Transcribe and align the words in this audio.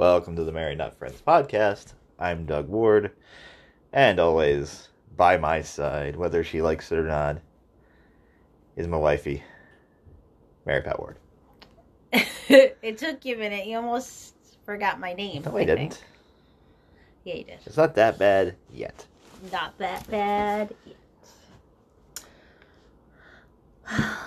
Welcome 0.00 0.34
to 0.36 0.44
the 0.44 0.52
Married 0.52 0.78
Not 0.78 0.96
Friends 0.96 1.20
podcast. 1.20 1.92
I'm 2.18 2.46
Doug 2.46 2.70
Ward, 2.70 3.10
and 3.92 4.18
always 4.18 4.88
by 5.14 5.36
my 5.36 5.60
side, 5.60 6.16
whether 6.16 6.42
she 6.42 6.62
likes 6.62 6.90
it 6.90 6.96
or 6.96 7.04
not, 7.06 7.36
is 8.76 8.88
my 8.88 8.96
wifey, 8.96 9.42
Mary 10.64 10.80
Pat 10.80 10.98
Ward. 10.98 11.18
it 12.14 12.96
took 12.96 13.26
you 13.26 13.34
a 13.34 13.38
minute. 13.38 13.66
You 13.66 13.76
almost 13.76 14.36
forgot 14.64 14.98
my 14.98 15.12
name. 15.12 15.42
No, 15.44 15.54
I 15.54 15.66
didn't. 15.66 15.92
think. 15.92 16.04
Yeah, 17.24 17.34
you 17.34 17.44
did. 17.44 17.58
It's 17.66 17.76
not 17.76 17.94
that 17.96 18.18
bad 18.18 18.56
yet. 18.72 19.04
Not 19.52 19.76
that 19.76 20.10
bad. 20.10 20.74
yet. 20.86 20.96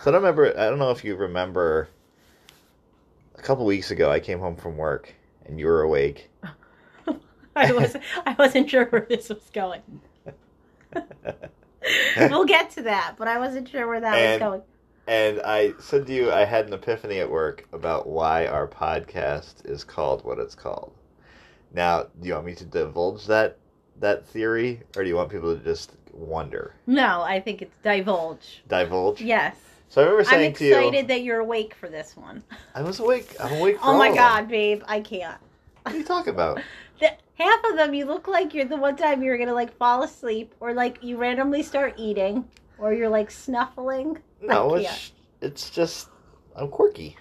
So 0.03 0.11
I 0.11 0.11
don't 0.11 0.21
remember. 0.21 0.49
I 0.55 0.69
don't 0.69 0.77
know 0.77 0.91
if 0.91 1.03
you 1.03 1.15
remember. 1.15 1.89
A 3.33 3.41
couple 3.41 3.65
weeks 3.65 3.89
ago, 3.89 4.11
I 4.11 4.19
came 4.19 4.37
home 4.37 4.55
from 4.55 4.77
work, 4.77 5.15
and 5.45 5.59
you 5.59 5.67
were 5.67 5.81
awake. 5.81 6.29
I 7.55 7.71
was 7.71 7.95
I 8.25 8.35
wasn't 8.37 8.69
sure 8.69 8.85
where 8.85 9.05
this 9.07 9.29
was 9.29 9.49
going. 9.53 9.81
we'll 12.17 12.45
get 12.45 12.69
to 12.71 12.81
that, 12.83 13.15
but 13.17 13.27
I 13.27 13.37
wasn't 13.39 13.67
sure 13.69 13.87
where 13.87 14.01
that 14.01 14.17
And- 14.17 14.41
was 14.41 14.49
going. 14.49 14.61
And 15.05 15.41
I 15.41 15.73
said 15.79 16.07
to 16.07 16.13
you, 16.13 16.31
I 16.31 16.45
had 16.45 16.67
an 16.67 16.73
epiphany 16.73 17.19
at 17.19 17.29
work 17.29 17.67
about 17.73 18.07
why 18.07 18.47
our 18.47 18.65
podcast 18.65 19.65
is 19.69 19.83
called 19.83 20.23
what 20.23 20.39
it's 20.39 20.55
called. 20.55 20.93
Now, 21.73 22.03
do 22.21 22.27
you 22.29 22.35
want 22.35 22.45
me 22.45 22.55
to 22.55 22.63
divulge 22.65 23.25
that 23.27 23.57
that 23.99 24.25
theory, 24.25 24.81
or 24.95 25.03
do 25.03 25.09
you 25.09 25.15
want 25.17 25.29
people 25.29 25.53
to 25.55 25.61
just 25.61 25.91
wonder? 26.13 26.73
No, 26.87 27.21
I 27.21 27.41
think 27.41 27.61
it's 27.61 27.75
divulge. 27.83 28.63
Divulge. 28.69 29.19
Yes. 29.21 29.55
So 29.93 30.01
I 30.01 30.05
remember 30.05 30.21
I'm 30.21 30.25
saying 30.39 30.53
to 30.55 30.65
you, 30.65 30.75
excited 30.75 31.07
that 31.09 31.21
you're 31.21 31.37
awake 31.37 31.75
for 31.75 31.87
this 31.87 32.17
one. 32.17 32.41
I 32.73 32.81
was 32.81 32.99
awake. 32.99 33.35
I'm 33.39 33.53
awake. 33.53 33.75
Oh 33.77 33.83
for 33.83 33.89
Oh 33.91 33.97
my 33.99 34.11
god, 34.11 34.47
babe, 34.47 34.81
I 34.87 34.99
can't. 34.99 35.39
What 35.83 35.93
are 35.93 35.97
you 35.99 36.03
talking 36.03 36.33
about? 36.33 36.59
The, 36.99 37.11
half 37.35 37.63
of 37.65 37.75
them 37.75 37.93
you 37.95 38.05
look 38.05 38.27
like 38.27 38.53
you're 38.53 38.65
the 38.65 38.77
one 38.77 38.95
time 38.95 39.23
you're 39.23 39.37
gonna 39.37 39.53
like 39.53 39.75
fall 39.77 40.03
asleep 40.03 40.53
or 40.59 40.73
like 40.73 41.03
you 41.03 41.17
randomly 41.17 41.61
start 41.61 41.95
eating 41.97 42.47
or 42.77 42.93
you're 42.93 43.09
like 43.09 43.29
snuffling. 43.29 44.19
No, 44.41 44.75
I 44.75 44.79
it's 44.79 45.11
it's 45.41 45.69
just 45.69 46.09
I'm 46.55 46.69
quirky. 46.69 47.17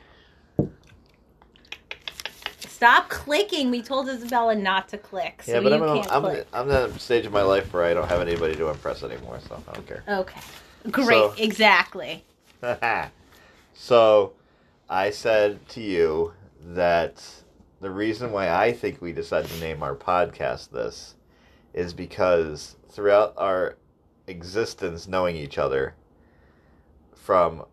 Stop 2.60 3.08
clicking. 3.08 3.70
We 3.70 3.82
told 3.82 4.08
Isabella 4.08 4.54
not 4.54 4.88
to 4.90 4.98
click, 4.98 5.42
so 5.42 5.52
yeah, 5.52 5.60
but 5.60 5.72
you 5.72 5.84
I'm 5.84 5.96
can't 5.96 6.12
I'm 6.12 6.22
click. 6.22 6.46
I'm 6.52 6.70
at 6.70 6.90
a 6.90 6.98
stage 6.98 7.26
of 7.26 7.32
my 7.32 7.42
life 7.42 7.72
where 7.72 7.84
I 7.84 7.92
don't 7.94 8.08
have 8.08 8.20
anybody 8.20 8.54
to 8.56 8.68
impress 8.68 9.02
anymore, 9.02 9.40
so 9.48 9.62
I 9.68 9.72
don't 9.72 9.86
care. 9.86 10.04
Okay. 10.06 10.40
Great. 10.90 11.08
So- 11.08 11.34
exactly. 11.38 12.24
so 13.74 14.32
I 14.88 15.10
said 15.10 15.66
to 15.70 15.80
you 15.80 16.32
that 16.64 17.24
the 17.80 17.90
reason 17.90 18.30
why 18.32 18.50
I 18.50 18.72
think 18.72 19.00
we 19.02 19.12
decided 19.12 19.50
to 19.50 19.60
name 19.60 19.82
our 19.82 19.94
podcast 19.96 20.70
this 20.70 21.14
is 21.74 21.92
because 21.94 22.76
throughout 22.90 23.34
our 23.36 23.76
existence 24.26 25.08
knowing 25.08 25.34
each 25.36 25.58
other 25.58 25.94
from 27.14 27.64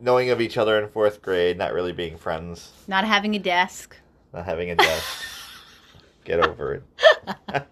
knowing 0.00 0.30
of 0.30 0.40
each 0.40 0.56
other 0.58 0.78
in 0.82 0.88
fourth 0.90 1.22
grade, 1.22 1.56
not 1.56 1.72
really 1.72 1.92
being 1.92 2.16
friends, 2.18 2.72
Not 2.86 3.04
having 3.04 3.34
a 3.34 3.38
desk. 3.38 3.96
not 4.32 4.44
having 4.44 4.70
a 4.70 4.76
desk. 4.76 5.24
Get 6.24 6.46
over 6.46 6.74
it. 6.74 6.82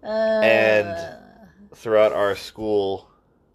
Uh, 0.00 0.40
And- 0.42 1.18
throughout 1.74 2.12
our 2.12 2.34
school, 2.36 3.07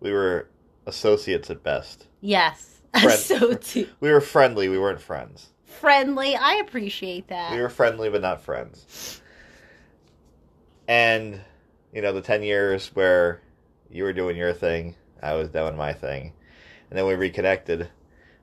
we 0.03 0.11
were 0.11 0.49
associates 0.85 1.49
at 1.49 1.63
best. 1.63 2.07
yes. 2.21 2.69
Friend- 3.01 3.11
so 3.19 3.53
too 3.55 3.87
We 4.01 4.11
were 4.11 4.21
friendly, 4.21 4.69
we 4.69 4.77
weren't 4.77 5.01
friends. 5.01 5.49
friendly. 5.65 6.35
I 6.35 6.55
appreciate 6.55 7.29
that. 7.29 7.51
We 7.53 7.59
were 7.59 7.69
friendly 7.69 8.09
but 8.09 8.21
not 8.21 8.41
friends. 8.41 9.19
And, 10.87 11.41
you 11.91 12.01
know, 12.01 12.13
the 12.13 12.21
10 12.21 12.43
years 12.43 12.89
where 12.93 13.41
you 13.89 14.03
were 14.03 14.13
doing 14.13 14.35
your 14.37 14.53
thing, 14.53 14.95
I 15.23 15.33
was 15.33 15.49
doing 15.49 15.75
my 15.75 15.93
thing. 15.93 16.33
And 16.89 16.99
then 16.99 17.07
we 17.07 17.15
reconnected. 17.15 17.89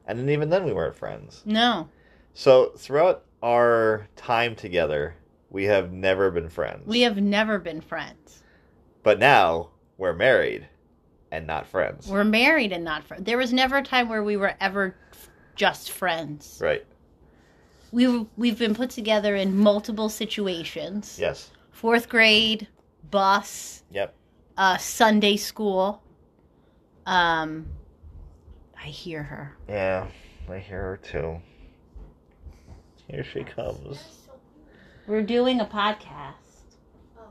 And 0.06 0.18
then 0.18 0.30
even 0.30 0.50
then 0.50 0.64
we 0.64 0.72
weren't 0.72 0.96
friends. 0.96 1.42
No. 1.44 1.88
So 2.34 2.72
throughout 2.76 3.24
our 3.42 4.08
time 4.16 4.56
together, 4.56 5.14
we 5.50 5.64
have 5.64 5.92
never 5.92 6.30
been 6.32 6.48
friends. 6.48 6.86
We 6.86 7.02
have 7.02 7.18
never 7.18 7.58
been 7.60 7.80
friends. 7.82 8.42
But 9.04 9.18
now 9.20 9.68
we're 9.98 10.14
married 10.14 10.66
and 11.30 11.46
not 11.46 11.66
friends. 11.66 12.06
We're 12.08 12.24
married 12.24 12.72
and 12.72 12.84
not 12.84 13.04
friends. 13.04 13.24
There 13.24 13.38
was 13.38 13.52
never 13.52 13.76
a 13.78 13.82
time 13.82 14.08
where 14.08 14.22
we 14.24 14.36
were 14.36 14.54
ever 14.60 14.96
just 15.56 15.90
friends. 15.90 16.58
right. 16.60 16.84
We 17.92 18.24
we've 18.36 18.58
been 18.58 18.74
put 18.74 18.90
together 18.90 19.34
in 19.34 19.56
multiple 19.56 20.08
situations. 20.08 21.18
Yes. 21.20 21.50
Fourth 21.72 22.08
grade, 22.08 22.68
bus, 23.10 23.82
Yep. 23.90 24.14
uh, 24.56 24.76
Sunday 24.76 25.36
school. 25.36 26.00
Um, 27.06 27.66
I 28.80 28.86
hear 28.86 29.24
her. 29.24 29.56
Yeah. 29.68 30.06
I 30.48 30.58
hear 30.58 30.80
her 30.82 30.96
too. 31.02 31.40
Here 33.08 33.24
she 33.24 33.42
comes. 33.42 33.98
We're 35.08 35.22
doing 35.22 35.58
a 35.60 35.64
podcast. 35.64 36.68
Oh, 37.18 37.22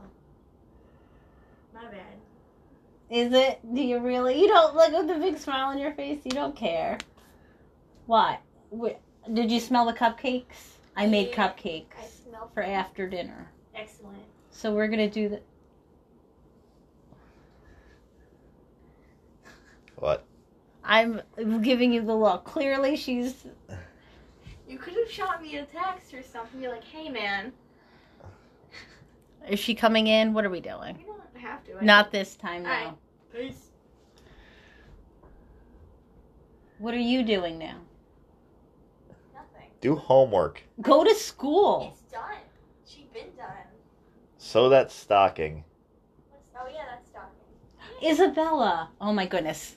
My 1.74 1.84
bad. 1.84 2.09
Is 3.10 3.32
it? 3.32 3.58
Do 3.74 3.82
you 3.82 3.98
really? 3.98 4.40
You 4.40 4.46
don't 4.46 4.76
look 4.76 4.92
with 4.92 5.08
the 5.08 5.14
big 5.14 5.36
smile 5.38 5.66
on 5.68 5.78
your 5.78 5.92
face. 5.92 6.20
You 6.24 6.30
don't 6.30 6.54
care. 6.54 6.96
What? 8.06 8.40
Did 9.32 9.50
you 9.50 9.58
smell 9.58 9.84
the 9.86 9.92
cupcakes? 9.92 10.76
I 10.96 11.06
made 11.06 11.30
Yeah. 11.30 11.48
cupcakes 11.48 11.98
I 11.98 12.06
smell 12.06 12.50
for 12.54 12.62
after 12.62 13.08
dinner. 13.08 13.50
Excellent. 13.74 14.22
So 14.52 14.72
we're 14.74 14.88
gonna 14.88 15.10
do 15.10 15.28
the. 15.28 15.40
What? 19.96 20.24
I'm 20.84 21.20
giving 21.62 21.92
you 21.92 22.02
the 22.02 22.14
look. 22.14 22.44
Clearly, 22.44 22.96
she's. 22.96 23.46
You 24.68 24.78
could 24.78 24.94
have 24.94 25.10
shot 25.10 25.42
me 25.42 25.56
a 25.56 25.64
text 25.64 26.14
or 26.14 26.22
something. 26.22 26.60
Be 26.60 26.68
like, 26.68 26.84
hey 26.84 27.08
man. 27.08 27.52
Is 29.48 29.58
she 29.58 29.74
coming 29.74 30.06
in? 30.06 30.32
What 30.32 30.44
are 30.44 30.50
we 30.50 30.60
doing? 30.60 31.04
You 31.40 31.46
don't 31.46 31.52
have 31.52 31.64
to. 31.64 31.78
I 31.78 31.84
Not 31.84 32.12
this 32.12 32.36
time, 32.36 32.64
no. 32.64 32.70
Alright. 32.70 32.94
Peace. 33.34 33.70
What 36.78 36.94
are 36.94 36.98
you 36.98 37.22
doing 37.22 37.58
now? 37.58 37.76
Nothing. 39.34 39.70
Do 39.80 39.96
homework. 39.96 40.62
Go 40.80 41.04
to 41.04 41.14
school. 41.14 41.92
It's 41.92 42.12
done. 42.12 42.38
She's 42.86 43.06
been 43.12 43.34
done. 43.36 43.46
Sew 44.38 44.68
that 44.70 44.90
stocking. 44.90 45.64
Oh 46.58 46.66
yeah, 46.72 46.84
that's 46.90 47.08
stocking. 47.08 48.10
Isabella. 48.10 48.90
Oh 49.00 49.12
my 49.12 49.26
goodness. 49.26 49.76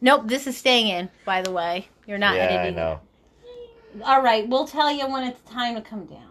Nope, 0.00 0.22
this 0.26 0.46
is 0.46 0.56
staying 0.56 0.88
in, 0.88 1.08
by 1.24 1.42
the 1.42 1.50
way. 1.50 1.88
You're 2.06 2.18
not 2.18 2.36
yeah, 2.36 2.42
I 2.42 2.46
editing 2.46 2.76
know. 2.76 3.00
All 4.04 4.22
right, 4.22 4.46
we'll 4.46 4.66
tell 4.66 4.90
you 4.90 5.08
when 5.08 5.24
it's 5.24 5.40
time 5.50 5.74
to 5.74 5.80
come 5.80 6.04
down. 6.04 6.25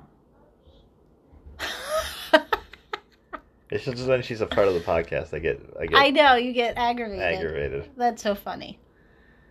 It's 3.72 3.86
just 3.86 4.06
when 4.08 4.22
she's 4.22 4.42
a 4.42 4.46
part 4.46 4.68
of 4.68 4.74
the 4.76 4.80
podcast, 4.82 5.34
I 5.34 5.40
get 5.40 5.60
I 5.80 5.86
get 5.88 5.98
I 5.98 6.10
know, 6.12 6.36
you 6.36 6.54
get 6.54 6.76
aggravated. 6.78 7.22
aggravated. 7.24 7.90
That's 7.98 8.22
so 8.22 8.36
funny. 8.36 8.80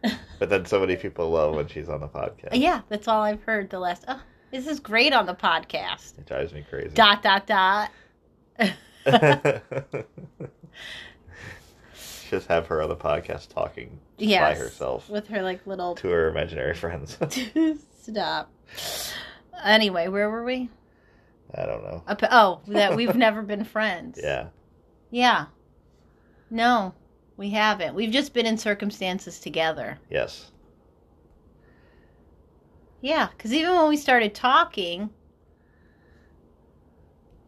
But 0.38 0.50
then 0.50 0.66
so 0.66 0.80
many 0.80 0.96
people 0.96 1.30
love 1.30 1.54
when 1.54 1.66
she's 1.68 1.88
on 1.88 2.00
the 2.00 2.08
podcast. 2.08 2.50
Yeah, 2.52 2.82
that's 2.90 3.08
all 3.08 3.22
I've 3.22 3.42
heard 3.44 3.70
the 3.70 3.78
last. 3.78 4.04
Oh, 4.06 4.20
this 4.50 4.66
is 4.66 4.78
great 4.78 5.12
on 5.14 5.24
the 5.26 5.34
podcast. 5.34 6.18
It 6.18 6.26
drives 6.26 6.52
me 6.52 6.62
crazy. 6.68 6.90
Dot, 6.94 7.22
dot, 7.22 7.46
dot. 7.46 7.90
just 12.30 12.48
have 12.48 12.66
her 12.66 12.82
on 12.82 12.88
the 12.88 12.96
podcast 12.96 13.48
talking 13.48 13.98
Yes. 14.18 14.58
by 14.58 14.62
herself 14.62 15.08
With 15.08 15.28
her, 15.28 15.42
like, 15.42 15.66
little. 15.66 15.94
to 15.96 16.08
her 16.08 16.28
imaginary 16.28 16.74
friends. 16.74 17.16
Stop. 18.02 18.50
Anyway, 19.64 20.08
where 20.08 20.28
were 20.30 20.44
we? 20.44 20.68
I 21.52 21.66
don't 21.66 21.82
know. 21.82 22.02
Up- 22.06 22.22
oh, 22.30 22.60
that 22.68 22.94
we've 22.94 23.14
never 23.16 23.42
been 23.42 23.64
friends. 23.76 24.20
Yeah. 24.22 24.48
Yeah. 25.10 25.46
No, 26.50 26.94
we 27.36 27.50
haven't. 27.50 27.94
We've 27.94 28.10
just 28.12 28.32
been 28.34 28.46
in 28.46 28.58
circumstances 28.58 29.40
together. 29.40 29.98
Yes. 30.10 30.50
Yeah, 33.00 33.28
because 33.36 33.52
even 33.52 33.74
when 33.74 33.88
we 33.88 33.96
started 33.96 34.34
talking 34.34 35.10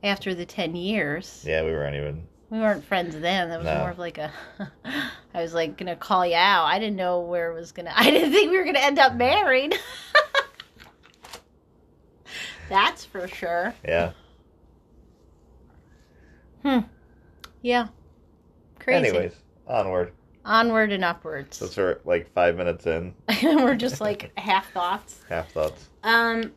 after 0.03 0.35
the 0.35 0.45
10 0.47 0.77
years, 0.77 1.45
Yeah, 1.47 1.63
we 1.65 1.71
weren't 1.73 1.97
even. 1.97 2.27
we 2.51 2.59
weren't 2.59 2.85
friends 2.85 3.19
then. 3.19 3.49
That 3.49 3.59
was 3.59 3.67
No. 3.67 3.79
more 3.79 3.91
of 3.91 3.99
like 3.99 4.19
a. 4.19 4.33
I 5.35 5.43
was 5.43 5.55
like 5.55 5.77
going 5.77 5.89
to 5.89 5.97
call 5.97 6.27
you 6.27 6.35
out. 6.37 6.65
I 6.67 6.79
didn't 6.79 6.97
know 6.97 7.21
where 7.21 7.51
it 7.51 7.55
was 7.55 7.73
going 7.73 7.87
to. 7.87 7.99
I 7.99 8.11
didn't 8.11 8.33
think 8.33 8.51
we 8.51 8.57
were 8.59 8.65
going 8.65 8.77
to 8.77 8.85
end 8.85 8.99
up 8.99 9.15
married. 9.15 9.75
That's 12.69 13.05
for 13.05 13.29
sure. 13.29 13.75
Yeah. 13.85 14.13
Hmm. 16.63 16.81
Yeah. 17.63 17.89
Crazy. 18.79 19.09
Anyways, 19.09 19.33
onward. 19.67 20.13
onward 20.45 20.93
and 20.93 21.05
upwards. 21.05 21.57
So 21.59 21.69
we're 21.77 22.01
like 22.05 22.33
five 22.33 22.57
minutes 22.57 22.87
in, 22.87 23.15
and 23.29 23.61
we're 23.65 23.77
just 23.77 24.01
like 24.01 24.33
half 24.39 24.71
thoughts. 24.73 25.21
half 25.29 25.51
thoughts. 25.53 25.89
Um, 26.03 26.53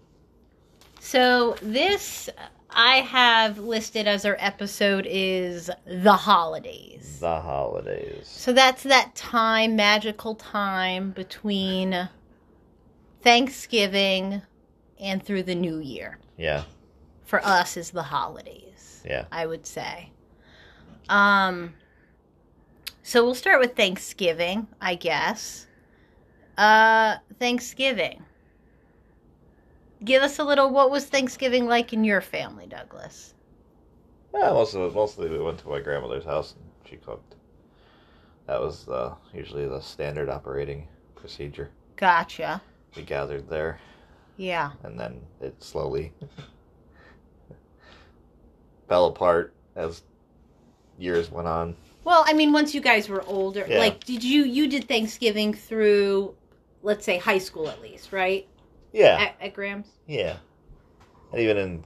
so 1.00 1.56
this 1.61 2.29
I 2.71 2.97
have 2.97 3.57
listed 3.57 4.07
as 4.07 4.25
our 4.25 4.38
episode 4.39 5.07
is 5.09 5.71
the 5.85 6.13
holidays. 6.13 7.17
The 7.19 7.39
holidays. 7.41 8.27
So 8.27 8.53
that's 8.53 8.83
that 8.83 9.15
time, 9.15 9.75
magical 9.75 10.35
time 10.35 11.11
between 11.11 12.09
Thanksgiving 13.21 14.41
and 14.99 15.23
through 15.23 15.43
the 15.43 15.55
new 15.55 15.79
year. 15.79 16.19
Yeah, 16.37 16.63
For 17.23 17.43
us 17.45 17.77
is 17.77 17.91
the 17.91 18.03
holidays, 18.03 19.01
yeah. 19.05 19.25
I 19.31 19.45
would 19.45 19.65
say. 19.65 20.11
Um 21.09 21.73
so 23.03 23.23
we'll 23.23 23.35
start 23.35 23.59
with 23.59 23.75
Thanksgiving, 23.75 24.67
I 24.81 24.95
guess. 24.95 25.67
Uh 26.57 27.17
Thanksgiving. 27.39 28.23
Give 30.03 30.21
us 30.23 30.39
a 30.39 30.43
little 30.43 30.69
what 30.69 30.91
was 30.91 31.05
Thanksgiving 31.05 31.65
like 31.67 31.91
in 31.93 32.03
your 32.03 32.21
family, 32.21 32.67
Douglas? 32.67 33.33
Yeah, 34.33 34.51
most 34.51 34.75
of 34.75 34.81
it, 34.81 34.93
mostly 34.95 35.29
we 35.29 35.39
went 35.39 35.57
to 35.59 35.67
my 35.67 35.79
grandmother's 35.79 36.23
house 36.25 36.53
and 36.53 36.63
she 36.89 36.97
cooked. 36.97 37.35
That 38.45 38.61
was 38.61 38.87
uh, 38.87 39.15
usually 39.33 39.67
the 39.67 39.79
standard 39.81 40.29
operating 40.29 40.87
procedure. 41.15 41.69
Gotcha. 41.97 42.61
We 42.95 43.03
gathered 43.03 43.49
there, 43.49 43.79
Yeah. 44.39 44.71
and 44.83 44.97
then 45.00 45.21
it 45.41 45.62
slowly 45.62 46.13
fell 48.88 49.06
apart 49.07 49.53
as 49.75 50.03
years 50.97 51.30
went 51.30 51.47
on. 51.47 51.75
Well, 52.03 52.24
I 52.25 52.33
mean, 52.33 52.51
once 52.53 52.74
you 52.74 52.81
guys 52.81 53.09
were 53.09 53.24
older, 53.24 53.65
Yeah. 53.68 53.80
like, 53.80 54.03
did 54.03 54.24
you 54.24 54.44
you 54.45 54.68
did 54.68 54.88
Thanksgiving 54.88 55.53
through, 55.53 56.36
let's 56.81 57.06
say, 57.06 57.18
high 57.18 57.38
school 57.38 57.69
at 57.69 57.81
least, 57.81 58.12
right? 58.13 58.47
Yeah, 58.94 59.18
At, 59.19 59.36
at 59.47 59.53
Graham's, 59.53 59.88
yeah. 60.07 60.38
And 61.31 61.42
even 61.42 61.57
in 61.57 61.83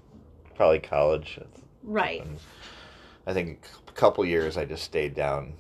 probably 0.56 0.80
college, 0.80 1.40
right? 1.84 2.22
and 2.22 2.38
I 3.28 3.34
think 3.34 3.66
a 3.88 3.92
couple 3.92 4.24
years 4.24 4.56
I 4.58 4.66
just 4.66 4.84
stayed 4.84 5.16
down, 5.16 5.54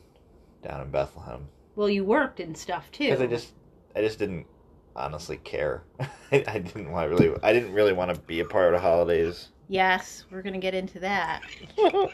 down 0.63 0.81
in 0.81 0.91
Bethlehem 0.91 1.47
Well, 1.75 1.89
you 1.89 2.05
worked 2.05 2.39
and 2.39 2.55
stuff 2.57 2.89
too. 2.91 3.05
because 3.05 3.21
I 3.21 3.27
just, 3.27 3.53
I 3.95 4.01
just 4.01 4.19
didn't 4.19 4.45
honestly 4.95 5.37
care. 5.37 5.83
I, 6.31 6.43
I 6.47 6.59
didn't 6.59 6.91
want 6.91 7.09
really, 7.09 7.33
I 7.43 7.53
didn't 7.53 7.73
really 7.73 7.93
want 7.93 8.13
to 8.13 8.19
be 8.21 8.39
a 8.39 8.45
part 8.45 8.73
of 8.73 8.81
the 8.81 8.87
holidays. 8.87 9.49
yes, 9.67 10.25
we're 10.31 10.41
gonna 10.41 10.59
get 10.59 10.73
into 10.73 10.99
that. 10.99 11.41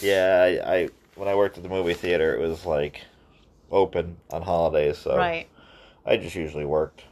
Yeah, 0.00 0.60
I, 0.64 0.74
I 0.74 0.88
when 1.16 1.28
I 1.28 1.34
worked 1.34 1.56
at 1.56 1.62
the 1.62 1.68
movie 1.68 1.94
theater, 1.94 2.34
it 2.34 2.40
was 2.40 2.64
like 2.64 3.00
open 3.70 4.16
on 4.30 4.42
holidays, 4.42 4.98
so 4.98 5.16
right. 5.16 5.48
I 6.06 6.16
just 6.16 6.34
usually 6.34 6.64
worked. 6.64 7.04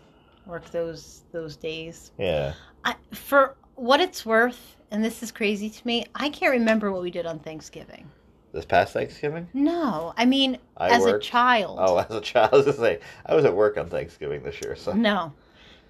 Work 0.47 0.71
those 0.71 1.23
those 1.33 1.57
days. 1.57 2.13
Yeah, 2.19 2.55
I, 2.85 2.95
for 3.13 3.57
what 3.75 4.01
it's 4.01 4.25
worth, 4.25 4.77
and 4.91 5.05
this 5.05 5.23
is 5.23 5.33
crazy 5.33 5.69
to 5.69 5.87
me, 5.87 6.07
I 6.15 6.31
can't 6.31 6.53
remember 6.53 6.93
what 6.93 7.03
we 7.03 7.11
did 7.11 7.27
on 7.27 7.39
Thanksgiving. 7.41 8.09
This 8.57 8.65
past 8.65 8.93
Thanksgiving, 8.93 9.49
No, 9.55 10.13
I 10.17 10.25
mean, 10.25 10.59
I 10.77 10.91
as 10.91 11.03
worked. 11.03 11.25
a 11.25 11.29
child. 11.29 11.79
Oh, 11.81 11.99
as 11.99 12.11
a 12.11 12.21
child, 12.21 12.51
I 12.53 12.57
was 12.57 12.65
gonna 12.67 12.77
say 12.79 13.01
I 13.25 13.35
was 13.35 13.45
at 13.45 13.55
work 13.55 13.77
on 13.77 13.89
Thanksgiving 13.89 14.43
this 14.43 14.61
year, 14.61 14.75
so 14.75 14.93
No, 14.93 15.33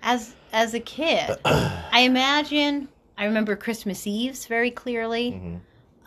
as 0.03 0.35
as 0.53 0.75
a 0.75 0.81
kid, 0.81 1.39
I 1.45 2.01
imagine 2.01 2.89
I 3.17 3.25
remember 3.25 3.57
Christmas 3.57 4.07
Eves 4.07 4.47
very 4.47 4.71
clearly. 4.71 5.33
Mhm. 5.33 5.61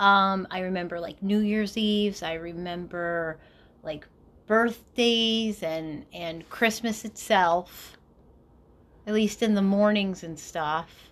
Um, 0.03 0.47
I 0.51 0.59
remember 0.59 0.99
like 0.99 1.21
New 1.23 1.39
Year's 1.39 1.75
Eves. 1.77 2.21
I 2.23 2.33
remember 2.35 3.37
like 3.83 4.07
birthdays 4.45 5.63
and 5.63 6.05
and 6.13 6.47
Christmas 6.49 7.03
itself. 7.05 7.97
At 9.07 9.13
least 9.13 9.41
in 9.41 9.55
the 9.55 9.61
mornings 9.61 10.23
and 10.23 10.39
stuff. 10.39 11.09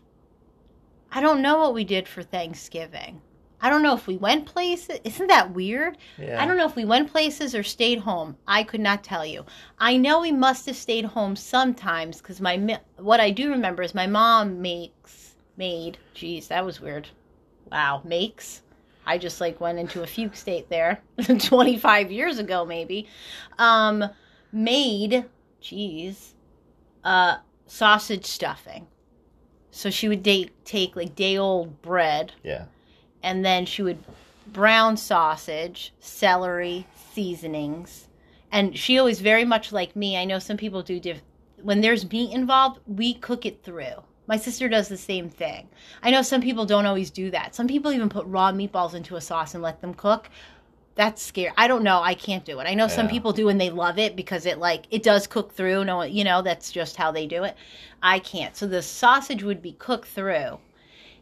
I 1.12 1.20
don't 1.22 1.42
know 1.42 1.58
what 1.58 1.74
we 1.74 1.84
did 1.84 2.08
for 2.08 2.22
Thanksgiving. 2.22 3.22
I 3.60 3.70
don't 3.70 3.82
know 3.82 3.96
if 3.96 4.06
we 4.06 4.18
went 4.18 4.46
places. 4.46 5.00
Isn't 5.04 5.28
that 5.28 5.52
weird? 5.54 5.98
yeah. 6.18 6.42
I 6.42 6.46
don't 6.46 6.58
know 6.58 6.68
if 6.68 6.76
we 6.76 6.86
went 6.86 7.12
places 7.12 7.56
or 7.56 7.64
stayed 7.64 8.00
home. 8.00 8.38
I 8.48 8.64
could 8.64 8.82
not 8.82 9.04
tell 9.04 9.26
you. 9.26 9.46
I 9.80 9.98
know 9.98 10.22
we 10.22 10.32
must 10.32 10.66
have 10.68 10.76
stayed 10.76 11.06
home 11.06 11.36
sometimes 11.36 12.18
because 12.20 12.40
my 12.40 12.80
what 12.98 13.20
I 13.20 13.32
do 13.32 13.50
remember 13.50 13.82
is 13.82 13.96
my 13.96 14.08
mom 14.08 14.62
makes 14.62 15.36
made. 15.58 15.98
Jeez, 16.16 16.48
that 16.50 16.64
was 16.66 16.80
weird. 16.80 17.10
Wow, 17.72 18.02
makes. 18.06 18.62
I 19.06 19.18
just 19.18 19.42
like 19.42 19.60
went 19.60 19.80
into 19.80 20.04
a 20.04 20.08
fugue 20.08 20.36
state 20.36 20.70
there, 20.70 21.02
twenty 21.40 21.78
five 21.80 22.12
years 22.12 22.38
ago 22.40 22.66
maybe. 22.66 23.08
Um, 23.58 24.04
made. 24.52 25.26
Jeez, 25.64 26.34
uh, 27.04 27.38
sausage 27.66 28.26
stuffing. 28.26 28.86
So 29.72 29.90
she 29.90 30.08
would 30.08 30.24
date, 30.24 30.52
take 30.66 30.96
like 30.96 31.16
day 31.16 31.38
old 31.38 31.82
bread 31.82 32.34
Yeah, 32.44 32.66
and 33.24 33.44
then 33.44 33.66
she 33.66 33.82
would 33.84 34.04
brown 34.48 34.98
sausage, 34.98 35.94
celery, 36.00 36.88
seasonings, 37.12 38.08
and 38.52 38.78
she 38.78 38.98
always 38.98 39.20
very 39.20 39.46
much 39.46 39.72
like 39.72 39.96
me. 39.96 40.18
I 40.18 40.26
know 40.26 40.40
some 40.40 40.58
people 40.58 40.82
do 40.82 41.00
diff- 41.00 41.22
when 41.62 41.82
there's 41.82 42.10
meat 42.10 42.34
involved, 42.34 42.80
we 42.88 43.14
cook 43.14 43.46
it 43.46 43.64
through. 43.64 44.04
My 44.28 44.38
sister 44.38 44.68
does 44.68 44.90
the 44.90 44.98
same 44.98 45.30
thing. 45.30 45.70
I 46.04 46.12
know 46.12 46.22
some 46.22 46.42
people 46.42 46.66
don't 46.66 46.86
always 46.86 47.10
do 47.10 47.32
that. 47.32 47.56
Some 47.56 47.68
people 47.68 47.92
even 47.94 48.10
put 48.10 48.26
raw 48.26 48.52
meatballs 48.52 48.94
into 48.94 49.16
a 49.16 49.22
sauce 49.22 49.54
and 49.54 49.64
let 49.64 49.82
them 49.82 49.94
cook. 49.94 50.30
That's 50.96 51.22
scary. 51.22 51.54
I 51.56 51.68
don't 51.68 51.84
know. 51.84 52.02
I 52.02 52.16
can't 52.16 52.44
do 52.44 52.60
it. 52.60 52.66
I 52.66 52.74
know 52.74 52.88
some 52.88 53.08
people 53.08 53.32
do 53.32 53.50
and 53.50 53.62
they 53.62 53.70
love 53.70 54.00
it 54.00 54.16
because 54.16 54.48
it 54.48 54.58
like 54.58 54.86
it 54.90 55.04
does 55.04 55.28
cook 55.28 55.54
through. 55.54 55.86
No, 55.86 56.02
you 56.02 56.24
know 56.24 56.42
that's 56.42 56.72
just 56.72 56.96
how 56.96 57.12
they 57.12 57.28
do 57.28 57.44
it. 57.44 57.56
I 58.02 58.18
can't. 58.18 58.56
So 58.56 58.66
the 58.66 58.82
sausage 58.82 59.44
would 59.44 59.62
be 59.62 59.74
cooked 59.74 60.08
through, 60.08 60.58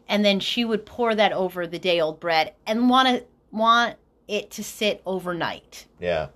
and 0.07 0.23
then 0.23 0.39
she 0.39 0.63
would 0.65 0.85
pour 0.85 1.15
that 1.15 1.31
over 1.33 1.65
the 1.67 1.79
day 1.79 1.99
old 1.99 2.19
bread 2.19 2.53
and 2.67 2.89
want 2.89 3.07
to 3.07 3.23
want 3.51 3.95
it 4.27 4.51
to 4.51 4.63
sit 4.63 5.01
overnight. 5.05 5.85
yeah, 5.99 6.27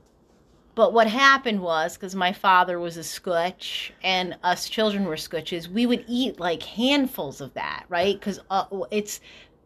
But 0.75 0.93
what 0.93 1.07
happened 1.07 1.61
was 1.61 1.95
because 1.95 2.15
my 2.15 2.31
father 2.31 2.79
was 2.79 2.97
a 2.97 3.03
scotch 3.03 3.91
and 4.03 4.37
us 4.43 4.69
children 4.69 5.05
were 5.05 5.17
scotches, 5.17 5.67
we 5.67 5.85
would 5.85 6.05
eat 6.07 6.39
like 6.39 6.63
handfuls 6.63 7.41
of 7.41 7.53
that, 7.55 7.85
right? 7.89 8.17
Because 8.17 8.39
uh, 8.49 8.65
it's 8.91 9.19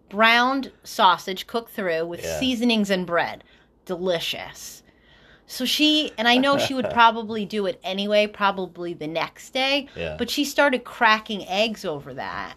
browned 0.10 0.72
sausage 0.84 1.48
cooked 1.48 1.72
through 1.72 2.06
with 2.08 2.24
Yeah. 2.24 2.40
seasonings 2.40 2.90
and 2.90 3.06
bread, 3.06 3.44
delicious. 3.86 4.84
So 5.46 5.66
she 5.66 6.14
and 6.18 6.28
I 6.28 6.38
know 6.38 6.58
she 6.58 6.74
would 6.74 6.90
probably 6.92 7.46
do 7.46 7.66
it 7.66 7.80
anyway, 7.84 8.26
probably 8.28 8.94
the 8.94 9.08
next 9.08 9.52
day. 9.54 9.88
yeah. 9.96 10.16
But 10.18 10.30
she 10.30 10.46
started 10.46 10.84
cracking 10.84 11.48
eggs 11.48 11.84
over 11.86 12.14
that 12.14 12.56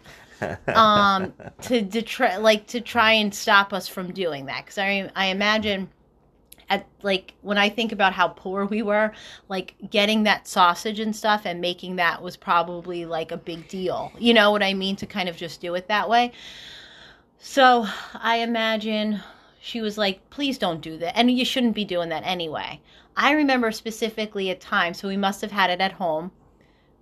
um 0.67 1.33
to, 1.61 2.01
try 2.01 2.37
like 2.37 2.67
to 2.67 2.81
try 2.81 3.13
and 3.13 3.33
stop 3.33 3.73
us 3.73 3.87
from 3.87 4.11
doing 4.11 4.45
that 4.45 4.63
because 4.63 4.77
I 4.77 5.09
I 5.15 5.27
imagine 5.27 5.89
at 6.69 6.85
like 7.01 7.33
when 7.41 7.57
I 7.57 7.69
think 7.69 7.91
about 7.91 8.13
how 8.13 8.29
poor 8.29 8.65
we 8.65 8.81
were, 8.81 9.11
like 9.47 9.75
getting 9.89 10.23
that 10.23 10.47
sausage 10.47 10.99
and 10.99 11.15
stuff 11.15 11.43
and 11.45 11.61
making 11.61 11.95
that 11.95 12.21
was 12.21 12.35
probably 12.35 13.05
like 13.05 13.31
a 13.31 13.37
big 13.37 13.67
deal. 13.67 14.11
You 14.19 14.33
know 14.33 14.51
what 14.51 14.63
I 14.63 14.73
mean? 14.73 14.95
To 14.97 15.05
kind 15.05 15.29
of 15.29 15.37
just 15.37 15.61
do 15.61 15.75
it 15.75 15.87
that 15.87 16.09
way. 16.09 16.33
So 17.39 17.87
I 18.15 18.37
imagine 18.37 19.21
she 19.61 19.81
was 19.81 19.97
like, 19.97 20.29
please 20.29 20.57
don't 20.57 20.81
do 20.81 20.97
that. 20.97 21.17
And 21.17 21.31
you 21.31 21.45
shouldn't 21.45 21.75
be 21.75 21.85
doing 21.85 22.09
that 22.09 22.23
anyway. 22.25 22.81
I 23.15 23.31
remember 23.31 23.71
specifically 23.71 24.49
a 24.49 24.55
time, 24.55 24.93
so 24.93 25.07
we 25.07 25.17
must 25.17 25.41
have 25.41 25.51
had 25.51 25.69
it 25.69 25.81
at 25.81 25.93
home. 25.93 26.31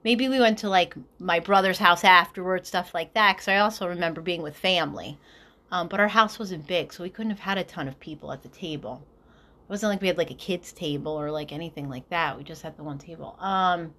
Maybe 0.05 0.29
we 0.29 0.39
went 0.39 0.59
to 0.59 0.69
like 0.69 0.95
my 1.17 1.39
brother's 1.39 1.79
house 1.79 2.03
afterwards, 2.03 2.67
stuff 2.67 2.93
like 2.93 3.15
that, 3.15 3.35
because 3.35 3.47
I 3.47 3.57
also 3.57 3.87
remember 3.87 4.21
being 4.21 4.43
with 4.43 4.55
family. 4.55 5.17
Um, 5.71 5.87
but 5.87 5.99
our 5.99 6.07
house 6.07 6.37
wasn't 6.37 6.67
big, 6.67 6.93
so 6.93 7.03
we 7.03 7.09
couldn't 7.09 7.31
have 7.31 7.39
had 7.39 7.57
a 7.57 7.63
ton 7.63 7.87
of 7.87 7.99
people 7.99 8.31
at 8.31 8.43
the 8.43 8.49
table. 8.49 9.03
It 9.33 9.69
wasn't 9.69 9.91
like 9.91 10.01
we 10.01 10.07
had 10.07 10.19
like 10.19 10.29
a 10.29 10.35
kids' 10.35 10.71
table 10.71 11.11
or 11.11 11.31
like 11.31 11.51
anything 11.51 11.89
like 11.89 12.07
that. 12.09 12.37
We 12.37 12.43
just 12.43 12.61
had 12.61 12.77
the 12.77 12.83
one 12.83 12.99
table. 12.99 13.35
Um, 13.39 13.95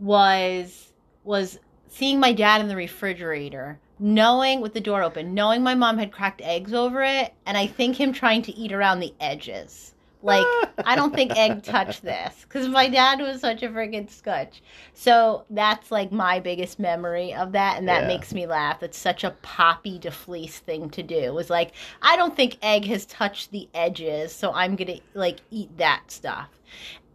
was 0.00 0.94
was 1.24 1.58
seeing 1.88 2.18
my 2.18 2.32
dad 2.32 2.62
in 2.62 2.68
the 2.68 2.76
refrigerator, 2.76 3.78
knowing 3.98 4.62
with 4.62 4.72
the 4.72 4.80
door 4.80 5.02
open, 5.02 5.34
knowing 5.34 5.62
my 5.62 5.74
mom 5.74 5.98
had 5.98 6.10
cracked 6.10 6.40
eggs 6.40 6.72
over 6.72 7.02
it, 7.02 7.34
and 7.44 7.58
I 7.58 7.66
think 7.66 7.96
him 7.96 8.14
trying 8.14 8.40
to 8.42 8.56
eat 8.56 8.72
around 8.72 9.00
the 9.00 9.14
edges. 9.20 9.93
Like, 10.24 10.58
I 10.84 10.96
don't 10.96 11.14
think 11.14 11.36
egg 11.36 11.62
touched 11.62 12.02
this 12.04 12.42
because 12.42 12.68
my 12.68 12.88
dad 12.88 13.20
was 13.20 13.40
such 13.40 13.62
a 13.62 13.68
freaking 13.68 14.10
scotch. 14.10 14.62
So 14.94 15.44
that's 15.50 15.92
like 15.92 16.12
my 16.12 16.40
biggest 16.40 16.78
memory 16.80 17.34
of 17.34 17.52
that, 17.52 17.78
and 17.78 17.88
that 17.88 18.02
Yeah. 18.02 18.08
makes 18.08 18.34
me 18.34 18.46
laugh. 18.46 18.82
It's 18.82 18.98
such 18.98 19.24
a 19.24 19.32
poppy 19.42 19.98
to 20.00 20.10
fleece 20.10 20.58
thing 20.60 20.90
to 20.90 21.02
do. 21.02 21.16
It 21.16 21.34
was 21.34 21.50
like, 21.50 21.72
I 22.02 22.16
don't 22.16 22.36
think 22.36 22.58
egg 22.62 22.86
has 22.86 23.06
touched 23.06 23.52
the 23.52 23.68
edges, 23.74 24.34
so 24.34 24.52
I'm 24.52 24.76
gonna 24.76 25.00
like 25.14 25.40
eat 25.50 25.76
that 25.78 26.10
stuff. 26.10 26.50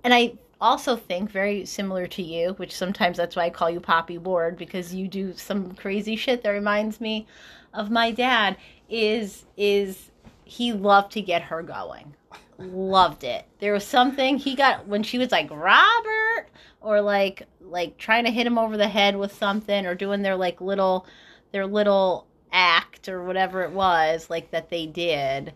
And 0.03 0.13
I 0.13 0.33
also 0.61 0.95
think 0.95 1.31
very 1.31 1.65
similar 1.65 2.07
to 2.07 2.23
you, 2.23 2.53
which 2.53 2.75
sometimes 2.75 3.17
that's 3.17 3.35
why 3.35 3.45
I 3.45 3.49
call 3.49 3.69
you 3.69 3.79
Poppy 3.79 4.17
Ward 4.17 4.57
because 4.57 4.93
you 4.93 5.07
do 5.07 5.33
some 5.35 5.73
crazy 5.73 6.15
shit 6.15 6.43
that 6.43 6.49
reminds 6.51 7.01
me 7.01 7.27
of 7.73 7.91
my 7.91 8.11
dad. 8.11 8.57
Is 8.89 9.45
is 9.57 10.08
he 10.49 10.73
loved 10.73 11.11
to 11.11 11.21
get 11.21 11.43
her 11.43 11.61
going. 11.61 12.15
Loved 12.57 13.23
it. 13.23 13.45
There 13.59 13.71
was 13.71 13.85
something 13.85 14.39
he 14.39 14.55
got 14.55 14.87
when 14.87 15.03
she 15.03 15.19
was 15.19 15.31
like 15.31 15.47
Robert 15.51 16.47
or 16.81 17.01
like 17.01 17.43
like 17.61 17.99
trying 17.99 18.25
to 18.25 18.31
hit 18.31 18.47
him 18.47 18.57
over 18.57 18.75
the 18.75 18.87
head 18.87 19.15
with 19.15 19.31
something 19.31 19.85
or 19.85 19.93
doing 19.93 20.23
their 20.23 20.35
like 20.35 20.59
little 20.59 21.05
their 21.51 21.67
little 21.67 22.25
act 22.51 23.07
or 23.07 23.23
whatever 23.23 23.61
it 23.61 23.71
was 23.71 24.27
like 24.31 24.49
that 24.49 24.71
they 24.71 24.87
did. 24.87 25.53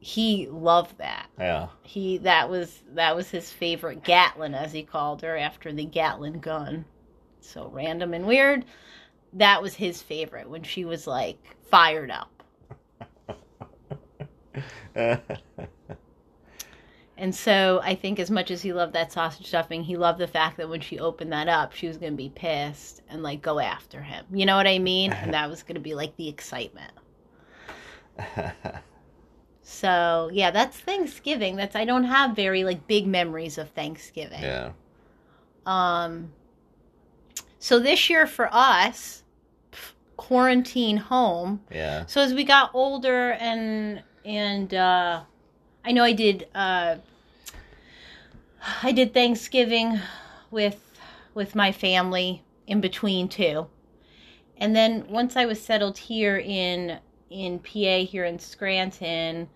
He 0.00 0.46
loved 0.46 0.96
that. 0.96 1.26
Yeah. 1.38 1.68
He 1.82 2.16
that 2.18 2.48
was 2.48 2.82
that 2.94 3.14
was 3.14 3.28
his 3.28 3.52
favorite 3.52 4.02
Gatlin 4.02 4.54
as 4.54 4.72
he 4.72 4.82
called 4.82 5.20
her 5.20 5.36
after 5.36 5.74
the 5.74 5.84
Gatling 5.84 6.40
gun. 6.40 6.86
So 7.40 7.68
random 7.68 8.14
and 8.14 8.26
weird. 8.26 8.64
That 9.34 9.60
was 9.60 9.74
his 9.74 10.00
favorite 10.00 10.48
when 10.48 10.62
she 10.62 10.86
was 10.86 11.06
like 11.06 11.38
fired 11.70 12.10
up. 12.10 12.37
And 17.20 17.34
so 17.34 17.80
I 17.82 17.96
think 17.96 18.20
as 18.20 18.30
much 18.30 18.52
as 18.52 18.62
he 18.62 18.72
loved 18.72 18.92
that 18.92 19.10
sausage 19.10 19.48
stuffing, 19.48 19.82
he 19.82 19.96
loved 19.96 20.20
the 20.20 20.28
fact 20.28 20.56
that 20.58 20.68
when 20.68 20.80
she 20.80 21.00
opened 21.00 21.32
that 21.32 21.48
up, 21.48 21.72
she 21.72 21.88
was 21.88 21.96
going 21.96 22.12
to 22.12 22.16
be 22.16 22.28
pissed 22.28 23.02
and 23.08 23.24
like 23.24 23.42
go 23.42 23.58
after 23.58 24.00
him. 24.00 24.24
You 24.32 24.46
know 24.46 24.54
what 24.54 24.68
I 24.68 24.78
mean? 24.78 25.12
And 25.12 25.34
that 25.34 25.50
was 25.50 25.64
going 25.64 25.74
to 25.74 25.80
be 25.80 25.96
like 25.96 26.16
the 26.16 26.28
excitement. 26.28 26.92
So, 29.70 30.30
yeah, 30.32 30.50
that's 30.50 30.78
Thanksgiving. 30.78 31.56
That's 31.56 31.76
I 31.76 31.84
don't 31.84 32.04
have 32.04 32.34
very 32.34 32.64
like 32.64 32.86
big 32.86 33.06
memories 33.06 33.58
of 33.58 33.68
Thanksgiving. 33.68 34.40
yeah. 34.40 34.72
Um 35.66 36.32
so 37.58 37.78
this 37.78 38.08
year 38.08 38.26
for 38.26 38.48
us 38.50 39.24
pff, 39.70 39.92
quarantine 40.16 40.96
home. 40.96 41.60
Yeah. 41.70 42.06
So 42.06 42.22
as 42.22 42.32
we 42.32 42.44
got 42.44 42.70
older 42.72 43.32
and 43.32 44.02
and 44.28 44.74
uh 44.74 45.22
I 45.84 45.92
know 45.92 46.04
I 46.04 46.12
did 46.12 46.46
uh 46.54 46.96
I 48.82 48.92
did 48.92 49.14
Thanksgiving 49.14 49.98
with 50.50 51.00
with 51.34 51.54
my 51.54 51.72
family 51.72 52.42
in 52.66 52.80
between 52.80 53.28
too. 53.28 53.68
And 54.58 54.76
then 54.76 55.06
once 55.08 55.36
I 55.36 55.46
was 55.46 55.60
settled 55.60 55.96
here 55.96 56.36
in 56.36 56.98
in 57.30 57.58
PA 57.58 58.04
here 58.04 58.24
in 58.24 58.38
Scranton 58.38 59.48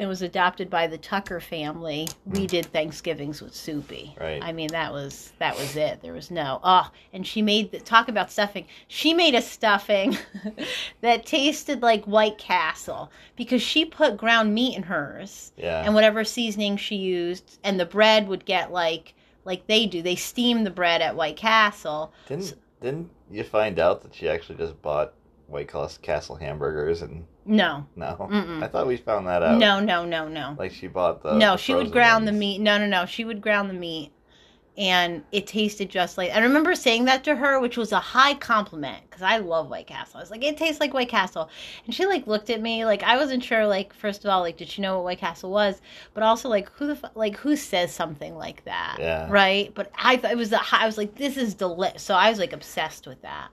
and 0.00 0.08
was 0.08 0.22
adopted 0.22 0.70
by 0.70 0.86
the 0.86 0.96
Tucker 0.96 1.40
family, 1.40 2.08
we 2.24 2.40
hmm. 2.40 2.46
did 2.46 2.66
Thanksgivings 2.66 3.42
with 3.42 3.54
Soupy. 3.54 4.16
Right. 4.18 4.42
I 4.42 4.50
mean 4.50 4.68
that 4.68 4.92
was 4.92 5.32
that 5.38 5.56
was 5.56 5.76
it. 5.76 6.00
There 6.00 6.14
was 6.14 6.30
no 6.30 6.58
oh 6.64 6.90
and 7.12 7.26
she 7.26 7.42
made 7.42 7.70
the 7.70 7.78
talk 7.78 8.08
about 8.08 8.32
stuffing. 8.32 8.66
She 8.88 9.12
made 9.12 9.34
a 9.34 9.42
stuffing 9.42 10.16
that 11.02 11.26
tasted 11.26 11.82
like 11.82 12.04
White 12.06 12.38
Castle 12.38 13.12
because 13.36 13.60
she 13.60 13.84
put 13.84 14.16
ground 14.16 14.54
meat 14.54 14.74
in 14.74 14.84
hers 14.84 15.52
Yeah. 15.58 15.82
and 15.84 15.94
whatever 15.94 16.24
seasoning 16.24 16.78
she 16.78 16.96
used 16.96 17.58
and 17.62 17.78
the 17.78 17.86
bread 17.86 18.26
would 18.26 18.46
get 18.46 18.72
like 18.72 19.14
like 19.44 19.66
they 19.66 19.86
do. 19.86 20.00
They 20.00 20.16
steam 20.16 20.64
the 20.64 20.70
bread 20.70 21.02
at 21.02 21.14
White 21.14 21.36
Castle. 21.36 22.14
Didn't 22.26 22.54
didn't 22.80 23.10
you 23.30 23.44
find 23.44 23.78
out 23.78 24.00
that 24.02 24.14
she 24.14 24.30
actually 24.30 24.56
just 24.56 24.80
bought 24.80 25.12
White 25.46 25.70
Castle 26.00 26.36
hamburgers 26.36 27.02
and 27.02 27.26
No. 27.50 27.84
no? 27.96 28.28
Mm-mm. 28.30 28.62
I 28.62 28.68
thought 28.68 28.86
we 28.86 28.96
found 28.96 29.26
that 29.26 29.42
out. 29.42 29.58
No, 29.58 29.80
no, 29.80 30.04
no, 30.04 30.28
no. 30.28 30.54
Like 30.56 30.72
she 30.72 30.86
bought 30.86 31.22
the 31.22 31.32
no, 31.36 31.52
the 31.52 31.56
she 31.56 31.74
would 31.74 31.90
ground 31.90 32.26
the 32.28 32.32
meat. 32.32 32.60
No, 32.60 32.78
no, 32.78 32.86
no. 32.86 33.06
She 33.06 33.24
would 33.24 33.40
ground 33.40 33.68
the 33.68 33.74
meat. 33.74 34.12
And 34.78 35.24
it 35.32 35.48
tasted 35.48 35.90
just 35.90 36.16
like. 36.16 36.30
I 36.30 36.38
remember 36.38 36.74
saying 36.76 37.06
that 37.06 37.24
to 37.24 37.34
her, 37.34 37.60
which 37.60 37.76
was 37.76 37.90
a 37.90 37.98
high 37.98 38.34
compliment 38.34 39.02
because 39.10 39.20
I 39.20 39.38
love 39.38 39.68
White 39.68 39.88
Castle. 39.88 40.18
I 40.18 40.22
was 40.22 40.30
like, 40.30 40.44
it 40.44 40.56
tastes 40.56 40.80
like 40.80 40.94
White 40.94 41.08
Castle. 41.08 41.50
And 41.84 41.94
she 41.94 42.06
like 42.06 42.28
looked 42.28 42.50
at 42.50 42.62
me 42.62 42.84
like 42.84 43.02
I 43.02 43.16
wasn't 43.16 43.42
sure. 43.42 43.66
Like 43.66 43.92
first 43.92 44.24
of 44.24 44.30
all, 44.30 44.40
like 44.40 44.56
did 44.56 44.68
she 44.68 44.80
know 44.80 44.94
what 44.94 45.04
White 45.04 45.18
Castle 45.18 45.50
was? 45.50 45.82
But 46.14 46.22
also 46.22 46.48
like 46.48 46.70
who 46.70 46.86
the 46.86 46.96
fu- 46.96 47.08
like 47.16 47.36
who 47.36 47.56
says 47.56 47.92
something 47.92 48.36
like 48.36 48.64
that? 48.64 48.96
Yeah. 49.00 49.26
Right. 49.28 49.74
But 49.74 49.90
I 49.98 50.16
thought 50.16 50.30
it 50.30 50.38
was 50.38 50.50
the 50.50 50.58
high. 50.58 50.84
I 50.84 50.86
was 50.86 50.96
like, 50.96 51.16
this 51.16 51.36
is 51.36 51.54
delicious. 51.54 52.02
So 52.02 52.14
I 52.14 52.30
was 52.30 52.38
like 52.38 52.52
obsessed 52.52 53.08
with 53.08 53.20
that. 53.22 53.48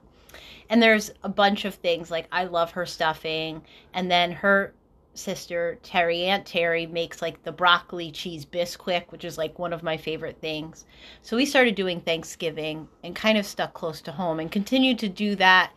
And 0.70 0.82
there's 0.82 1.12
a 1.24 1.30
bunch 1.30 1.66
of 1.66 1.76
things 1.76 2.12
like 2.12 2.28
I 2.32 2.46
love 2.46 2.72
her 2.72 2.86
stuffing, 2.86 3.62
and 3.94 4.12
then 4.12 4.32
her 4.32 4.74
sister 5.14 5.80
Terry 5.82 6.24
Aunt 6.26 6.46
Terry 6.46 6.86
makes 6.86 7.22
like 7.22 7.42
the 7.44 7.52
broccoli 7.52 8.12
cheese 8.12 8.46
bisquick, 8.46 9.06
which 9.12 9.26
is 9.26 9.38
like 9.38 9.58
one 9.58 9.74
of 9.74 9.82
my 9.82 9.98
favorite 9.98 10.40
things. 10.42 10.86
So 11.22 11.36
we 11.36 11.46
started 11.46 11.76
doing 11.76 12.02
Thanksgiving 12.02 12.88
and 13.04 13.16
kind 13.16 13.38
of 13.38 13.46
stuck 13.46 13.74
close 13.74 14.02
to 14.02 14.12
home 14.12 14.40
and 14.40 14.52
continued 14.52 15.00
to 15.00 15.10
do 15.10 15.36
that 15.36 15.72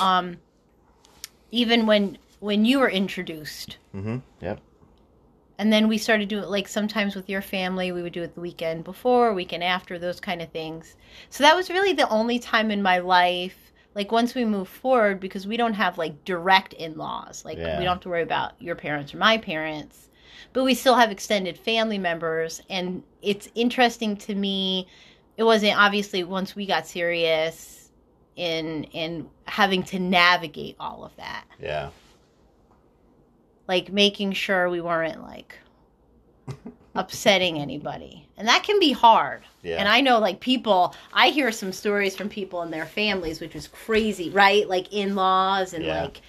um 0.00 0.36
even 1.50 1.86
when 1.86 2.18
when 2.40 2.64
you 2.64 2.78
were 2.78 2.90
introduced. 2.90 3.78
Mm-hmm. 3.94 4.18
Yep. 4.40 4.60
And 5.58 5.72
then 5.72 5.88
we 5.88 5.96
started 5.96 6.28
doing 6.28 6.44
like 6.44 6.68
sometimes 6.68 7.16
with 7.16 7.30
your 7.30 7.42
family, 7.42 7.90
we 7.90 8.02
would 8.02 8.12
do 8.12 8.22
it 8.22 8.34
the 8.34 8.40
weekend 8.40 8.84
before, 8.84 9.32
weekend 9.32 9.64
after, 9.64 9.98
those 9.98 10.20
kind 10.20 10.42
of 10.42 10.50
things. 10.50 10.96
So 11.30 11.44
that 11.44 11.56
was 11.56 11.70
really 11.70 11.94
the 11.94 12.08
only 12.08 12.38
time 12.38 12.70
in 12.70 12.82
my 12.82 12.98
life, 12.98 13.72
like 13.96 14.12
once 14.12 14.34
we 14.34 14.44
move 14.44 14.68
forward, 14.68 15.18
because 15.18 15.46
we 15.46 15.56
don't 15.56 15.72
have 15.72 15.96
like 15.98 16.24
direct 16.24 16.74
in 16.74 16.96
laws. 16.96 17.44
Like 17.44 17.56
Yeah. 17.58 17.78
we 17.78 17.84
don't 17.84 17.94
have 17.94 18.02
to 18.02 18.10
worry 18.10 18.22
about 18.22 18.52
your 18.60 18.76
parents 18.76 19.12
or 19.14 19.16
my 19.16 19.38
parents, 19.38 20.10
but 20.52 20.64
we 20.64 20.74
still 20.74 20.94
have 20.94 21.10
extended 21.10 21.58
family 21.58 21.96
members. 21.98 22.60
And 22.68 23.02
it's 23.22 23.48
interesting 23.54 24.16
to 24.18 24.34
me. 24.34 24.86
It 25.38 25.44
wasn't 25.44 25.78
obviously 25.78 26.22
once 26.24 26.54
we 26.54 26.66
got 26.66 26.86
serious 26.86 27.90
in 28.36 28.84
in 28.84 29.28
having 29.46 29.82
to 29.84 29.98
navigate 29.98 30.76
all 30.78 31.02
of 31.04 31.16
that 31.16 31.44
Yeah. 31.58 31.88
like 33.66 33.90
making 33.90 34.32
sure 34.32 34.68
we 34.68 34.82
weren't 34.82 35.22
like 35.22 35.58
upsetting 36.94 37.58
anybody. 37.58 38.28
And 38.36 38.46
that 38.48 38.62
can 38.62 38.78
be 38.78 38.92
hard. 38.92 39.42
Yeah. 39.66 39.76
And 39.80 39.88
I 39.88 40.00
know 40.00 40.18
like 40.20 40.40
people, 40.40 40.94
I 41.12 41.28
hear 41.30 41.50
some 41.52 41.72
stories 41.72 42.16
from 42.16 42.28
people 42.28 42.62
and 42.62 42.72
their 42.72 42.86
families 42.86 43.40
which 43.40 43.56
is 43.56 43.68
crazy, 43.68 44.30
right? 44.30 44.68
Like 44.68 44.92
in-laws 44.92 45.74
and 45.74 45.86
Yeah. 45.86 46.02
like 46.02 46.20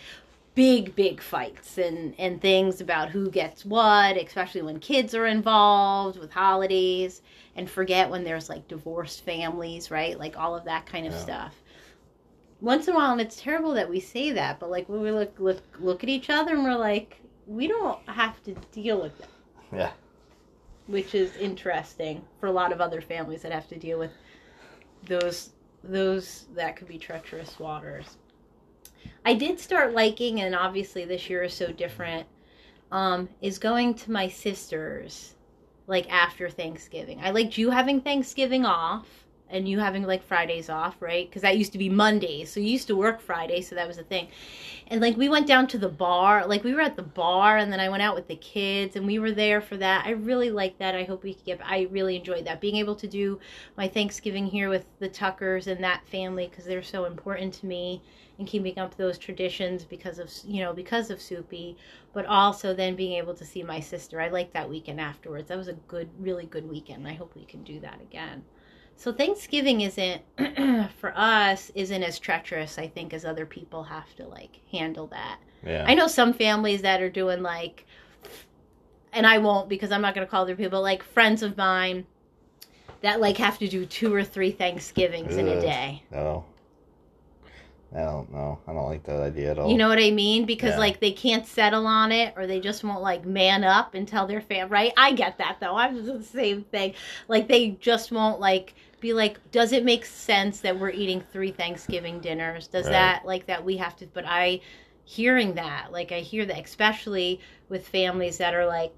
big 0.56 0.96
big 0.96 1.22
fights 1.22 1.77
and 1.77 2.15
and 2.17 2.41
things 2.41 2.82
about 2.82 3.10
who 3.10 3.29
gets 3.29 3.63
what, 3.65 4.17
especially 4.17 4.63
when 4.63 4.79
kids 4.79 5.13
are 5.13 5.27
involved 5.27 6.20
with 6.20 6.32
holidays 6.32 7.22
and 7.56 7.70
forget 7.70 8.10
when 8.10 8.24
there's 8.24 8.50
like 8.50 8.67
divorced 8.67 9.24
families, 9.24 9.91
right? 9.91 10.17
Like 10.20 10.38
all 10.38 10.56
of 10.56 10.65
that 10.65 10.88
kind 10.88 11.06
of 11.06 11.13
Yeah. 11.13 11.20
stuff 11.20 11.63
once 12.62 12.88
in 12.88 12.94
a 12.94 12.98
while, 12.98 13.12
and 13.12 13.22
it's 13.22 13.39
terrible 13.41 13.74
that 13.74 13.89
we 13.89 14.00
say 14.00 14.32
that, 14.32 14.60
but 14.60 14.70
like 14.72 14.89
when 14.89 15.01
we 15.01 15.12
look 15.12 15.39
look 15.39 15.62
look 15.79 16.03
at 16.03 16.10
each 16.10 16.29
other 16.29 16.56
and 16.56 16.63
we're 16.63 16.75
like, 16.75 17.22
we 17.46 17.67
don't 17.67 18.00
have 18.10 18.41
to 18.44 18.53
deal 18.72 19.01
with 19.01 19.17
that, 19.20 19.29
Yeah. 19.72 19.91
Which 20.88 21.13
is 21.13 21.36
interesting 21.38 22.24
for 22.39 22.48
a 22.48 22.51
lot 22.51 22.72
of 22.72 22.82
other 22.82 23.01
families 23.01 23.41
that 23.41 23.51
have 23.51 23.67
to 23.70 23.77
deal 23.77 24.00
with 24.00 24.12
those 25.03 25.51
those 25.84 26.46
that 26.56 26.75
could 26.75 26.88
be 26.88 26.98
treacherous 26.98 27.60
waters. 27.60 28.17
I 29.25 29.36
did 29.36 29.60
start 29.60 29.94
liking, 29.94 30.41
and 30.41 30.56
obviously 30.56 31.06
this 31.06 31.29
year 31.29 31.44
is 31.44 31.53
so 31.53 31.72
different. 31.72 32.27
Um, 32.91 33.29
is 33.41 33.60
going 33.60 33.96
to 33.96 34.12
my 34.12 34.29
sister's 34.29 35.36
like 35.88 36.10
after 36.12 36.50
Thanksgiving. 36.50 37.20
I 37.22 37.32
liked 37.32 37.58
you 37.58 37.70
having 37.70 38.01
Thanksgiving 38.01 38.65
off 38.65 39.26
and 39.50 39.68
you 39.68 39.80
having 39.80 40.04
like 40.04 40.24
Fridays 40.24 40.70
off, 40.70 40.96
right? 41.01 41.30
Because 41.30 41.42
that 41.42 41.58
used 41.58 41.72
to 41.72 41.77
be 41.77 41.89
Mondays. 41.89 42.51
So 42.51 42.60
you 42.60 42.70
used 42.70 42.88
to 42.88 42.96
work 42.96 43.22
Friday, 43.22 43.62
so 43.62 43.75
that 43.75 43.88
was 43.88 43.98
a 43.98 44.04
thing. 44.04 44.27
And 44.88 45.01
like 45.01 45.18
we 45.18 45.30
went 45.30 45.48
down 45.48 45.68
to 45.68 45.77
the 45.77 45.89
bar, 45.89 46.46
like 46.46 46.63
we 46.63 46.74
were 46.74 46.82
at 46.82 46.96
the 46.96 47.04
bar, 47.04 47.58
and 47.58 47.72
then 47.72 47.80
I 47.80 47.89
went 47.89 48.04
out 48.04 48.16
with 48.16 48.27
the 48.27 48.36
kids, 48.36 48.96
and 48.96 49.06
we 49.06 49.20
were 49.20 49.32
there 49.32 49.62
for 49.62 49.77
that. 49.77 50.06
I 50.06 50.12
really 50.12 50.50
liked 50.50 50.80
that. 50.80 50.96
I 50.96 51.04
hope 51.04 51.24
we 51.24 51.34
could 51.34 51.46
get. 51.46 51.60
I 51.63 51.88
really 51.92 52.16
enjoyed 52.16 52.46
that 52.46 52.62
being 52.62 52.75
able 52.77 52.96
to 52.96 53.08
do 53.08 53.39
my 53.77 53.88
Thanksgiving 53.88 54.46
here 54.46 54.70
with 54.70 54.86
the 55.00 55.10
Tuckers 55.10 55.68
and 55.68 55.84
that 55.84 56.08
family 56.08 56.48
because 56.48 56.66
they're 56.66 56.84
so 56.84 57.06
important 57.06 57.54
to 57.56 57.66
me 57.66 58.01
and 58.39 58.48
keeping 58.48 58.77
up 58.77 58.96
those 58.96 59.18
traditions 59.18 59.84
because 59.84 60.20
of 60.20 60.32
you 60.46 60.62
know 60.62 60.74
because 60.74 61.10
of 61.10 61.22
Soupy, 61.22 61.75
but 62.13 62.25
also 62.25 62.74
then 62.74 62.96
being 62.96 63.13
able 63.13 63.34
to 63.34 63.46
see 63.46 63.63
my 63.63 63.80
sister. 63.80 64.22
I 64.22 64.30
liked 64.30 64.54
that 64.54 64.70
weekend 64.70 65.00
afterwards. 65.00 65.48
That 65.48 65.58
was 65.58 65.68
a 65.68 65.74
good, 65.74 66.10
really 66.20 66.46
good 66.46 66.70
weekend. 66.70 67.08
I 67.08 67.13
hope 67.13 67.36
we 67.36 67.46
can 67.46 67.63
do 67.63 67.80
that 67.80 68.01
again. 68.01 68.44
So 68.98 69.13
Thanksgiving 69.13 69.82
isn't 69.82 70.22
for 71.00 71.13
us 71.16 71.72
isn't 71.75 72.04
as 72.04 72.18
treacherous 72.20 72.77
I 72.80 72.88
think 72.88 73.13
as 73.13 73.24
other 73.25 73.46
people 73.46 73.84
have 73.84 74.13
to 74.16 74.27
like 74.27 74.60
handle 74.72 75.08
that. 75.08 75.39
Yeah. 75.66 75.86
I 75.88 75.94
know 75.94 76.08
some 76.08 76.34
families 76.34 76.82
that 76.82 77.01
are 77.01 77.10
doing 77.10 77.42
like 77.44 77.86
and 79.13 79.25
I 79.25 79.38
won't 79.38 79.70
because 79.70 79.92
I'm 79.92 80.01
not 80.01 80.16
going 80.16 80.25
to 80.25 80.30
call 80.30 80.46
their 80.46 80.56
people 80.56 80.82
like 80.82 81.04
friends 81.04 81.44
of 81.44 81.56
mine 81.58 82.06
that 83.01 83.22
like 83.22 83.38
have 83.38 83.60
to 83.60 83.68
do 83.68 83.86
two 83.86 84.13
or 84.13 84.24
three 84.24 84.51
Thanksgivings 84.51 85.38
in 85.38 85.48
a 85.48 85.62
day. 85.62 86.04
No. 86.12 86.44
I 87.96 88.00
don't 88.00 88.32
know. 88.34 88.60
I 88.68 88.74
don't 88.74 88.86
like 88.86 89.04
that 89.04 89.22
idea 89.22 89.51
at 89.51 89.60
all. 89.60 89.70
You 89.70 89.77
know 89.77 89.88
what 89.88 90.00
I 90.00 90.12
mean? 90.12 90.46
Because 90.46 90.72
Yeah. 90.72 90.80
like 90.80 91.00
they 91.00 91.12
can't 91.12 91.46
settle 91.46 91.88
on 91.88 92.12
it 92.12 92.34
or 92.36 92.46
they 92.46 92.60
just 92.60 92.84
won't 92.84 93.01
like 93.01 93.25
man 93.25 93.63
up 93.63 93.94
and 93.94 94.08
tell 94.08 94.27
their 94.27 94.42
fam 94.42 94.70
right? 94.70 94.92
I 94.98 95.13
get 95.13 95.38
that 95.38 95.58
though. 95.62 95.75
I'm 95.75 96.04
the 96.18 96.24
same 96.24 96.63
thing. 96.63 96.96
Like 97.27 97.48
they 97.48 97.70
just 97.80 98.12
won't 98.12 98.39
like 98.39 98.74
be 99.00 99.13
like, 99.13 99.39
does 99.51 99.72
it 99.74 99.86
make 99.86 100.06
sense 100.06 100.60
that 100.62 100.77
we're 100.80 100.89
eating 100.89 101.22
three 101.22 101.51
Thanksgiving 101.51 102.20
dinners? 102.20 102.68
Does 102.68 102.86
Right. 102.86 102.92
that 102.94 103.25
like 103.25 103.46
that 103.48 103.63
we 103.63 103.77
have 103.77 103.96
to 103.98 104.08
but 104.08 104.25
I 104.27 104.62
hearing 105.06 105.54
that. 105.54 105.92
Like 105.92 106.12
I 106.12 106.20
hear 106.20 106.46
that, 106.46 106.63
especially 106.66 107.39
with 107.70 107.88
families 107.88 108.38
that 108.39 108.54
are 108.54 108.66
like, 108.66 108.92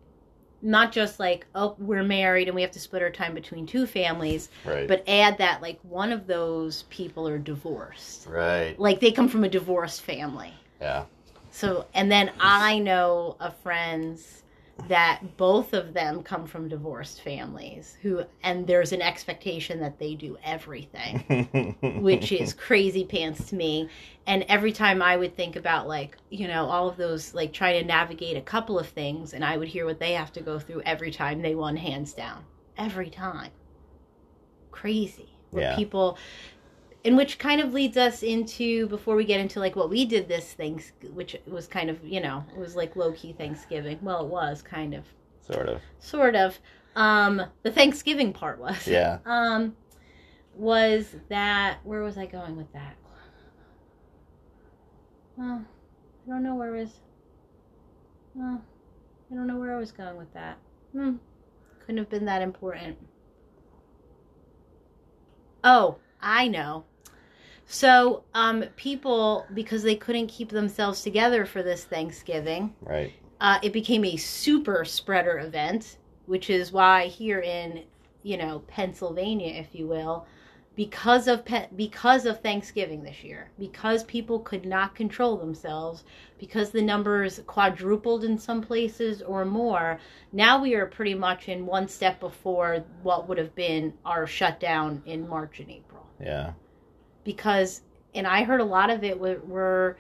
not 0.62 0.92
just 0.92 1.20
like, 1.20 1.46
oh, 1.56 1.76
we're 1.80 2.04
married 2.04 2.48
and 2.50 2.56
we 2.56 2.62
have 2.62 2.72
to 2.72 2.80
split 2.80 3.02
our 3.02 3.10
time 3.10 3.34
between 3.34 3.66
two 3.66 3.86
families, 3.86 4.50
Right. 4.66 4.88
but 4.88 5.08
add 5.08 5.38
that 5.38 5.62
like 5.62 5.80
one 5.84 6.12
of 6.12 6.28
those 6.28 6.84
people 6.90 7.28
are 7.28 7.38
divorced. 7.38 8.28
right. 8.28 8.78
Like 8.80 9.00
they 9.00 9.12
come 9.12 9.28
from 9.30 9.44
a 9.44 9.50
divorced 9.50 10.02
family. 10.02 10.54
Yeah. 10.82 11.06
So, 11.52 11.86
and 11.94 12.12
then 12.12 12.32
I 12.40 12.80
know 12.80 13.38
of 13.40 13.56
friends 13.58 14.44
that 14.88 15.38
both 15.38 15.74
of 15.74 15.94
them 15.94 16.24
come 16.24 16.48
from 16.48 16.68
divorced 16.68 17.22
families 17.22 17.98
who, 18.02 18.24
and 18.44 18.66
there's 18.66 18.92
an 18.92 19.02
expectation 19.02 19.80
that 19.80 20.00
they 20.00 20.16
do 20.16 20.38
everything, 20.44 21.76
which 22.02 22.32
is 22.32 22.54
crazy 22.54 23.06
pants 23.06 23.50
to 23.50 23.56
me. 23.56 23.90
And 24.26 24.44
every 24.48 24.72
time 24.72 25.02
I 25.02 25.18
would 25.18 25.36
think 25.36 25.56
about, 25.56 25.88
like, 25.88 26.18
you 26.30 26.48
know, 26.48 26.66
all 26.66 26.88
of 26.88 26.98
those, 26.98 27.34
like, 27.34 27.54
trying 27.54 27.82
to 27.82 27.88
navigate 27.88 28.38
a 28.38 28.42
couple 28.42 28.80
of 28.80 28.88
things, 28.88 29.34
and 29.34 29.44
I 29.44 29.58
would 29.58 29.68
hear 29.68 29.86
what 29.86 30.00
they 30.00 30.14
have 30.14 30.32
to 30.34 30.42
go 30.42 30.60
through 30.60 30.82
every 30.86 31.12
time 31.12 31.42
they 31.42 31.56
won 31.56 31.76
hands 31.78 32.14
down. 32.14 32.46
Every 32.78 33.10
time. 33.10 33.52
Crazy. 34.72 35.30
Where 35.52 35.64
Yeah. 35.64 35.76
people, 35.76 36.18
and 37.06 37.16
which 37.16 37.38
kind 37.38 37.62
of 37.62 37.74
leads 37.74 37.98
us 37.98 38.24
into 38.24 38.88
before 38.88 39.16
we 39.16 39.24
get 39.24 39.40
into 39.40 39.60
like 39.60 39.76
what 39.76 39.90
we 39.90 40.06
did 40.06 40.28
this 40.28 40.54
thing 40.54 40.82
which 41.14 41.36
was 41.48 41.68
kind 41.68 41.90
of 41.90 42.04
you 42.04 42.20
know 42.20 42.44
it 42.54 42.60
was 42.60 42.76
like 42.76 42.96
low-key 42.96 43.34
thanksgiving. 43.34 44.00
Well 44.02 44.26
it 44.26 44.28
was 44.28 44.62
kind 44.62 44.94
of. 44.94 45.06
Sort 45.42 45.70
of. 45.70 45.82
sort 46.00 46.36
of. 46.36 46.60
Um 46.96 47.42
the 47.64 47.72
thanksgiving 47.72 48.34
part 48.34 48.60
was. 48.60 48.88
Yeah. 48.88 49.20
um 49.26 49.76
was 50.56 51.16
that 51.30 51.78
where 51.84 52.02
was 52.04 52.18
i 52.18 52.26
going 52.26 52.58
with 52.58 52.72
that? 52.74 52.96
Well 55.38 55.66
i 56.28 56.30
don't 56.30 56.44
know 56.44 56.56
where 56.56 56.74
was 56.74 56.90
well 58.36 58.62
i 59.32 59.36
don't 59.36 59.48
know 59.48 59.58
where 59.58 59.76
i 59.76 59.80
was 59.80 59.92
going 59.92 60.18
with 60.18 60.34
that. 60.34 60.58
Hmm. 60.92 61.16
Couldn't 61.80 61.98
have 61.98 62.10
been 62.10 62.26
that 62.26 62.42
important. 62.42 62.98
Oh 65.64 65.98
i 66.22 66.48
know 66.48 66.84
so 67.66 68.24
um 68.34 68.64
people 68.76 69.46
because 69.54 69.84
they 69.84 69.96
couldn't 69.96 70.28
keep 70.28 70.50
themselves 70.50 71.02
together 71.02 71.46
for 71.46 71.62
this 71.64 71.84
thanksgiving 71.86 72.74
Right. 72.82 73.14
uh, 73.40 73.60
it 73.64 73.74
became 73.74 74.04
a 74.06 74.18
super 74.18 74.84
spreader 74.86 75.40
event, 75.40 75.98
which 76.26 76.50
is 76.50 76.72
why 76.72 77.08
here 77.08 77.40
in 77.40 77.84
you 78.24 78.38
know 78.38 78.60
Pennsylvania, 78.68 79.54
if 79.54 79.74
you 79.74 79.88
will, 79.88 80.26
because 80.76 81.28
of 81.28 81.46
Pe- 81.46 81.68
because 81.76 82.26
of 82.26 82.42
Thanksgiving 82.42 83.02
this 83.04 83.24
year, 83.24 83.50
because 83.60 84.04
people 84.06 84.40
could 84.40 84.66
not 84.66 84.94
control 84.96 85.38
themselves, 85.38 86.04
because 86.38 86.72
the 86.72 86.82
numbers 86.82 87.42
quadrupled 87.48 88.24
in 88.26 88.38
some 88.38 88.62
places 88.62 89.22
or 89.22 89.46
more. 89.46 90.00
Now 90.34 90.62
we 90.62 90.76
are 90.76 90.86
pretty 90.86 91.14
much 91.16 91.48
in 91.48 91.66
one 91.66 91.88
step 91.88 92.20
before 92.20 92.84
what 93.04 93.28
would 93.30 93.38
have 93.38 93.56
been 93.56 93.94
our 94.06 94.28
shutdown 94.28 95.02
in 95.06 95.28
March 95.28 95.60
and 95.60 95.70
April 95.70 95.89
Yeah. 96.22 96.54
because 97.24 97.82
and 98.16 98.26
i 98.28 98.44
heard 98.44 98.60
a 98.60 98.66
lot 98.66 98.90
of 98.90 99.04
it 99.04 99.20
were, 99.20 99.40
were 99.46 99.98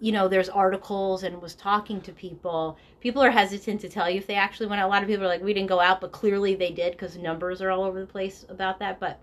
you 0.00 0.12
know 0.12 0.28
there's 0.28 0.48
articles 0.48 1.22
and 1.22 1.40
was 1.40 1.54
talking 1.54 2.00
to 2.00 2.12
people. 2.12 2.78
People 3.00 3.22
are 3.22 3.30
hesitant 3.30 3.82
to 3.82 3.88
tell 3.88 4.08
you 4.08 4.16
if 4.16 4.26
they 4.26 4.34
actually 4.34 4.66
went 4.66 4.80
out. 4.80 4.88
A 4.88 4.88
lot 4.88 5.02
of 5.02 5.08
people 5.08 5.24
are 5.24 5.28
like 5.28 5.42
we 5.42 5.52
didn't 5.52 5.68
go 5.68 5.78
out 5.78 6.00
but 6.00 6.10
clearly 6.10 6.54
they 6.54 6.72
did 6.72 6.92
because 6.92 7.16
numbers 7.18 7.60
are 7.60 7.70
all 7.70 7.84
over 7.84 8.00
the 8.00 8.06
place 8.06 8.46
about 8.48 8.78
that. 8.78 8.98
But 8.98 9.20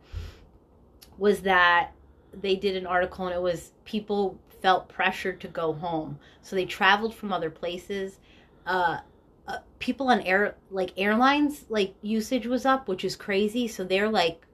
was 1.18 1.42
that 1.42 1.92
they 2.32 2.56
did 2.56 2.76
an 2.76 2.86
article 2.86 3.26
and 3.26 3.36
it 3.36 3.42
was 3.42 3.72
people 3.86 4.40
felt 4.62 4.88
pressured 4.88 5.42
to 5.42 5.48
go 5.48 5.74
home. 5.74 6.20
So 6.44 6.56
they 6.56 6.66
traveled 6.66 7.16
from 7.16 7.34
other 7.34 7.50
places. 7.50 8.20
Uh, 8.66 9.00
uh, 9.48 9.60
people 9.80 10.10
on 10.10 10.22
air 10.22 10.58
like 10.70 10.92
airlines 10.98 11.66
like 11.70 11.96
usage 12.02 12.46
was 12.46 12.66
up 12.66 12.88
which 12.88 13.04
is 13.04 13.16
crazy. 13.16 13.68
So 13.68 13.84
they're 13.84 14.10
like 14.10 14.46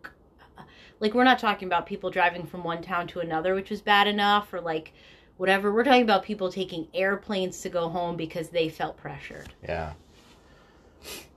like 1.04 1.14
we're 1.14 1.26
not 1.26 1.38
talking 1.38 1.68
about 1.68 1.86
people 1.86 2.10
driving 2.10 2.46
from 2.46 2.64
one 2.64 2.82
town 2.82 3.06
to 3.08 3.20
another 3.20 3.54
which 3.54 3.70
was 3.70 3.82
bad 3.82 4.08
enough 4.08 4.54
or 4.54 4.62
like 4.62 4.94
whatever 5.38 5.72
we're 5.74 5.84
talking 5.84 6.02
about 6.02 6.24
people 6.24 6.50
taking 6.50 6.88
airplanes 6.94 7.60
to 7.62 7.70
go 7.70 7.90
home 7.90 8.16
because 8.16 8.48
they 8.50 8.70
felt 8.70 8.96
pressured 8.96 9.54
Yeah. 9.62 9.94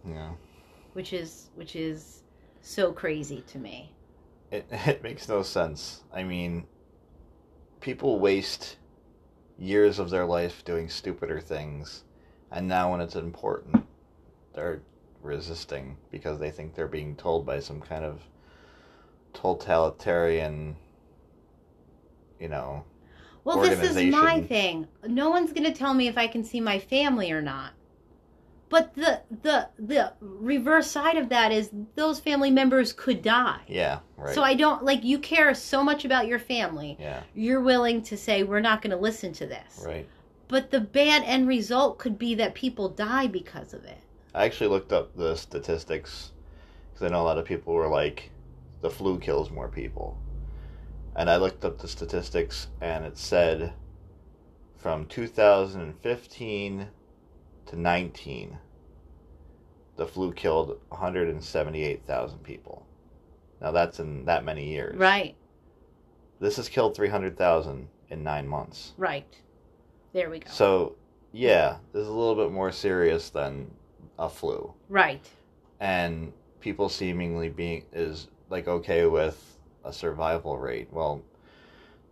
Yeah. 0.08 0.30
which 0.92 1.12
is 1.12 1.50
which 1.56 1.74
is 1.74 2.22
so 2.62 2.92
crazy 2.92 3.42
to 3.48 3.58
me 3.58 3.90
It 4.52 4.66
it 4.70 5.02
makes 5.02 5.28
no 5.28 5.42
sense. 5.42 6.04
I 6.14 6.22
mean, 6.22 6.66
people 7.80 8.20
waste 8.20 8.76
years 9.58 9.98
of 9.98 10.10
their 10.10 10.24
life 10.24 10.64
doing 10.64 10.88
stupider 10.88 11.40
things, 11.40 12.04
and 12.52 12.68
now 12.68 12.92
when 12.92 13.00
it's 13.00 13.16
important, 13.16 13.84
they're 14.54 14.82
resisting 15.22 15.96
because 16.12 16.38
they 16.38 16.50
think 16.52 16.74
they're 16.74 16.86
being 16.86 17.16
told 17.16 17.44
by 17.44 17.58
some 17.58 17.80
kind 17.80 18.04
of 18.04 18.20
totalitarian, 19.36 20.76
you 22.40 22.48
know. 22.48 22.84
well 23.44 23.60
this 23.60 23.80
is 23.96 24.12
my 24.12 24.42
thing 24.42 24.86
no 25.06 25.30
one's 25.30 25.52
going 25.52 25.64
to 25.64 25.72
tell 25.72 25.94
me 25.94 26.08
if 26.08 26.18
i 26.18 26.26
can 26.26 26.42
see 26.44 26.60
my 26.60 26.78
family 26.78 27.30
or 27.30 27.40
not 27.40 27.72
but 28.68 28.92
the 28.94 29.20
the 29.42 29.68
the 29.78 30.12
reverse 30.20 30.90
side 30.90 31.16
of 31.16 31.28
that 31.28 31.52
is 31.52 31.70
those 31.94 32.18
family 32.18 32.50
members 32.50 32.92
could 32.92 33.22
die 33.22 33.60
Yeah, 33.68 34.00
right. 34.16 34.34
so 34.34 34.42
i 34.42 34.54
don't 34.54 34.84
like 34.84 35.04
you 35.04 35.18
care 35.18 35.54
so 35.54 35.82
much 35.84 36.04
about 36.04 36.26
your 36.26 36.38
family 36.40 36.96
yeah, 36.98 37.22
you're 37.34 37.60
willing 37.60 38.02
to 38.02 38.16
say 38.16 38.42
we're 38.42 38.60
not 38.60 38.82
going 38.82 38.90
to 38.90 38.96
listen 38.96 39.32
to 39.34 39.46
this 39.46 39.82
right. 39.86 40.06
but 40.48 40.70
the 40.70 40.80
bad 40.80 41.22
end 41.24 41.46
result 41.46 41.98
could 41.98 42.18
be 42.18 42.34
that 42.34 42.54
people 42.54 42.88
die 42.88 43.26
because 43.28 43.72
of 43.72 43.84
it 43.84 43.98
I 44.34 44.44
actually 44.44 44.68
looked 44.68 44.92
up 44.92 45.16
the 45.16 45.34
statistics 45.34 46.32
because 46.92 47.06
I 47.06 47.08
know 47.10 47.22
a 47.22 47.24
lot 47.24 47.38
of 47.38 47.46
people 47.46 47.72
were 47.72 47.88
like, 47.88 48.30
the 48.86 48.92
flu 48.94 49.18
kills 49.18 49.50
more 49.50 49.66
people. 49.66 50.16
And 51.16 51.28
I 51.28 51.38
looked 51.38 51.64
up 51.64 51.76
the 51.76 51.88
statistics 51.88 52.68
and 52.80 53.04
it 53.04 53.18
said 53.18 53.72
from 54.76 55.06
2015 55.06 56.86
to 57.66 57.76
19, 57.76 58.58
the 59.96 60.06
flu 60.06 60.32
killed 60.32 60.78
178,000 60.90 62.38
people. 62.44 62.86
Now 63.60 63.72
that's 63.72 63.98
in 63.98 64.24
that 64.26 64.44
many 64.44 64.68
years. 64.68 64.96
right 64.96 65.34
This 66.38 66.54
has 66.54 66.68
killed 66.68 66.94
300,000 66.94 67.88
in 68.10 68.22
nine 68.22 68.46
months. 68.46 68.92
right 68.96 69.26
there 70.12 70.30
we 70.30 70.38
go 70.38 70.48
So, 70.48 70.94
yeah, 71.32 71.78
this 71.92 72.02
is 72.02 72.08
a 72.08 72.12
little 72.12 72.36
bit 72.36 72.52
more 72.52 72.70
serious 72.70 73.30
than 73.30 73.68
a 74.16 74.28
flu. 74.28 74.72
right 74.88 75.28
and 75.80 76.32
people 76.60 76.88
seemingly 76.88 77.48
being 77.48 77.84
is 77.92 78.28
like 78.48 78.68
okay 78.68 79.06
with 79.06 79.58
a 79.84 79.92
survival 79.92 80.58
rate. 80.58 80.88
Well, 80.90 81.22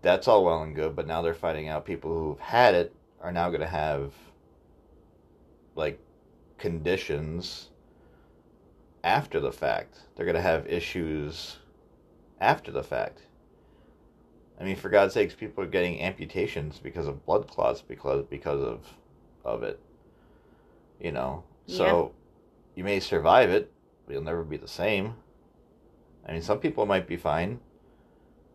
that's 0.03 0.29
all 0.29 0.45
well 0.45 0.63
and 0.63 0.75
good, 0.75 0.95
but 0.95 1.07
now 1.07 1.23
they're 1.23 1.35
finding 1.35 1.69
out 1.69 1.85
people 1.85 2.17
who've 2.17 2.41
had 2.41 2.75
it 2.75 2.95
are 3.21 3.33
now 3.33 3.49
going 3.49 3.61
to 3.61 3.67
have 3.67 4.13
like 5.75 5.99
conditions 6.59 7.71
after 9.03 9.41
the 9.41 9.53
fact. 9.53 9.99
They're 10.15 10.27
going 10.27 10.37
to 10.37 10.43
have 10.43 10.67
issues 10.67 11.59
after 12.41 12.71
the 12.71 12.83
fact. 12.83 13.21
I 14.61 14.65
mean, 14.65 14.77
for 14.77 14.89
God's 14.89 15.15
sakes, 15.15 15.35
people 15.35 15.65
are 15.65 15.69
getting 15.69 16.01
amputations 16.01 16.79
because 16.79 17.09
of 17.09 17.25
blood 17.27 17.49
clots 17.49 17.83
because 17.83 18.25
because 18.31 18.61
of 18.61 18.87
of 19.45 19.63
it. 19.63 19.81
You 21.01 21.13
know, 21.13 21.45
so 21.67 22.13
you 22.75 22.85
may 22.85 23.01
survive 23.01 23.51
it, 23.51 23.73
but 24.07 24.13
you'll 24.13 24.23
never 24.23 24.45
be 24.45 24.57
the 24.57 24.69
same. 24.69 25.15
I 26.27 26.33
mean, 26.33 26.43
some 26.43 26.59
people 26.59 26.87
might 26.87 27.07
be 27.07 27.17
fine, 27.17 27.61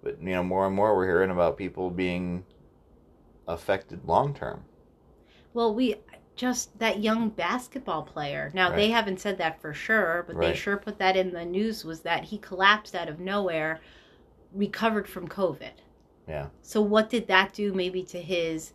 but 0.03 0.21
you 0.21 0.29
know, 0.31 0.43
more 0.43 0.65
and 0.67 0.75
more 0.75 0.95
we're 0.95 1.05
hearing 1.05 1.31
about 1.31 1.57
people 1.57 1.89
being 1.89 2.45
affected 3.47 3.99
long 4.05 4.33
term. 4.33 4.63
well 5.53 5.73
we 5.73 5.95
just 6.35 6.77
that 6.79 7.01
young 7.01 7.29
basketball 7.29 8.03
player 8.03 8.49
now 8.53 8.69
they 8.71 8.89
haven't 8.89 9.19
said 9.19 9.37
that 9.37 9.59
for 9.59 9.73
sure 9.73 10.23
but 10.27 10.39
they 10.39 10.53
sure 10.53 10.77
put 10.77 10.97
that 10.99 11.17
in 11.17 11.31
the 11.33 11.43
news 11.43 11.83
was 11.83 11.99
that 12.01 12.23
he 12.23 12.37
collapsed 12.37 12.95
out 12.95 13.09
of 13.09 13.19
nowhere 13.19 13.79
recovered 14.53 15.07
from 15.07 15.27
covid 15.27 15.73
Yeah. 16.27 16.47
so 16.61 16.81
what 16.81 17.09
did 17.09 17.27
that 17.27 17.53
do 17.53 17.73
maybe 17.73 18.03
to 18.03 18.21
his 18.21 18.73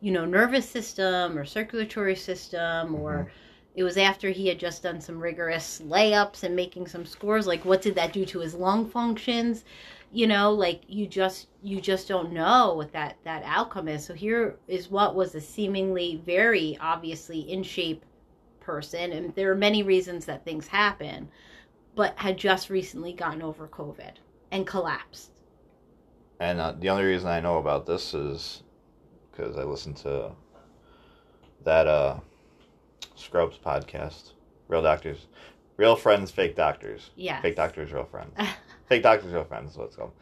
you 0.00 0.12
know 0.12 0.24
nervous 0.24 0.68
system 0.68 1.36
or 1.36 1.44
circulatory 1.44 2.16
system 2.16 2.94
or 2.94 3.12
mm-hmm. 3.18 3.28
It 3.74 3.82
was 3.82 3.96
after 3.96 4.30
he 4.30 4.48
had 4.48 4.58
just 4.58 4.82
done 4.82 5.00
some 5.00 5.18
rigorous 5.18 5.82
layups 5.84 6.44
and 6.44 6.54
making 6.54 6.86
some 6.86 7.04
scores. 7.04 7.46
Like 7.46 7.64
what 7.64 7.82
did 7.82 7.96
that 7.96 8.12
do 8.12 8.24
to 8.26 8.40
his 8.40 8.54
lung 8.54 8.88
functions? 8.88 9.64
You 10.12 10.28
know 10.28 10.52
like 10.52 10.82
you 10.86 11.06
just 11.06 11.48
you 11.62 11.80
just 11.80 12.06
don't 12.06 12.32
know 12.32 12.74
what 12.74 12.92
that 12.92 13.16
that 13.24 13.42
outcome 13.44 13.88
is. 13.88 14.04
So 14.04 14.14
here 14.14 14.56
is 14.68 14.90
what 14.90 15.14
was 15.14 15.34
a 15.34 15.40
seemingly 15.40 16.22
very 16.24 16.78
obviously 16.80 17.40
in 17.40 17.62
shape 17.62 18.04
person 18.60 19.12
and 19.12 19.34
there 19.34 19.50
are 19.50 19.56
many 19.56 19.82
reasons 19.82 20.24
that 20.24 20.44
things 20.44 20.66
happen 20.66 21.28
but 21.94 22.18
had 22.18 22.38
just 22.38 22.70
recently 22.70 23.12
gotten 23.12 23.42
over 23.42 23.68
covid 23.68 24.14
and 24.50 24.66
collapsed. 24.66 25.30
And 26.40 26.60
uh, 26.60 26.72
the 26.78 26.88
only 26.88 27.04
reason 27.04 27.28
I 27.28 27.40
know 27.40 27.58
about 27.58 27.86
this 27.86 28.14
is 28.14 28.62
because 29.30 29.56
I 29.56 29.64
listened 29.64 29.96
to 29.98 30.32
that 31.64 31.86
uh, 31.86 32.18
Scrubs 33.16 33.58
podcast, 33.64 34.32
Real 34.68 34.82
Doctors, 34.82 35.26
Real 35.76 35.96
Friends, 35.96 36.30
Fake 36.30 36.56
Doctors, 36.56 37.10
Yes. 37.16 37.42
Fake 37.42 37.56
Doctors, 37.56 37.92
Real 37.92 38.04
Friends, 38.04 38.32
Fake 38.88 39.02
Doctors, 39.02 39.32
Real 39.32 39.44
Friends 39.44 39.72
is 39.72 39.76
what 39.78 39.86
it's 39.88 39.96
called. 39.96 40.12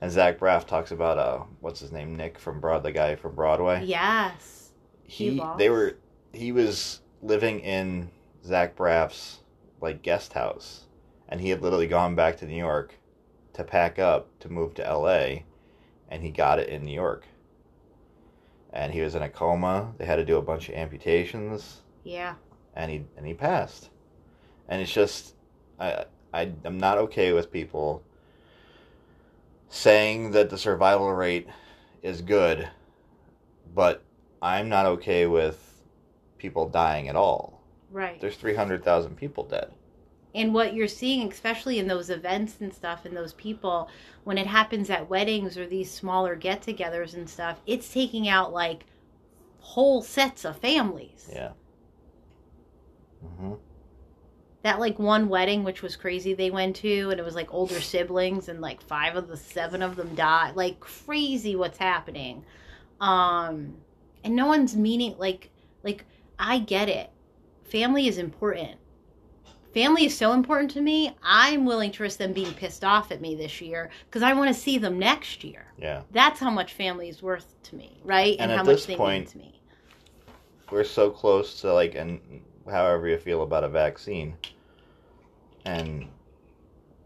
And 0.00 0.10
Zach 0.10 0.38
Braff 0.38 0.66
talks 0.66 0.90
about 0.92 1.18
uh, 1.18 1.40
what's 1.60 1.80
his 1.80 1.92
name, 1.92 2.16
Nick 2.16 2.38
from 2.38 2.60
Broad, 2.60 2.82
the 2.82 2.92
guy 2.92 3.16
from 3.16 3.34
Broadway. 3.34 3.84
yes. 3.84 4.70
he 5.04 5.42
they 5.58 5.68
were 5.70 5.96
he 6.32 6.52
was 6.52 7.00
living 7.22 7.60
in 7.60 8.10
Zach 8.44 8.76
Braff's 8.76 9.40
like 9.80 10.02
guest 10.02 10.32
house, 10.32 10.86
and 11.28 11.40
he 11.40 11.50
had 11.50 11.60
literally 11.62 11.86
gone 11.86 12.14
back 12.14 12.36
to 12.38 12.46
New 12.46 12.56
York 12.56 12.94
to 13.54 13.64
pack 13.64 13.98
up 13.98 14.28
to 14.40 14.48
move 14.48 14.72
to 14.74 14.86
L.A. 14.86 15.44
and 16.08 16.22
he 16.22 16.30
got 16.30 16.58
it 16.58 16.68
in 16.68 16.84
New 16.84 16.94
York. 16.94 17.24
And 18.72 18.92
he 18.92 19.00
was 19.00 19.14
in 19.14 19.22
a 19.22 19.28
coma. 19.28 19.92
They 19.98 20.04
had 20.06 20.16
to 20.16 20.24
do 20.24 20.36
a 20.36 20.42
bunch 20.42 20.68
of 20.68 20.76
amputations, 20.76 21.82
Yeah. 22.04 22.34
and 22.74 22.90
he 22.90 23.04
and 23.16 23.26
he 23.26 23.34
passed. 23.34 23.90
And 24.68 24.80
it's 24.80 24.92
just, 24.92 25.34
I 25.78 26.04
I 26.32 26.52
I'm 26.64 26.78
not 26.78 26.98
okay 26.98 27.32
with 27.32 27.50
people 27.52 28.02
saying 29.68 30.32
that 30.32 30.50
the 30.50 30.58
survival 30.58 31.12
rate 31.12 31.48
is 32.02 32.22
good, 32.22 32.68
but 33.74 34.02
I'm 34.42 34.68
not 34.68 34.86
okay 34.86 35.26
with 35.26 35.82
people 36.38 36.68
dying 36.68 37.08
at 37.08 37.16
all. 37.16 37.60
Right. 37.90 38.20
There's 38.20 38.36
300,000 38.36 39.16
people 39.16 39.44
dead. 39.44 39.72
and 40.34 40.54
what 40.54 40.74
you're 40.74 40.86
seeing 40.88 41.28
especially 41.30 41.80
in 41.80 41.88
those 41.88 42.08
events 42.08 42.56
and 42.60 42.72
stuff 42.72 43.04
and 43.04 43.16
those 43.16 43.32
people 43.34 43.88
when 44.22 44.38
it 44.38 44.46
happens 44.46 44.88
at 44.88 45.10
weddings 45.10 45.56
or 45.58 45.66
these 45.66 45.90
smaller 45.90 46.36
get-togethers 46.36 47.14
and 47.14 47.28
stuff 47.28 47.60
it's 47.66 47.92
taking 47.92 48.28
out 48.28 48.52
like 48.52 48.86
whole 49.58 50.00
sets 50.02 50.44
of 50.44 50.56
families 50.56 51.28
Yeah. 51.34 51.50
Hmm 53.22 53.54
that 54.62 54.78
like 54.78 54.98
one 54.98 55.30
wedding 55.30 55.64
which 55.64 55.80
was 55.80 55.96
crazy 55.96 56.34
they 56.34 56.50
went 56.50 56.76
to 56.76 57.08
and 57.08 57.18
it 57.18 57.22
was 57.24 57.34
like 57.34 57.52
older 57.54 57.80
siblings 57.80 58.50
and 58.50 58.60
like 58.60 58.78
five 58.82 59.16
of 59.16 59.26
the 59.26 59.36
seven 59.36 59.80
of 59.80 59.96
them 59.96 60.14
died. 60.14 60.54
Like 60.54 60.78
crazy 60.80 61.56
what's 61.56 61.78
happening. 61.78 62.44
Um 63.00 63.74
and 64.22 64.36
no 64.36 64.46
one's 64.46 64.76
meaning 64.76 65.14
like 65.18 65.48
like 65.82 66.04
i 66.38 66.58
get 66.58 66.90
it. 66.90 67.08
Family 67.64 68.06
is 68.06 68.18
important. 68.18 68.76
Family 69.72 70.04
is 70.04 70.14
so 70.14 70.32
important 70.34 70.70
to 70.72 70.82
me 70.82 71.16
i'm 71.22 71.64
willing 71.64 71.90
to 71.92 72.02
risk 72.02 72.18
them 72.18 72.34
being 72.34 72.52
pissed 72.52 72.84
off 72.84 73.10
at 73.10 73.22
me 73.22 73.34
this 73.34 73.62
year 73.62 73.88
because 74.04 74.22
i 74.22 74.34
want 74.34 74.54
to 74.54 74.60
see 74.60 74.76
them 74.76 74.98
next 74.98 75.42
year. 75.42 75.72
Yeah. 75.78 76.02
that's 76.10 76.38
how 76.38 76.50
much 76.50 76.74
family 76.74 77.08
is 77.08 77.22
worth 77.22 77.54
to 77.62 77.76
me 77.76 78.02
right? 78.04 78.36
And 78.38 78.50
how 78.50 78.58
at 78.58 78.66
much 78.66 78.74
this 78.76 78.86
they 78.86 78.96
point- 78.96 79.20
mean 79.20 79.26
to 79.32 79.38
me. 79.38 79.60
We're 80.70 80.84
so 80.84 81.10
close 81.10 81.60
to 81.62 81.72
like, 81.72 81.94
and 81.94 82.20
however 82.70 83.08
you 83.08 83.18
feel 83.18 83.42
about 83.42 83.64
a 83.64 83.68
vaccine. 83.68 84.36
And 85.64 86.08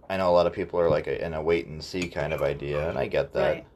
I 0.09 0.17
know 0.17 0.31
a 0.31 0.33
lot 0.33 0.47
of 0.47 0.53
people 0.53 0.79
are 0.81 0.89
like 0.89 1.07
in 1.07 1.35
a 1.35 1.43
wait 1.43 1.67
and 1.67 1.83
see 1.83 2.09
kind 2.09 2.33
of 2.33 2.43
idea, 2.43 2.89
and 2.89 2.99
I 2.99 3.07
get 3.07 3.33
that. 3.33 3.51
Right. 3.51 3.67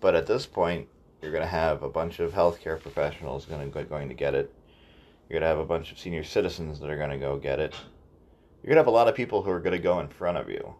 But 0.00 0.14
at 0.14 0.26
this 0.26 0.46
point, 0.46 0.88
you're 1.20 1.32
going 1.32 1.42
to 1.42 1.48
have 1.48 1.82
a 1.82 1.88
bunch 1.88 2.20
of 2.20 2.32
healthcare 2.32 2.80
professionals 2.80 3.46
going 3.46 3.70
to 3.70 3.84
going 3.84 4.08
to 4.08 4.14
get 4.14 4.34
it. 4.34 4.52
You're 5.28 5.40
going 5.40 5.48
to 5.48 5.48
have 5.48 5.58
a 5.58 5.64
bunch 5.64 5.90
of 5.90 5.98
senior 5.98 6.24
citizens 6.24 6.80
that 6.80 6.90
are 6.90 6.96
going 6.98 7.10
to 7.10 7.18
go 7.18 7.38
get 7.38 7.58
it. 7.58 7.74
You're 8.62 8.68
going 8.68 8.76
to 8.76 8.80
have 8.80 8.86
a 8.86 8.90
lot 8.90 9.08
of 9.08 9.14
people 9.14 9.42
who 9.42 9.50
are 9.50 9.60
going 9.60 9.72
to 9.72 9.78
go 9.78 10.00
in 10.00 10.08
front 10.08 10.38
of 10.38 10.48
you. 10.48 10.74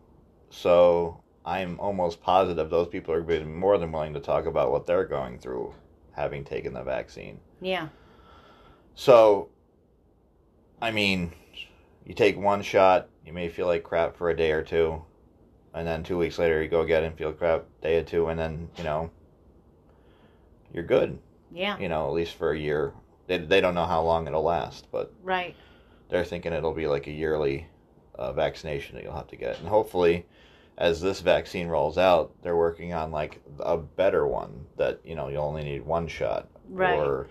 So 0.50 1.20
I'm 1.44 1.78
almost 1.80 2.22
positive 2.22 2.70
those 2.70 2.88
people 2.88 3.14
are 3.14 3.20
going 3.20 3.40
to 3.40 3.46
be 3.46 3.52
more 3.52 3.78
than 3.78 3.92
willing 3.92 4.14
to 4.14 4.20
talk 4.20 4.46
about 4.46 4.70
what 4.70 4.86
they're 4.86 5.04
going 5.04 5.38
through 5.38 5.74
having 6.12 6.44
taken 6.44 6.72
the 6.72 6.82
vaccine. 6.82 7.40
yeah 7.60 7.88
So, 8.94 9.48
I 10.84 10.90
mean, 10.90 11.32
you 12.04 12.12
take 12.12 12.36
one 12.36 12.60
shot, 12.60 13.08
you 13.24 13.32
may 13.32 13.48
feel 13.48 13.66
like 13.66 13.82
crap 13.84 14.16
for 14.18 14.28
a 14.28 14.36
day 14.36 14.52
or 14.52 14.62
two, 14.62 15.02
and 15.72 15.86
then 15.86 16.02
two 16.02 16.18
weeks 16.18 16.38
later 16.38 16.62
you 16.62 16.68
go 16.68 16.82
again 16.82 17.04
and 17.04 17.16
feel 17.16 17.32
crap 17.32 17.64
day 17.80 17.98
or 18.00 18.02
two, 18.02 18.26
and 18.28 18.38
then 18.38 18.68
you 18.76 18.84
know 18.84 19.10
you're 20.74 20.84
good. 20.84 21.18
yeah 21.50 21.78
You 21.78 21.88
know, 21.88 22.06
at 22.06 22.12
least 22.12 22.34
for 22.34 22.52
a 22.52 22.58
year. 22.58 22.92
They 23.28 23.38
they 23.38 23.62
don't 23.62 23.74
know 23.74 23.86
how 23.86 24.02
long 24.02 24.26
it'll 24.26 24.42
last, 24.42 24.86
but 24.92 25.10
right 25.22 25.56
they're 26.10 26.22
thinking 26.26 26.52
it'll 26.52 26.74
be 26.74 26.86
like 26.86 27.06
a 27.06 27.10
yearly 27.12 27.66
uh, 28.16 28.34
vaccination 28.34 28.94
that 28.94 29.04
you'll 29.04 29.16
have 29.16 29.28
to 29.28 29.36
get, 29.36 29.58
and 29.60 29.68
hopefully. 29.68 30.26
As 30.76 31.00
this 31.00 31.20
vaccine 31.20 31.68
rolls 31.68 31.96
out, 31.96 32.32
they're 32.42 32.56
working 32.56 32.92
on 32.92 33.12
like 33.12 33.40
a 33.60 33.76
better 33.76 34.26
one 34.26 34.66
that 34.76 34.98
you 35.04 35.14
know 35.14 35.28
you 35.28 35.36
only 35.36 35.62
need 35.62 35.86
one 35.86 36.08
shot, 36.08 36.48
Right. 36.68 36.98
or 36.98 37.28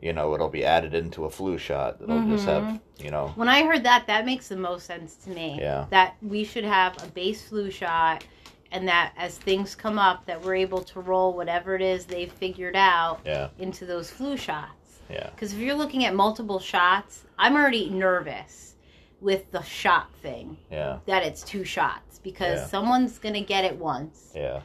you 0.00 0.12
know 0.12 0.34
it'll 0.34 0.48
be 0.48 0.64
added 0.64 0.94
into 0.94 1.24
a 1.24 1.30
flu 1.30 1.56
shot 1.58 1.98
that'll 1.98 2.26
just 2.28 2.44
have 2.46 2.62
Mm-hmm. 2.62 3.04
you 3.04 3.10
know 3.10 3.32
When 3.36 3.48
I 3.48 3.64
heard 3.64 3.82
that, 3.84 4.06
that 4.08 4.24
makes 4.26 4.48
the 4.48 4.56
most 4.56 4.86
sense 4.86 5.14
to 5.24 5.30
me. 5.30 5.58
Yeah. 5.60 5.86
That 5.90 6.16
we 6.22 6.44
should 6.44 6.64
have 6.64 7.02
a 7.02 7.06
base 7.08 7.48
flu 7.48 7.70
shot, 7.70 8.24
and 8.72 8.86
that 8.88 9.12
as 9.16 9.38
things 9.38 9.74
come 9.74 9.98
up, 9.98 10.26
that 10.26 10.42
we're 10.42 10.56
able 10.56 10.82
to 10.82 11.00
roll 11.00 11.32
whatever 11.34 11.74
it 11.74 11.82
is 11.82 12.04
they've 12.04 12.32
figured 12.32 12.76
out 12.76 13.20
yeah 13.24 13.48
into 13.58 13.86
those 13.86 14.10
flu 14.10 14.36
shots. 14.36 15.00
yeah 15.10 15.30
Because 15.30 15.52
if 15.54 15.58
you're 15.60 15.74
looking 15.82 16.04
at 16.04 16.14
multiple 16.14 16.58
shots, 16.60 17.24
I'm 17.38 17.54
already 17.54 17.88
nervous 17.90 18.74
with 19.20 19.50
the 19.50 19.62
shot 19.62 20.08
thing. 20.22 20.56
yeah 20.70 20.98
That 21.06 21.22
it's 21.22 21.42
two 21.42 21.64
shots 21.64 22.18
because 22.22 22.60
Yeah. 22.60 22.66
someone's 22.66 23.18
gonna 23.18 23.40
get 23.40 23.64
it 23.64 23.76
once, 23.76 24.32
yeah 24.34 24.60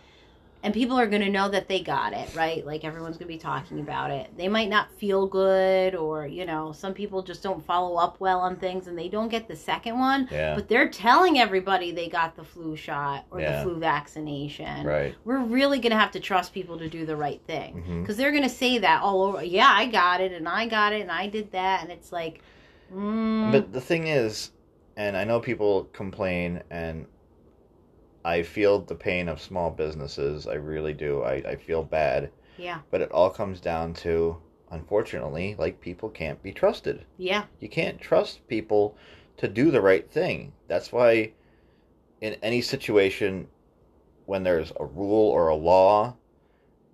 and 0.63 0.73
people 0.73 0.97
are 0.99 1.07
going 1.07 1.21
to 1.23 1.29
know 1.29 1.49
that 1.49 1.67
they 1.67 1.79
got 1.81 2.13
it, 2.13 2.33
right? 2.35 2.65
Like 2.65 2.83
everyone's 2.83 3.17
going 3.17 3.27
to 3.27 3.33
be 3.33 3.39
talking 3.39 3.79
about 3.79 4.11
it. 4.11 4.29
They 4.37 4.47
might 4.47 4.69
not 4.69 4.91
feel 4.97 5.25
good, 5.25 5.95
or, 5.95 6.27
you 6.27 6.45
know, 6.45 6.71
some 6.71 6.93
people 6.93 7.23
just 7.23 7.41
don't 7.41 7.65
follow 7.65 7.95
up 7.97 8.19
well 8.19 8.39
on 8.41 8.55
things 8.57 8.87
and 8.87 8.97
they 8.97 9.09
don't 9.09 9.29
get 9.29 9.47
the 9.47 9.55
second 9.55 9.97
one, 9.99 10.27
yeah 10.31 10.53
but 10.55 10.67
they're 10.67 10.89
telling 10.89 11.39
everybody 11.39 11.91
they 11.91 12.07
got 12.07 12.35
the 12.35 12.43
flu 12.43 12.75
shot 12.75 13.25
or 13.31 13.39
Yeah. 13.39 13.57
the 13.57 13.63
flu 13.63 13.79
vaccination. 13.79 14.85
right 14.85 15.15
We're 15.25 15.39
really 15.39 15.79
going 15.79 15.91
to 15.91 15.97
have 15.97 16.11
to 16.11 16.19
trust 16.19 16.53
people 16.53 16.77
to 16.77 16.89
do 16.89 17.05
the 17.05 17.15
right 17.15 17.41
thing 17.47 18.01
because 18.01 18.17
they're 18.17 18.31
going 18.31 18.43
to 18.43 18.49
say 18.49 18.77
that 18.79 19.01
all 19.01 19.23
over. 19.23 19.43
Yeah, 19.43 19.69
I 19.69 19.87
got 19.87 20.21
it, 20.21 20.31
and 20.31 20.47
I 20.47 20.67
got 20.67 20.93
it, 20.93 21.01
and 21.01 21.11
I 21.11 21.27
did 21.27 21.51
that. 21.53 21.81
And 21.83 21.91
it's 21.91 22.11
like, 22.11 22.41
mm, 22.93 23.51
but 23.51 23.73
the 23.73 23.81
thing 23.81 24.07
is 24.07 24.51
and 24.97 25.15
i 25.15 25.23
know 25.23 25.39
people 25.39 25.85
complain 25.93 26.61
and 26.69 27.05
i 28.23 28.41
feel 28.43 28.79
the 28.79 28.95
pain 28.95 29.27
of 29.27 29.41
small 29.41 29.71
businesses 29.71 30.47
i 30.47 30.53
really 30.53 30.93
do 30.93 31.23
i, 31.23 31.33
I 31.33 31.55
feel 31.55 31.83
bad. 31.83 32.29
Yeah, 32.57 32.79
but 32.91 33.01
it 33.01 33.11
all 33.11 33.29
comes 33.29 33.59
down 33.59 33.93
to 33.95 34.37
unfortunately 34.71 35.55
like 35.57 35.81
people 35.81 36.09
can't 36.09 36.41
be 36.43 36.51
trusted. 36.51 37.05
Yeah, 37.17 37.45
You 37.59 37.69
can't 37.69 37.99
trust 37.99 38.47
people 38.47 38.95
to 39.37 39.47
do 39.47 39.71
the 39.71 39.81
right 39.81 40.09
thing. 40.09 40.53
That's 40.67 40.91
why, 40.91 41.31
in 42.21 42.35
any 42.41 42.61
situation, 42.61 43.47
when 44.25 44.43
there's 44.43 44.71
a 44.79 44.85
rule 44.85 45.29
or 45.29 45.47
a 45.47 45.55
law, 45.55 46.15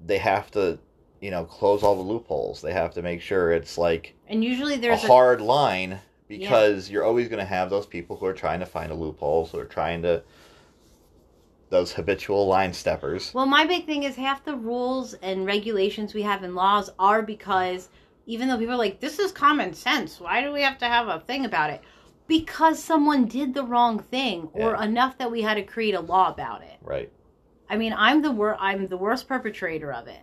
they 0.05 0.17
have 0.17 0.49
to, 0.51 0.79
you 1.21 1.31
know, 1.31 1.43
close 1.43 1.83
all 1.83 1.95
the 1.95 2.01
loopholes. 2.01 2.61
They 2.61 2.73
have 2.73 2.93
to 2.93 3.01
make 3.01 3.21
sure 3.21 3.51
it's 3.51 3.77
like 3.77 4.15
and 4.27 4.43
usually 4.43 4.77
there's 4.77 5.03
a, 5.03 5.07
hard 5.07 5.41
line 5.41 5.99
because 6.27 6.89
you're 6.89 7.03
always 7.03 7.27
going 7.29 7.39
to 7.39 7.45
have 7.45 7.69
those 7.69 7.85
people 7.85 8.15
who 8.17 8.25
are 8.25 8.33
trying 8.33 8.59
to 8.59 8.65
find 8.65 8.91
a 8.91 8.95
loophole, 8.95 9.45
who 9.45 9.59
are 9.59 9.65
trying 9.65 10.01
to 10.03 10.23
those 11.69 11.91
habitual 11.93 12.47
line 12.47 12.73
steppers. 12.73 13.33
Well, 13.33 13.45
my 13.45 13.65
big 13.65 13.85
thing 13.85 14.03
is 14.03 14.15
half 14.15 14.43
the 14.45 14.55
rules 14.55 15.13
and 15.15 15.45
regulations 15.45 16.13
we 16.13 16.21
have 16.21 16.43
in 16.43 16.55
laws 16.55 16.89
are 16.97 17.21
because 17.21 17.89
even 18.25 18.47
though 18.47 18.57
people 18.57 18.73
are 18.73 18.77
like, 18.77 18.99
this 18.99 19.19
is 19.19 19.31
common 19.31 19.73
sense, 19.73 20.19
why 20.19 20.41
do 20.41 20.51
we 20.51 20.61
have 20.61 20.77
to 20.79 20.85
have 20.85 21.07
a 21.07 21.19
thing 21.19 21.45
about 21.45 21.69
it? 21.69 21.81
Because 22.27 22.81
someone 22.83 23.25
did 23.25 23.53
the 23.53 23.63
wrong 23.63 23.99
thing 23.99 24.49
or 24.53 24.71
Yeah. 24.71 24.83
enough 24.83 25.17
that 25.17 25.31
we 25.31 25.41
had 25.41 25.55
to 25.55 25.63
create 25.63 25.95
a 25.95 26.01
law 26.01 26.29
about 26.29 26.61
it. 26.61 26.77
Right. 26.81 27.11
I 27.69 27.77
mean, 27.77 27.93
I'm 27.97 28.21
the 28.21 28.31
wor- 28.31 28.57
I'm 28.59 28.87
the 28.87 28.97
worst 28.97 29.27
perpetrator 29.27 29.91
of 29.93 30.07
it. 30.07 30.21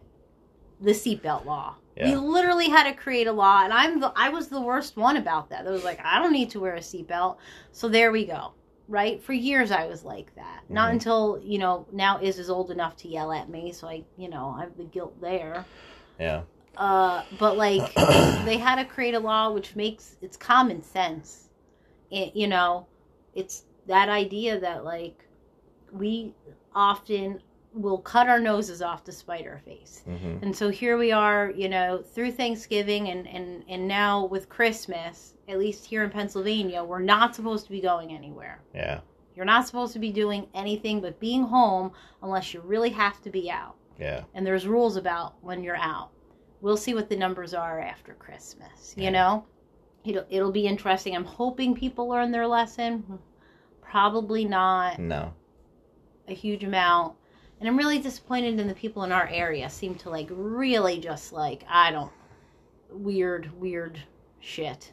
The 0.80 0.92
seatbelt 0.92 1.44
law. 1.44 1.76
We 1.96 2.16
literally 2.16 2.68
had 2.68 2.84
to 2.90 2.92
create 2.92 3.28
a 3.28 3.32
law, 3.32 3.62
and 3.62 3.72
I'm 3.72 4.00
the 4.00 4.12
I 4.16 4.28
was 4.28 4.48
the 4.48 4.60
worst 4.60 4.96
one 4.96 5.16
about 5.16 5.48
that. 5.50 5.64
That 5.64 5.70
was 5.72 5.84
like, 5.84 6.00
I 6.04 6.18
don't 6.20 6.32
need 6.32 6.50
to 6.50 6.60
wear 6.60 6.74
a 6.74 6.80
seatbelt. 6.80 7.36
So 7.70 7.88
there 7.88 8.10
we 8.10 8.24
go. 8.26 8.52
Right? 8.88 9.22
For 9.22 9.32
years 9.32 9.70
I 9.70 9.86
was 9.86 10.04
like 10.04 10.34
that. 10.34 10.64
Not 10.68 10.90
Mhm. 10.90 10.92
until, 10.94 11.40
you 11.42 11.58
know, 11.58 11.86
now 11.92 12.20
Iz 12.20 12.38
is 12.38 12.50
old 12.50 12.70
enough 12.70 12.96
to 12.98 13.08
yell 13.08 13.32
at 13.32 13.48
me, 13.48 13.72
so 13.72 13.88
I 13.88 14.04
you 14.16 14.28
know, 14.28 14.54
I 14.56 14.60
have 14.62 14.76
the 14.76 14.84
guilt 14.84 15.18
there. 15.20 15.64
Yeah. 16.18 16.42
Uh 16.76 17.22
but 17.38 17.56
like 17.56 17.94
they 18.46 18.58
had 18.58 18.76
to 18.76 18.84
create 18.84 19.14
a 19.14 19.20
law 19.20 19.50
which 19.52 19.74
makes 19.76 20.16
it's 20.20 20.36
common 20.36 20.82
sense. 20.82 21.48
It, 22.10 22.36
you 22.36 22.46
know, 22.46 22.86
it's 23.34 23.64
that 23.86 24.08
idea 24.08 24.58
that 24.60 24.84
like 24.84 25.24
we 25.92 26.34
often 26.74 27.40
will 27.72 27.98
cut 27.98 28.28
our 28.28 28.38
noses 28.40 28.82
off 28.82 29.04
to 29.04 29.12
spite 29.12 29.46
our 29.46 29.58
face. 29.58 30.02
hmm 30.04 30.36
And 30.42 30.54
so 30.54 30.68
here 30.68 30.96
we 30.96 31.10
are, 31.12 31.50
you 31.56 31.68
know, 31.68 32.02
through 32.02 32.32
Thanksgiving 32.32 33.08
and, 33.08 33.26
and, 33.28 33.64
and 33.68 33.88
now 33.88 34.26
with 34.26 34.48
Christmas, 34.48 35.33
at 35.48 35.58
least 35.58 35.84
here 35.84 36.02
in 36.04 36.10
Pennsylvania, 36.10 36.82
we're 36.82 36.98
not 37.00 37.34
supposed 37.34 37.64
to 37.66 37.70
be 37.70 37.80
going 37.80 38.12
anywhere. 38.12 38.60
Yeah. 38.74 39.00
You're 39.36 39.44
not 39.44 39.66
supposed 39.66 39.92
to 39.94 39.98
be 39.98 40.12
doing 40.12 40.46
anything 40.54 41.00
but 41.00 41.18
being 41.20 41.42
home 41.42 41.92
unless 42.22 42.54
you 42.54 42.60
really 42.60 42.90
have 42.90 43.20
to 43.22 43.30
be 43.30 43.50
out. 43.50 43.76
Yeah. 43.98 44.24
and 44.34 44.44
there's 44.44 44.66
rules 44.66 44.96
about 44.96 45.34
when 45.42 45.62
you're 45.62 45.76
out. 45.76 46.10
We'll 46.60 46.76
see 46.76 46.94
what 46.94 47.08
the 47.08 47.16
numbers 47.16 47.54
are 47.54 47.78
after 47.78 48.14
Christmas. 48.14 48.94
You 48.96 49.10
know, 49.12 49.44
it'll 50.04 50.24
it'll 50.30 50.50
be 50.52 50.66
interesting. 50.66 51.14
I'm 51.14 51.24
hoping 51.24 51.74
people 51.76 52.08
learn 52.08 52.32
their 52.32 52.46
lesson. 52.46 53.04
Probably 53.82 54.44
not 54.44 54.98
No. 54.98 55.32
a 56.26 56.34
huge 56.34 56.64
amount. 56.64 57.14
And 57.60 57.68
I'm 57.68 57.76
really 57.76 57.98
disappointed 58.00 58.58
in 58.58 58.66
the 58.66 58.74
people 58.74 59.04
in 59.04 59.12
our 59.12 59.28
area 59.28 59.70
seem 59.70 59.94
to 59.96 60.10
like 60.10 60.28
really 60.30 60.98
just 60.98 61.32
like 61.32 61.64
I 61.68 61.90
don't 61.92 62.12
weird 62.90 63.50
weird 63.60 64.00
shit. 64.40 64.92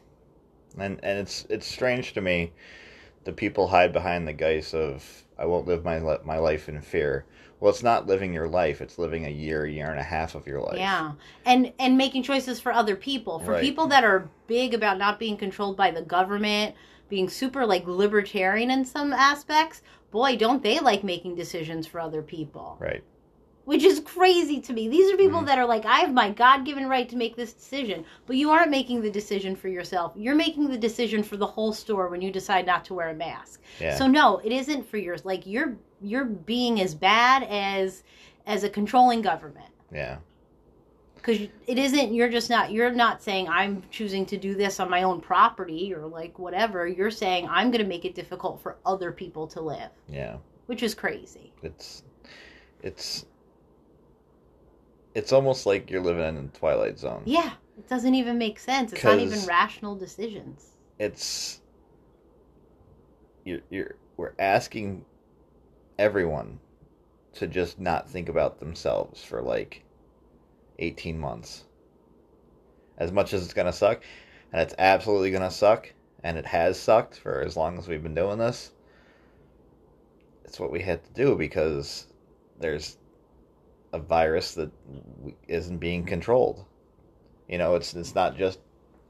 And 0.78 1.00
and 1.02 1.18
it's 1.18 1.46
it's 1.48 1.66
strange 1.66 2.12
to 2.14 2.20
me 2.20 2.52
that 3.24 3.36
people 3.36 3.68
hide 3.68 3.92
behind 3.92 4.26
the 4.26 4.32
guise 4.32 4.74
of 4.74 5.24
I 5.38 5.46
won't 5.46 5.66
live 5.66 5.84
my 5.84 5.98
li- 5.98 6.18
my 6.24 6.38
life 6.38 6.68
in 6.68 6.80
fear. 6.80 7.24
Well, 7.60 7.70
it's 7.70 7.82
not 7.82 8.06
living 8.08 8.32
your 8.32 8.48
life; 8.48 8.80
it's 8.80 8.98
living 8.98 9.24
a 9.24 9.30
year, 9.30 9.66
year 9.66 9.90
and 9.90 10.00
a 10.00 10.04
half 10.04 10.34
of 10.34 10.46
your 10.46 10.60
life. 10.60 10.78
Yeah. 10.78 11.12
And 11.44 11.72
and 11.78 11.96
making 11.96 12.24
choices 12.24 12.60
for 12.60 12.72
other 12.72 12.96
people. 12.96 13.38
For 13.38 13.52
Right. 13.52 13.62
people 13.62 13.86
that 13.88 14.04
are 14.04 14.28
big 14.46 14.74
about 14.74 14.98
not 14.98 15.18
being 15.18 15.36
controlled 15.36 15.76
by 15.76 15.90
the 15.90 16.02
government, 16.02 16.74
being 17.08 17.28
super 17.28 17.64
like 17.64 17.86
libertarian 17.86 18.70
in 18.70 18.84
some 18.84 19.12
aspects, 19.12 19.82
boy, 20.10 20.36
don't 20.36 20.62
they 20.62 20.80
like 20.80 21.04
making 21.04 21.36
decisions 21.36 21.86
for 21.86 22.00
other 22.00 22.22
people. 22.22 22.76
Right. 22.80 23.04
Which 23.64 23.84
is 23.84 24.00
crazy 24.00 24.60
to 24.60 24.72
me. 24.72 24.88
These 24.88 25.12
are 25.12 25.16
people 25.16 25.40
Mhm. 25.40 25.46
that 25.46 25.58
are 25.58 25.66
like, 25.66 25.84
I 25.86 26.00
have 26.00 26.12
my 26.12 26.30
God 26.30 26.64
given 26.64 26.88
right 26.88 27.08
to 27.08 27.16
make 27.16 27.36
this 27.36 27.52
decision. 27.52 28.04
But 28.26 28.36
you 28.36 28.50
aren't 28.50 28.70
making 28.72 29.02
the 29.02 29.10
decision 29.10 29.54
for 29.54 29.68
yourself. 29.68 30.12
You're 30.16 30.34
making 30.34 30.68
the 30.68 30.76
decision 30.78 31.22
for 31.22 31.36
the 31.36 31.46
whole 31.46 31.72
store 31.72 32.08
when 32.08 32.20
you 32.20 32.32
decide 32.32 32.66
not 32.66 32.84
to 32.86 32.94
wear 32.94 33.10
a 33.10 33.14
mask. 33.14 33.60
Yeah. 33.80 33.94
So 33.94 34.08
no, 34.08 34.38
it 34.38 34.50
isn't 34.52 34.84
for 34.88 34.96
yours. 34.98 35.24
Like 35.24 35.46
you're 35.46 35.76
you're 36.00 36.24
being 36.24 36.80
as 36.80 36.94
bad 36.94 37.44
as 37.44 38.02
as 38.48 38.64
a 38.64 38.68
controlling 38.68 39.22
government 39.22 39.70
yeah. 39.92 40.16
because 41.14 41.38
it 41.68 41.78
isn't 41.78 42.12
you're 42.12 42.28
just 42.28 42.50
not 42.50 42.72
you're 42.72 42.90
not 42.90 43.22
saying 43.22 43.48
i'm 43.48 43.80
choosing 43.92 44.26
to 44.26 44.36
do 44.36 44.56
this 44.56 44.80
on 44.80 44.90
my 44.90 45.04
own 45.04 45.20
property 45.20 45.94
or 45.94 46.04
like 46.08 46.36
whatever 46.40 46.88
you're 46.88 47.08
saying 47.12 47.46
i'm 47.48 47.70
going 47.70 47.80
to 47.80 47.88
make 47.88 48.04
it 48.04 48.16
difficult 48.16 48.60
for 48.60 48.78
other 48.84 49.12
people 49.12 49.46
to 49.46 49.60
live 49.60 49.90
Yeah. 50.08 50.38
which 50.66 50.82
is 50.82 50.92
crazy 50.92 51.52
It's 51.62 52.02
it's 52.82 53.26
it's 55.14 55.32
almost 55.32 55.66
like 55.66 55.90
you're 55.90 56.02
living 56.02 56.24
in 56.24 56.36
a 56.54 56.58
twilight 56.58 56.98
zone. 56.98 57.22
yeah 57.24 57.52
it 57.78 57.88
doesn't 57.88 58.14
even 58.14 58.38
make 58.38 58.58
sense 58.58 58.92
it's 58.92 59.04
not 59.04 59.18
even 59.18 59.44
rational 59.46 59.94
decisions 59.96 60.72
It's 60.98 61.60
you're 63.44 63.60
you're 63.70 63.96
we're 64.16 64.34
asking 64.38 65.04
everyone 65.98 66.58
to 67.34 67.46
just 67.46 67.80
not 67.80 68.08
think 68.08 68.28
about 68.28 68.60
themselves 68.60 69.24
for 69.24 69.40
like 69.42 69.84
18 70.78 71.18
months. 71.18 71.64
As 72.98 73.10
much 73.10 73.32
as 73.32 73.42
it's 73.42 73.54
going 73.54 73.66
to 73.66 73.72
suck, 73.72 74.02
and 74.52 74.60
it's 74.60 74.74
absolutely 74.78 75.30
going 75.30 75.42
to 75.42 75.50
suck, 75.50 75.92
and 76.22 76.36
it 76.36 76.46
has 76.46 76.78
sucked 76.78 77.16
for 77.16 77.40
as 77.40 77.56
long 77.56 77.78
as 77.78 77.88
we've 77.88 78.02
been 78.02 78.14
doing 78.14 78.38
this. 78.38 78.72
It's 80.44 80.60
what 80.60 80.70
we 80.70 80.82
had 80.82 81.02
to 81.04 81.12
do 81.12 81.34
because 81.36 82.06
there's 82.60 82.98
a 83.92 83.98
virus 83.98 84.54
that 84.54 84.70
isn't 85.48 85.78
being 85.78 86.04
controlled. 86.04 86.64
You 87.48 87.58
know, 87.58 87.74
it's 87.74 87.94
it's 87.94 88.14
not 88.14 88.36
just 88.36 88.60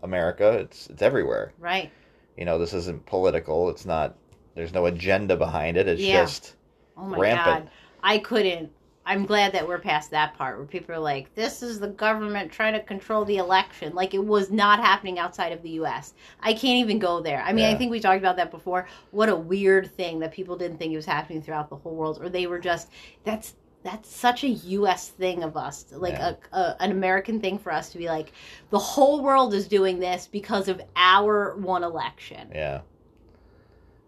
America, 0.02 0.52
it's 0.58 0.88
it's 0.88 1.02
everywhere. 1.02 1.52
right 1.58 1.90
You 2.36 2.44
know, 2.44 2.58
this 2.58 2.74
isn't 2.74 3.06
political. 3.06 3.70
It's 3.70 3.84
not 3.86 4.16
there's 4.54 4.72
no 4.74 4.86
agenda 4.86 5.36
behind 5.36 5.76
it. 5.76 5.88
It's 5.88 6.00
Yeah. 6.00 6.22
just 6.24 6.56
oh 6.96 7.06
my 7.06 7.18
Rampant. 7.18 7.64
god 7.66 7.70
i 8.02 8.18
couldn't 8.18 8.70
i'm 9.06 9.24
glad 9.26 9.52
that 9.52 9.66
we're 9.66 9.78
past 9.78 10.10
that 10.10 10.34
part 10.34 10.56
where 10.58 10.66
people 10.66 10.94
are 10.94 10.98
like 10.98 11.34
this 11.34 11.62
is 11.62 11.80
the 11.80 11.88
government 11.88 12.52
trying 12.52 12.72
to 12.74 12.80
control 12.80 13.24
the 13.24 13.36
election 13.38 13.94
like 13.94 14.14
it 14.14 14.24
was 14.24 14.50
not 14.50 14.78
happening 14.80 15.18
outside 15.18 15.52
of 15.52 15.62
the 15.62 15.70
us 15.70 16.14
i 16.40 16.52
can't 16.52 16.78
even 16.78 16.98
go 16.98 17.20
there 17.20 17.42
i 17.42 17.52
mean 17.52 17.64
i 17.64 17.74
think 17.74 17.90
we 17.90 18.00
talked 18.00 18.18
about 18.18 18.36
that 18.36 18.50
before 18.50 18.86
what 19.10 19.28
a 19.28 19.36
weird 19.36 19.90
thing 19.96 20.18
that 20.20 20.32
people 20.32 20.56
didn't 20.56 20.76
think 20.78 20.92
it 20.92 20.96
was 20.96 21.06
happening 21.06 21.40
throughout 21.42 21.68
the 21.70 21.76
whole 21.76 21.94
world 21.94 22.18
or 22.20 22.28
they 22.28 22.46
were 22.46 22.58
just 22.58 22.90
that's 23.24 23.54
that's 23.82 24.08
such 24.08 24.44
a 24.44 24.48
us 24.48 25.08
thing 25.08 25.42
of 25.42 25.56
us 25.56 25.86
like 25.92 26.14
Yeah. 26.14 26.34
a, 26.52 26.56
a 26.56 26.76
an 26.80 26.90
american 26.90 27.40
thing 27.40 27.58
for 27.58 27.72
us 27.72 27.90
to 27.92 27.98
be 27.98 28.06
like 28.08 28.32
the 28.70 28.78
whole 28.78 29.22
world 29.22 29.54
is 29.54 29.66
doing 29.68 29.98
this 29.98 30.26
because 30.26 30.68
of 30.68 30.80
our 30.96 31.56
one 31.56 31.82
election 31.84 32.50
yeah. 32.54 32.80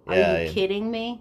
are 0.06 0.14
you 0.16 0.22
I- 0.22 0.48
kidding 0.52 0.90
me 0.90 1.20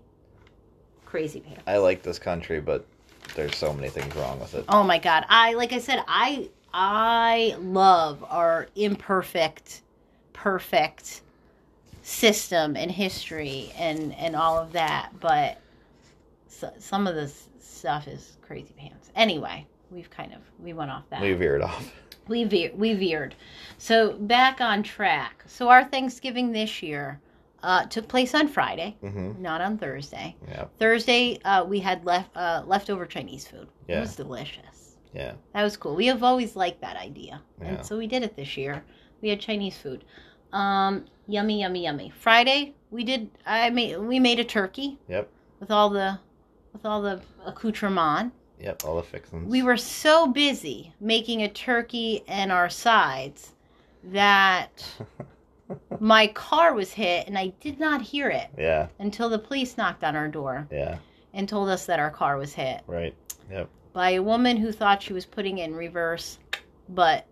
crazy 1.05 1.41
pants 1.41 1.61
I 1.67 1.77
like 1.77 2.01
this 2.01 2.17
country, 2.17 2.59
but 2.59 2.87
there's 3.35 3.55
so 3.55 3.71
many 3.71 3.87
things 3.87 4.15
wrong 4.15 4.39
with 4.39 4.55
it. 4.55 4.65
Oh 4.67 4.81
my 4.81 4.97
god. 4.97 5.25
I 5.29 5.53
like 5.53 5.71
I 5.71 5.77
said 5.77 6.03
I 6.07 6.49
I 6.73 7.55
love 7.59 8.25
our 8.27 8.67
imperfect 8.75 9.81
perfect 10.33 11.21
system 12.01 12.75
and 12.75 12.91
history 12.91 13.71
and 13.77 14.11
and 14.15 14.35
all 14.35 14.57
of 14.57 14.71
that, 14.73 15.11
but 15.19 15.59
so, 16.47 16.73
some 16.79 17.05
of 17.05 17.13
this 17.13 17.47
stuff 17.59 18.07
is 18.07 18.37
crazy 18.53 18.73
pants. 18.77 19.09
Anyway, 19.15 19.65
we've 19.89 20.09
kind 20.11 20.31
of 20.31 20.39
we 20.59 20.73
went 20.73 20.91
off 20.91 21.03
that. 21.09 21.21
We 21.21 21.33
veered 21.33 21.63
off. 21.63 21.91
we 22.27 22.43
veer, 22.43 22.71
we 22.75 22.93
veered. 22.93 23.33
So 23.79 24.13
back 24.13 24.61
on 24.61 24.83
track. 24.83 25.43
So 25.47 25.69
our 25.69 25.83
Thanksgiving 25.83 26.51
this 26.51 26.83
year 26.83 27.19
uh, 27.63 27.85
took 27.87 28.07
place 28.07 28.35
on 28.35 28.47
Friday, 28.47 28.95
hmm 29.01 29.31
not 29.41 29.59
on 29.59 29.79
Thursday. 29.79 30.35
Yeah. 30.47 30.65
Thursday 30.77 31.39
uh, 31.45 31.63
we 31.63 31.79
had 31.79 32.05
left 32.05 32.29
uh, 32.37 32.61
leftover 32.67 33.07
Chinese 33.07 33.47
food. 33.47 33.67
Yeah. 33.87 33.97
It 33.97 34.01
was 34.01 34.15
delicious. 34.15 34.97
Yeah. 35.15 35.33
That 35.53 35.63
was 35.63 35.75
cool. 35.75 35.95
We 35.95 36.05
have 36.07 36.21
always 36.21 36.55
liked 36.55 36.81
that 36.81 36.95
idea, 36.97 37.41
Yeah. 37.59 37.67
and 37.67 37.85
so 37.85 37.97
we 37.97 38.05
did 38.05 38.21
it 38.21 38.35
this 38.35 38.55
year. 38.55 38.83
We 39.21 39.29
had 39.29 39.39
Chinese 39.39 39.77
food. 39.77 40.05
Um, 40.51 41.05
yummy, 41.27 41.61
yummy, 41.61 41.83
yummy. 41.85 42.11
Friday 42.15 42.75
we 42.91 43.03
did. 43.03 43.31
I 43.47 43.71
made 43.71 43.97
we 43.97 44.19
made 44.19 44.39
a 44.39 44.43
turkey. 44.43 44.99
Yep. 45.09 45.27
With 45.59 45.71
all 45.71 45.89
the 45.89 46.19
with 46.71 46.85
all 46.85 47.01
the 47.01 47.19
accoutrement. 47.45 48.31
Yep. 48.63 48.83
All 48.85 48.95
the 48.95 49.03
fixings. 49.03 49.47
We 49.49 49.61
were 49.61 49.77
so 49.77 50.25
busy 50.27 50.93
making 50.99 51.41
a 51.43 51.49
turkey 51.49 52.23
and 52.27 52.51
our 52.51 52.69
sides 52.69 53.51
that 54.05 54.83
my 55.99 56.27
car 56.27 56.73
was 56.73 56.91
hit 56.93 57.27
and 57.27 57.37
I 57.37 57.47
did 57.59 57.79
not 57.79 58.01
hear 58.01 58.29
it 58.29 58.47
Yeah. 58.57 58.87
until 58.99 59.29
the 59.29 59.39
police 59.39 59.77
knocked 59.77 60.03
on 60.03 60.15
our 60.15 60.27
door 60.27 60.67
Yeah. 60.71 60.97
and 61.33 61.47
told 61.47 61.69
us 61.69 61.85
that 61.85 61.99
our 61.99 62.11
car 62.11 62.37
was 62.37 62.53
hit 62.53 62.81
Right. 62.87 63.13
Yep. 63.51 63.69
By 63.93 64.11
a 64.11 64.23
woman 64.23 64.57
who 64.57 64.71
thought 64.71 65.03
she 65.03 65.13
was 65.13 65.25
putting 65.25 65.59
it 65.59 65.65
in 65.69 65.75
reverse, 65.75 66.39
but 66.89 67.25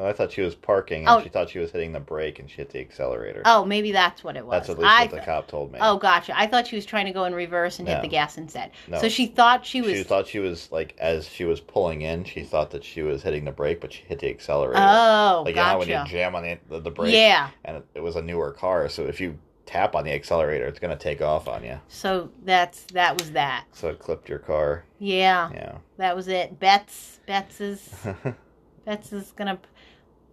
Oh, 0.00 0.06
I 0.08 0.12
thought 0.14 0.32
she 0.32 0.40
was 0.40 0.54
parking 0.54 1.00
and 1.06 1.08
Oh. 1.08 1.22
she 1.22 1.28
thought 1.28 1.50
she 1.50 1.58
was 1.58 1.70
hitting 1.70 1.92
the 1.92 2.00
brake 2.00 2.38
and 2.38 2.48
she 2.48 2.56
hit 2.56 2.70
the 2.70 2.80
accelerator. 2.80 3.42
oh, 3.44 3.64
maybe 3.66 3.92
that's 3.92 4.24
what 4.24 4.36
it 4.36 4.46
was. 4.46 4.52
That's 4.66 4.70
at 4.70 4.78
least 4.78 4.88
I 4.90 5.02
what 5.02 5.10
the 5.10 5.16
th- 5.18 5.26
cop 5.26 5.46
told 5.48 5.72
me. 5.72 5.78
Oh, 5.82 5.98
gotcha. 5.98 6.32
I 6.38 6.46
thought 6.46 6.66
she 6.66 6.76
was 6.76 6.86
trying 6.86 7.04
to 7.06 7.12
go 7.12 7.24
in 7.24 7.34
reverse 7.34 7.78
and 7.78 7.86
hit 7.86 8.00
the 8.00 8.08
gas 8.08 8.38
instead. 8.38 8.70
No. 8.88 8.98
So 8.98 9.08
she 9.10 9.26
thought 9.26 9.66
she 9.66 9.82
was. 9.82 9.92
She 9.92 10.02
thought 10.02 10.26
she 10.26 10.38
was 10.38 10.72
like 10.72 10.94
as 10.98 11.28
she 11.28 11.44
was 11.44 11.60
pulling 11.60 12.00
in, 12.02 12.24
she 12.24 12.42
thought 12.44 12.70
that 12.70 12.82
she 12.82 13.02
was 13.02 13.22
hitting 13.22 13.44
the 13.44 13.52
brake, 13.52 13.80
but 13.80 13.92
she 13.92 14.02
hit 14.04 14.20
the 14.20 14.30
accelerator. 14.30 14.80
oh, 14.82 15.42
like 15.44 15.54
you 15.54 15.62
know 15.62 15.78
when 15.78 15.88
you 15.88 15.94
gotcha. 15.94 16.10
jam 16.10 16.34
on 16.34 16.44
the 16.44 16.58
the, 16.70 16.80
the 16.80 16.90
brake, 16.90 17.12
Yeah. 17.14 17.50
and 17.66 17.82
it, 17.94 18.00
was 18.00 18.16
a 18.16 18.22
newer 18.22 18.52
car, 18.52 18.88
so 18.88 19.04
if 19.04 19.20
you 19.20 19.38
tap 19.66 19.94
on 19.94 20.04
the 20.04 20.12
accelerator, 20.12 20.66
it's 20.66 20.78
gonna 20.80 20.96
take 20.96 21.20
off 21.20 21.46
on 21.46 21.62
you. 21.62 21.78
So 21.88 22.30
that's 22.44 22.84
that 22.94 23.18
was 23.20 23.32
that. 23.32 23.66
So 23.72 23.88
it 23.90 23.98
clipped 23.98 24.28
your 24.30 24.38
car. 24.38 24.84
Yeah, 24.98 25.50
Yeah. 25.52 25.78
that 25.98 26.16
was 26.16 26.26
it. 26.28 26.58
Bets, 26.58 27.20
Bets 27.26 27.60
is 27.60 27.94
Bets 28.86 29.12
is 29.12 29.32
gonna 29.36 29.58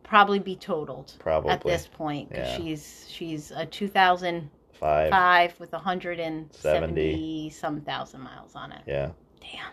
probably 0.07 0.39
be 0.39 0.55
totaled 0.55 1.13
Probably 1.19 1.51
at 1.51 1.61
this 1.63 1.87
point 1.87 2.29
Yeah. 2.31 2.55
she's 2.57 3.05
she's 3.09 3.51
a 3.51 3.65
2005 3.65 5.09
five. 5.09 5.59
with 5.59 5.71
170 5.73 6.49
Seventy. 6.51 7.49
some 7.49 7.81
thousand 7.81 8.21
miles 8.21 8.55
on 8.55 8.71
it. 8.71 8.81
Yeah. 8.87 9.09
Damn. 9.41 9.71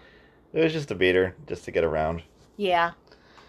It 0.52 0.62
was 0.64 0.72
just 0.72 0.90
a 0.90 0.94
beater, 0.94 1.34
just 1.46 1.64
to 1.64 1.70
get 1.70 1.82
around. 1.84 2.22
Yeah, 2.56 2.92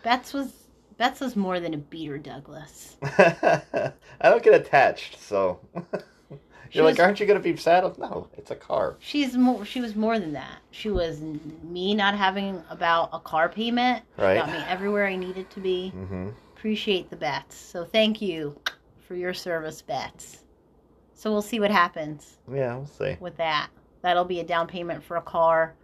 Bets 0.04 0.34
was 0.34 0.52
Bets 0.98 1.20
was 1.20 1.36
more 1.36 1.60
than 1.60 1.74
a 1.74 1.78
beater, 1.78 2.18
Douglas. 2.18 2.96
I 3.04 3.92
don't 4.24 4.42
get 4.44 4.54
attached, 4.56 5.20
so 5.20 5.60
you're 6.72 6.84
was- 6.84 6.98
like, 6.98 7.00
aren't 7.00 7.20
you 7.20 7.26
gonna 7.26 7.40
be 7.40 7.56
saddled? 7.58 7.98
No, 8.00 8.28
it's 8.38 8.50
a 8.52 8.56
car. 8.56 8.96
She's 9.00 9.36
more. 9.38 9.66
She 9.66 9.82
was 9.82 9.96
more 9.96 10.18
than 10.20 10.34
that. 10.34 10.60
She 10.72 10.90
was 10.90 11.20
me 11.64 11.94
not 11.96 12.16
having 12.16 12.64
about 12.70 13.10
a 13.14 13.20
car 13.20 13.50
payment. 13.50 14.04
She 14.16 14.22
Right. 14.24 14.36
Got 14.38 14.50
me 14.50 14.64
everywhere 14.68 15.06
I 15.06 15.16
needed 15.16 15.50
to 15.52 15.60
be. 15.60 15.94
Mm-hmm. 15.96 16.30
Appreciate 16.66 17.12
the 17.12 17.16
bats. 17.16 17.56
So 17.56 17.86
thank 17.86 18.24
you 18.24 18.60
for 19.08 19.14
your 19.14 19.36
service, 19.36 19.84
bats. 19.84 20.46
So 21.14 21.32
we'll 21.32 21.44
see 21.44 21.60
what 21.60 21.70
happens 21.70 22.40
Yeah, 22.52 22.76
we'll 22.78 22.88
see. 22.88 23.18
with 23.20 23.38
that. 23.38 23.70
That'll 24.02 24.26
be 24.26 24.40
a 24.40 24.44
down 24.44 24.66
payment 24.66 25.04
for 25.04 25.18
a 25.18 25.22
car 25.22 25.76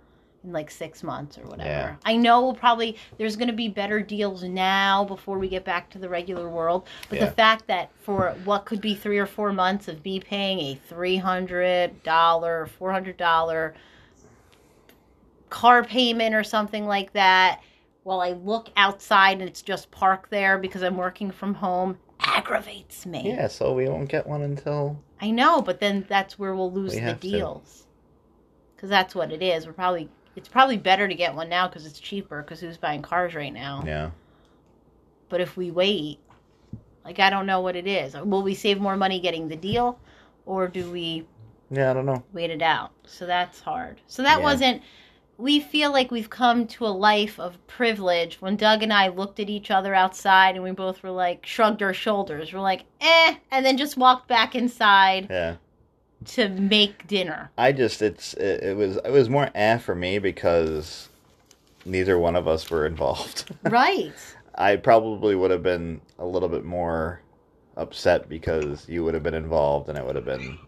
in 0.44 0.52
like 0.52 0.72
six 0.72 1.04
months 1.04 1.38
or 1.38 1.44
whatever. 1.44 1.70
Yeah. 1.70 1.96
I 2.04 2.16
know 2.18 2.42
we'll 2.42 2.56
probably 2.56 2.98
there's 3.20 3.36
going 3.36 3.50
to 3.50 3.54
be 3.54 3.68
better 3.70 4.00
deals 4.02 4.42
now 4.42 5.06
before 5.06 5.38
we 5.38 5.48
get 5.50 5.64
back 5.64 5.88
to 5.92 6.00
the 6.00 6.10
regular 6.10 6.50
world. 6.50 6.88
But 7.10 7.20
Yeah. 7.20 7.26
the 7.26 7.32
fact 7.34 7.68
that 7.68 7.92
for 8.02 8.36
what 8.44 8.66
could 8.66 8.82
be 8.82 8.96
three 8.96 9.20
or 9.20 9.28
four 9.28 9.54
months 9.54 9.88
of 9.88 10.04
me 10.04 10.20
paying 10.20 10.60
a 10.62 10.80
three 10.90 11.18
hundred 11.18 12.02
dollar, 12.02 12.66
four 12.80 12.92
hundred 12.92 13.18
dollar 13.18 13.76
car 15.52 15.84
payment 15.84 16.34
or 16.34 16.44
something 16.44 16.88
like 16.88 17.14
that 17.14 17.62
while 18.04 18.22
I 18.22 18.32
look 18.32 18.70
outside 18.76 19.40
and 19.40 19.44
it's 19.50 19.62
just 19.62 19.92
parked 19.92 20.30
there 20.32 20.58
because 20.58 20.82
I'm 20.82 20.98
working 20.98 21.32
from 21.32 21.54
home 21.56 21.98
aggravates 22.20 23.06
me. 23.06 23.34
Yeah, 23.36 23.48
so 23.48 23.74
we 23.74 23.88
won't 23.88 24.10
get 24.10 24.28
one 24.28 24.42
until 24.42 25.00
I 25.20 25.32
know, 25.32 25.62
but 25.62 25.80
then 25.80 26.06
that's 26.08 26.40
where 26.40 26.56
we'll 26.56 26.72
lose 26.72 26.96
We 26.96 27.02
the 27.02 27.14
deals. 27.14 27.86
Because 28.76 28.90
that's 28.90 29.14
what 29.14 29.32
it 29.32 29.44
is. 29.44 29.68
We're 29.68 29.74
probably 29.74 30.10
it's 30.36 30.48
probably 30.50 30.78
better 30.78 31.08
to 31.08 31.14
get 31.14 31.36
one 31.36 31.50
now 31.50 31.68
because 31.68 31.86
it's 31.86 32.00
cheaper. 32.00 32.42
Because 32.42 32.60
who's 32.60 32.78
buying 32.78 33.02
cars 33.02 33.36
right 33.36 33.54
now? 33.54 33.84
yeah. 33.86 34.12
But 35.30 35.42
if 35.42 35.56
we 35.56 35.72
wait, 35.72 36.20
like 37.06 37.20
I 37.20 37.30
don't 37.30 37.46
know 37.46 37.62
what 37.62 37.76
it 37.76 37.88
is. 37.88 38.16
Will 38.16 38.44
we 38.44 38.56
save 38.56 38.80
more 38.80 38.98
money 38.98 39.20
getting 39.20 39.48
the 39.48 39.56
deal, 39.56 40.00
or 40.46 40.68
do 40.68 40.90
we 40.92 41.26
Yeah, 41.70 41.92
I 41.92 41.94
don't 41.94 42.06
know. 42.06 42.24
wait 42.34 42.50
it 42.50 42.62
out? 42.62 42.92
So 43.06 43.26
that's 43.26 43.62
hard. 43.62 44.02
So 44.08 44.24
that 44.24 44.40
Yeah. 44.40 44.44
wasn't. 44.44 44.82
We 45.38 45.60
feel 45.60 45.92
like 45.92 46.12
we've 46.12 46.30
come 46.30 46.68
to 46.68 46.86
a 46.86 46.90
life 46.90 47.40
of 47.40 47.66
privilege. 47.68 48.36
When 48.42 48.56
Doug 48.56 48.84
and 48.84 48.94
I 48.94 49.08
looked 49.08 49.40
at 49.40 49.50
each 49.50 49.72
other 49.72 49.96
outside, 49.96 50.56
and 50.56 50.64
we 50.64 50.72
both 50.72 51.02
were 51.02 51.10
like 51.12 51.46
shrugged 51.46 51.82
our 51.82 51.94
shoulders. 51.94 52.54
We're 52.54 52.60
like, 52.60 52.84
eh, 53.00 53.36
and 53.52 53.66
then 53.66 53.78
just 53.78 53.98
walked 53.98 54.28
back 54.28 54.54
inside 54.56 55.28
Yeah. 55.30 55.56
to 56.26 56.50
make 56.50 57.08
dinner. 57.08 57.50
I 57.58 57.72
just 57.72 58.02
it's 58.04 58.34
it, 58.36 58.64
it 58.64 58.78
was 58.78 58.98
it 58.98 59.12
was 59.12 59.30
more 59.30 59.50
eh 59.56 59.78
for 59.80 59.96
me 59.96 60.20
because 60.20 61.10
neither 61.86 62.20
one 62.20 62.36
of 62.36 62.48
us 62.48 62.70
were 62.70 62.86
involved. 62.86 63.52
Right. 63.70 64.14
I 64.54 64.76
probably 64.76 65.34
would 65.34 65.50
have 65.50 65.64
been 65.64 66.02
a 66.20 66.26
little 66.26 66.50
bit 66.50 66.66
more 66.66 67.22
upset 67.78 68.28
because 68.30 68.88
you 68.88 69.04
would 69.04 69.14
have 69.16 69.24
been 69.24 69.34
involved 69.34 69.88
and 69.90 69.98
it 69.98 70.06
would 70.06 70.16
have 70.18 70.26
been 70.26 70.60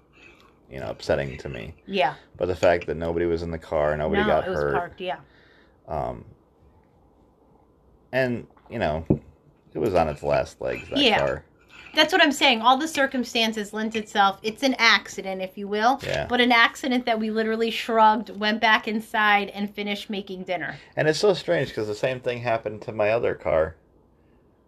you 0.73 0.79
know 0.79 0.89
upsetting 0.89 1.37
to 1.37 1.49
me. 1.49 1.75
Yeah. 1.85 2.15
But 2.37 2.47
the 2.47 2.55
fact 2.55 2.87
that 2.87 2.97
nobody 2.97 3.25
was 3.25 3.43
in 3.43 3.51
the 3.51 3.59
car, 3.59 3.95
nobody 3.95 4.21
no, 4.21 4.27
got 4.27 4.47
it 4.47 4.49
was 4.49 4.59
hurt, 4.59 4.73
parked. 4.73 5.01
Yeah. 5.01 5.17
um, 5.87 6.25
and 8.11 8.47
you 8.69 8.79
know, 8.79 9.05
it 9.73 9.79
was 9.79 9.93
on 9.93 10.07
its 10.07 10.23
last 10.23 10.59
legs. 10.61 10.89
That 10.89 10.97
Yeah. 10.99 11.19
car. 11.19 11.43
That's 11.95 12.11
what 12.11 12.23
I'm 12.23 12.31
saying. 12.31 12.61
All 12.61 12.75
the 12.75 12.87
circumstances 12.87 13.71
lent 13.71 13.95
itself. 13.95 14.39
It's 14.41 14.63
an 14.63 14.75
accident, 14.79 15.43
if 15.43 15.59
you 15.59 15.67
will, 15.67 15.99
Yeah. 16.03 16.25
but 16.27 16.41
an 16.41 16.51
accident 16.51 17.05
that 17.05 17.19
we 17.19 17.29
literally 17.29 17.69
shrugged, 17.69 18.31
went 18.39 18.59
back 18.59 18.87
inside, 18.87 19.49
and 19.49 19.69
finished 19.71 20.09
making 20.09 20.45
dinner. 20.45 20.75
And 20.95 21.07
it's 21.07 21.19
so 21.19 21.35
strange 21.35 21.67
because 21.67 21.87
the 21.87 21.93
same 21.93 22.19
thing 22.19 22.39
happened 22.41 22.81
to 22.83 22.91
my 22.91 23.11
other 23.11 23.35
car, 23.35 23.75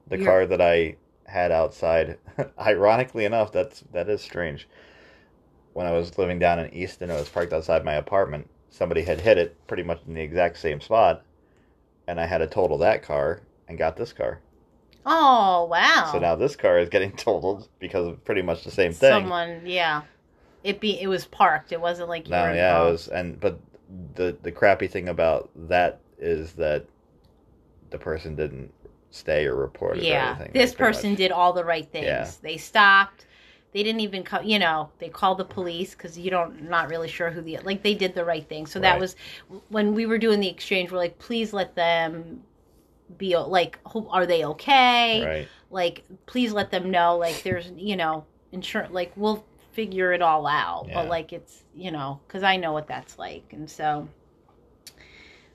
the 0.08 0.18
Your- 0.18 0.26
car 0.28 0.46
that 0.46 0.62
I 0.62 0.98
had 1.26 1.52
outside. 1.52 2.20
Ironically 2.60 3.26
enough, 3.26 3.52
that's 3.52 3.84
that 3.92 4.08
is 4.08 4.22
strange. 4.22 4.68
When 5.76 5.86
I 5.86 5.92
was 5.92 6.18
living 6.18 6.40
down 6.40 6.58
in 6.60 6.74
Easton, 6.74 7.10
it 7.12 7.16
was 7.16 7.28
parked 7.28 7.52
outside 7.52 7.84
my 7.84 7.96
apartment. 7.96 8.50
Somebody 8.70 9.02
had 9.04 9.20
hit 9.20 9.38
it 9.38 9.58
pretty 9.68 9.84
much 9.84 10.00
in 10.08 10.14
the 10.14 10.22
exact 10.22 10.58
same 10.58 10.80
spot, 10.80 11.22
and 12.08 12.18
I 12.18 12.26
had 12.28 12.38
to 12.38 12.48
total 12.48 12.78
that 12.78 13.04
car 13.04 13.42
and 13.68 13.78
got 13.78 13.98
this 13.98 14.14
car. 14.14 14.40
Oh 15.06 15.66
wow! 15.70 16.08
So 16.14 16.20
now 16.20 16.36
this 16.38 16.56
car 16.56 16.80
is 16.80 16.88
getting 16.88 17.12
totaled 17.18 17.68
because 17.80 18.08
of 18.08 18.24
pretty 18.24 18.42
much 18.42 18.64
the 18.64 18.72
same 18.72 18.94
thing. 18.94 19.12
someone, 19.12 19.64
yeah, 19.66 20.04
it 20.64 20.80
be 20.80 20.98
it 21.02 21.08
was 21.08 21.26
parked. 21.26 21.74
It 21.74 21.82
wasn't 21.82 22.08
like 22.08 22.28
you 22.28 22.32
No, 22.32 22.44
were 22.44 22.56
yeah, 22.56 22.82
it 22.82 22.92
was, 22.92 23.10
and 23.10 23.38
but 23.38 23.60
the 24.16 24.38
the 24.44 24.54
crappy 24.54 24.88
thing 24.88 25.10
about 25.10 25.50
that 25.68 26.00
is 26.18 26.54
that 26.54 26.86
the 27.90 27.98
person 27.98 28.34
didn't 28.38 28.74
stay 29.12 29.46
or 29.46 29.56
report 29.56 29.98
Yeah, 29.98 30.38
this 30.54 30.74
pretty 30.74 30.94
person 30.94 31.10
much- 31.12 31.18
did 31.18 31.32
all 31.34 31.52
the 31.52 31.66
right 31.66 31.86
things. 31.92 32.06
Yeah. 32.06 32.32
They 32.42 32.56
stopped. 32.56 33.26
They 33.76 33.84
didn't 33.84 34.00
even 34.00 34.24
come. 34.24 34.46
You 34.46 34.58
know, 34.58 34.90
they 35.00 35.10
called 35.10 35.38
the 35.38 35.44
police 35.44 35.92
because 35.96 36.18
you 36.18 36.32
don't 36.32 36.70
not 36.70 36.88
really 36.90 37.10
sure 37.10 37.30
who 37.30 37.42
the 37.42 37.58
like. 37.60 37.84
They 37.84 37.94
did 37.94 38.16
the 38.16 38.24
right 38.24 38.48
thing. 38.48 38.66
So 38.68 38.80
that 38.80 38.94
Right. 38.94 39.02
was 39.02 39.18
when 39.68 39.94
we 39.94 40.06
were 40.06 40.18
doing 40.18 40.40
the 40.40 40.48
exchange. 40.48 40.94
We're 40.94 40.98
like, 40.98 41.20
please 41.20 41.52
let 41.52 41.76
them 41.76 42.42
be 43.18 43.38
like, 43.38 43.78
are 43.94 44.26
they 44.26 44.46
okay? 44.46 45.26
right. 45.26 45.48
Like, 45.72 46.06
please 46.26 46.54
let 46.54 46.72
them 46.72 46.90
know. 46.90 47.18
Like, 47.18 47.44
there's 47.44 47.70
you 47.76 47.98
know, 47.98 48.24
insurance. 48.54 48.94
Like, 48.94 49.12
we'll 49.18 49.44
figure 49.74 50.14
it 50.14 50.22
all 50.22 50.48
out. 50.48 50.86
Yeah. 50.88 50.94
But 50.94 51.10
like, 51.10 51.34
it's 51.34 51.66
you 51.76 51.92
know, 51.92 52.22
because 52.28 52.44
I 52.44 52.56
know 52.56 52.72
what 52.72 52.88
that's 52.88 53.20
like, 53.20 53.44
and 53.52 53.70
so 53.70 54.08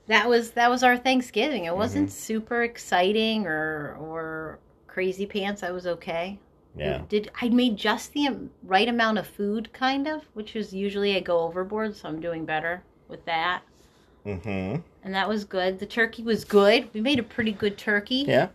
that 0.05 0.29
was 0.29 0.51
that 0.51 0.69
was 0.69 0.83
our 0.83 0.95
Thanksgiving. 0.95 1.65
It 1.65 1.75
wasn't 1.75 2.09
Mm-hmm. 2.09 2.15
super 2.15 2.61
exciting 2.61 3.47
or 3.47 3.97
or 3.99 4.59
crazy 4.85 5.25
pants. 5.25 5.63
I 5.63 5.71
was 5.71 5.87
okay. 5.87 6.37
Yeah. 6.75 7.01
Did 7.09 7.31
I 7.41 7.49
made 7.49 7.75
just 7.77 8.13
the 8.13 8.49
right 8.63 8.87
amount 8.87 9.17
of 9.17 9.27
food, 9.27 9.71
kind 9.73 10.07
of, 10.07 10.23
which 10.33 10.55
is 10.55 10.73
usually 10.73 11.15
I 11.15 11.19
go 11.19 11.39
overboard, 11.39 11.95
so 11.95 12.07
I'm 12.07 12.21
doing 12.21 12.45
better 12.45 12.83
with 13.07 13.25
that. 13.25 13.61
Mm-hmm. 14.25 14.81
And 15.03 15.13
that 15.13 15.27
was 15.27 15.43
good. 15.43 15.79
The 15.79 15.85
turkey 15.85 16.23
was 16.23 16.45
good. 16.45 16.89
We 16.93 17.01
made 17.01 17.19
a 17.19 17.23
pretty 17.23 17.51
good 17.51 17.77
turkey. 17.77 18.25
Yeah. 18.27 18.47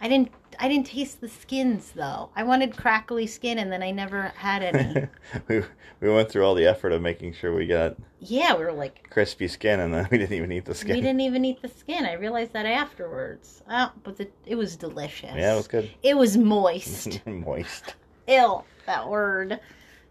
I 0.00 0.08
didn't 0.08 0.30
I 0.58 0.68
didn't 0.68 0.86
taste 0.86 1.20
the 1.20 1.28
skins 1.28 1.92
though. 1.94 2.30
I 2.36 2.42
wanted 2.42 2.76
crackly 2.76 3.26
skin 3.26 3.58
and 3.58 3.70
then 3.70 3.82
I 3.82 3.90
never 3.90 4.32
had 4.36 4.62
any. 4.62 5.08
we 5.48 5.62
we 6.00 6.10
went 6.10 6.30
through 6.30 6.44
all 6.44 6.54
the 6.54 6.66
effort 6.66 6.92
of 6.92 7.02
making 7.02 7.34
sure 7.34 7.54
we 7.54 7.66
got 7.66 7.96
yeah, 8.20 8.56
we 8.56 8.64
were 8.64 8.72
like 8.72 9.08
crispy 9.10 9.48
skin, 9.48 9.80
and 9.80 9.92
then 9.92 10.08
we 10.10 10.18
didn't 10.18 10.36
even 10.36 10.52
eat 10.52 10.64
the 10.64 10.74
skin. 10.74 10.96
we 10.96 11.00
didn't 11.00 11.20
even 11.20 11.44
eat 11.44 11.62
the 11.62 11.68
skin. 11.68 12.06
I 12.06 12.14
realized 12.14 12.52
that 12.54 12.66
afterwards. 12.66 13.62
Oh, 13.70 13.92
but 14.02 14.16
the, 14.16 14.28
it 14.46 14.54
was 14.54 14.76
delicious. 14.76 15.34
Yeah, 15.34 15.54
it 15.54 15.56
was 15.56 15.68
good. 15.68 15.90
It 16.02 16.16
was 16.16 16.36
moist. 16.36 17.20
Moist. 17.26 17.94
Ill 18.26 18.64
that 18.86 19.08
word. 19.08 19.60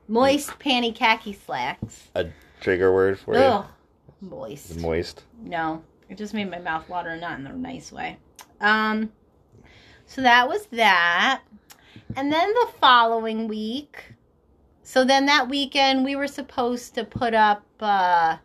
Moist 0.08 0.50
panty 0.60 0.94
khaki 0.94 1.34
slacks. 1.34 2.10
A 2.16 2.28
trigger 2.62 2.94
word 2.94 3.20
for 3.20 3.34
you. 3.34 3.40
Ugh. 3.40 3.66
Moist. 4.22 4.80
Moist. 4.80 5.24
No, 5.42 5.84
it 6.10 6.18
just 6.18 6.34
made 6.34 6.50
my 6.50 6.60
mouth 6.60 6.88
water, 6.88 7.16
not 7.18 7.40
in 7.40 7.48
a 7.48 7.54
nice 7.54 7.92
way. 7.92 8.18
Um, 8.62 9.12
so 10.06 10.22
that 10.22 10.48
was 10.48 10.66
that, 10.68 11.42
and 12.16 12.32
then 12.32 12.54
the 12.54 12.68
following 12.80 13.48
week. 13.48 14.04
So 14.84 15.04
then 15.04 15.26
that 15.26 15.50
weekend, 15.50 16.06
we 16.06 16.16
were 16.16 16.28
supposed 16.28 16.94
to 16.96 17.04
put 17.04 17.34
up 17.34 17.64
uh, 17.80 18.38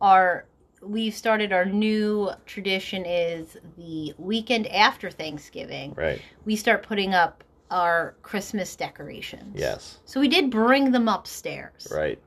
our. 0.00 0.46
We've 0.82 1.14
started 1.14 1.52
our 1.52 1.64
new 1.64 2.30
tradition 2.44 3.04
is 3.06 3.56
the 3.76 4.14
weekend 4.18 4.68
after 4.68 5.10
Thanksgiving. 5.10 5.94
Right. 5.94 6.20
We 6.44 6.54
start 6.54 6.84
putting 6.84 7.14
up 7.14 7.42
our 7.70 8.14
Christmas 8.22 8.76
decorations. 8.76 9.58
Yes. 9.58 9.98
So 10.04 10.20
we 10.20 10.28
did 10.28 10.50
bring 10.50 10.92
them 10.92 11.08
upstairs. 11.08 11.88
Right. 11.90 12.20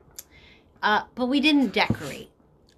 Uh, 0.82 1.02
but 1.14 1.26
we 1.26 1.40
didn't 1.40 1.72
decorate. 1.72 2.30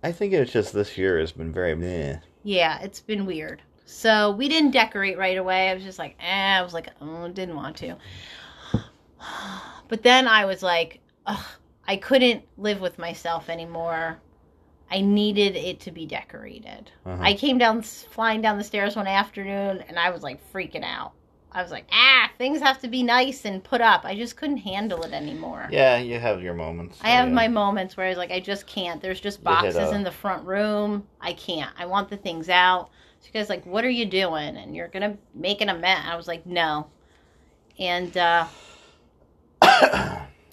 I 0.03 0.13
think 0.13 0.33
it's 0.33 0.53
just 0.53 0.73
this 0.73 0.99
year 0.99 1.19
has 1.19 1.33
been 1.33 1.53
very 1.53 1.75
meh. 1.75 2.19
Yeah, 2.43 2.81
it's 2.81 3.01
been 3.01 3.25
weird. 3.27 3.63
So 3.93 4.33
we 4.33 4.49
didn't 4.49 4.71
decorate 4.71 5.19
right 5.19 5.37
away. 5.37 5.71
I 5.71 5.75
was 5.75 5.85
just 5.85 5.99
like, 5.99 6.17
eh, 6.19 6.59
I 6.59 6.63
was 6.63 6.73
like, 6.73 6.89
oh, 7.01 7.29
didn't 7.29 7.57
want 7.57 7.77
to. 7.79 7.97
But 9.89 10.03
then 10.03 10.27
I 10.27 10.47
was 10.47 10.63
like, 10.63 11.01
ugh, 11.27 11.45
I 11.87 11.97
couldn't 11.97 12.45
live 12.57 12.81
with 12.81 12.99
myself 12.99 13.51
anymore. 13.51 14.19
I 14.91 15.03
needed 15.03 15.55
it 15.55 15.81
to 15.81 15.91
be 15.91 16.07
decorated. 16.07 16.91
Uh-huh. 17.05 17.23
I 17.23 17.35
came 17.35 17.59
down, 17.59 17.83
flying 17.83 18.41
down 18.41 18.57
the 18.57 18.65
stairs 18.65 18.97
one 18.97 19.07
afternoon, 19.07 19.85
and 19.87 19.99
I 19.99 20.09
was 20.09 20.23
like 20.23 20.41
freaking 20.51 20.83
out. 20.83 21.13
I 21.53 21.63
was 21.63 21.71
like, 21.71 21.85
ah, 21.93 22.31
things 22.39 22.61
have 22.63 22.81
to 22.81 22.89
be 22.89 23.03
nice 23.03 23.45
and 23.45 23.63
put 23.63 23.83
up. 23.83 24.07
I 24.07 24.17
just 24.17 24.39
couldn't 24.39 24.57
handle 24.57 25.03
it 25.03 25.13
anymore. 25.13 25.69
Yeah, 25.71 25.99
you 25.99 26.19
have 26.19 26.43
your 26.43 26.55
moments. 26.55 26.99
I 27.03 27.11
have 27.11 27.29
yeah. 27.29 27.35
my 27.35 27.49
moments 27.49 27.97
where 27.97 28.07
I 28.07 28.09
was 28.09 28.19
like, 28.19 28.31
I 28.31 28.41
just 28.41 28.67
can't. 28.67 29.03
There's 29.03 29.21
just 29.21 29.45
boxes 29.45 29.93
in 29.93 30.03
the 30.03 30.11
front 30.11 30.47
room. 30.47 31.07
I 31.21 31.35
can't. 31.35 31.71
I 31.79 31.85
want 31.85 32.09
the 32.09 32.17
things 32.17 32.49
out. 32.49 32.89
So 33.23 33.29
goes 33.33 33.49
like, 33.49 33.65
what 33.65 33.85
are 33.85 33.91
you 33.91 34.05
doing? 34.05 34.57
And 34.57 34.75
you're 34.75 34.89
gonna 34.89 35.17
making 35.35 35.69
a 35.69 35.75
mess. 35.79 36.05
I 36.05 36.17
was 36.17 36.27
like, 36.29 36.45
no. 36.45 36.89
And 37.79 38.17
uh 38.17 38.47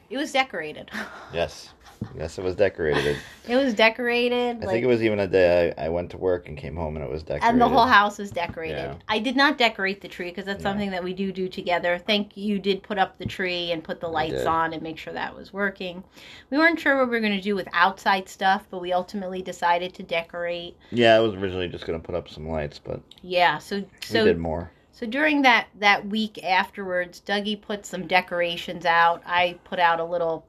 it 0.10 0.18
was 0.18 0.32
decorated. 0.32 0.92
yes. 1.34 1.70
Yes, 2.18 2.38
it 2.38 2.44
was 2.44 2.56
decorated. 2.56 3.18
It 3.50 3.56
was 3.56 3.74
decorated. 3.74 4.58
I 4.58 4.60
like, 4.60 4.70
think 4.70 4.84
it 4.84 4.88
was 4.88 5.02
even 5.02 5.20
a 5.20 5.28
day 5.28 5.74
I, 5.76 5.86
I 5.86 5.90
went 5.90 6.12
to 6.12 6.18
work 6.18 6.48
and 6.48 6.56
came 6.56 6.76
home 6.76 6.96
and 6.96 7.04
it 7.04 7.10
was 7.10 7.24
decorated. 7.24 7.48
and 7.48 7.60
the 7.60 7.68
whole 7.68 7.88
house 7.88 8.20
was 8.20 8.30
decorated. 8.30 8.76
Yeah. 8.78 8.96
I 9.08 9.18
did 9.18 9.36
not 9.36 9.58
decorate 9.58 10.02
the 10.02 10.08
tree 10.08 10.30
because 10.30 10.46
that's 10.46 10.64
No. 10.64 10.70
something 10.70 10.92
that 10.92 11.04
we 11.04 11.14
do 11.16 11.32
do 11.32 11.50
together. 11.50 11.98
Thank 11.98 12.38
you 12.38 12.60
did 12.60 12.84
put 12.84 13.00
up 13.00 13.18
the 13.18 13.26
tree 13.26 13.72
and 13.72 13.84
put 13.84 14.02
the 14.02 14.08
lights 14.08 14.46
on 14.46 14.74
and 14.74 14.84
make 14.84 15.00
sure 15.00 15.14
that 15.14 15.36
was 15.36 15.52
working. 15.52 16.04
We 16.52 16.60
weren't 16.60 16.80
sure 16.80 16.96
what 17.00 17.08
we 17.10 17.16
were 17.16 17.22
going 17.22 17.36
to 17.36 17.42
do 17.42 17.56
with 17.56 17.68
outside 17.74 18.30
stuff, 18.30 18.68
but 18.70 18.82
we 18.82 18.94
ultimately 18.94 19.42
decided 19.42 19.96
to 19.96 20.04
decorate. 20.04 20.78
Yeah, 20.92 21.16
I 21.16 21.20
was 21.22 21.34
originally 21.34 21.70
just 21.70 21.88
gonna 21.88 21.98
put 22.00 22.14
up 22.14 22.30
some 22.30 22.48
lights, 22.48 22.78
but 22.78 23.02
Yeah, 23.24 23.58
so 23.58 23.78
we 23.78 23.86
so 24.04 24.26
did 24.26 24.38
more. 24.38 24.70
so 24.92 25.08
during 25.08 25.42
that 25.42 25.70
that 25.80 26.06
week 26.06 26.44
afterwards, 26.44 27.20
Dougie 27.26 27.60
put 27.60 27.84
some 27.84 28.06
decorations 28.06 28.86
out. 28.86 29.24
I 29.26 29.58
put 29.64 29.80
out 29.80 30.00
a 30.00 30.04
little 30.06 30.46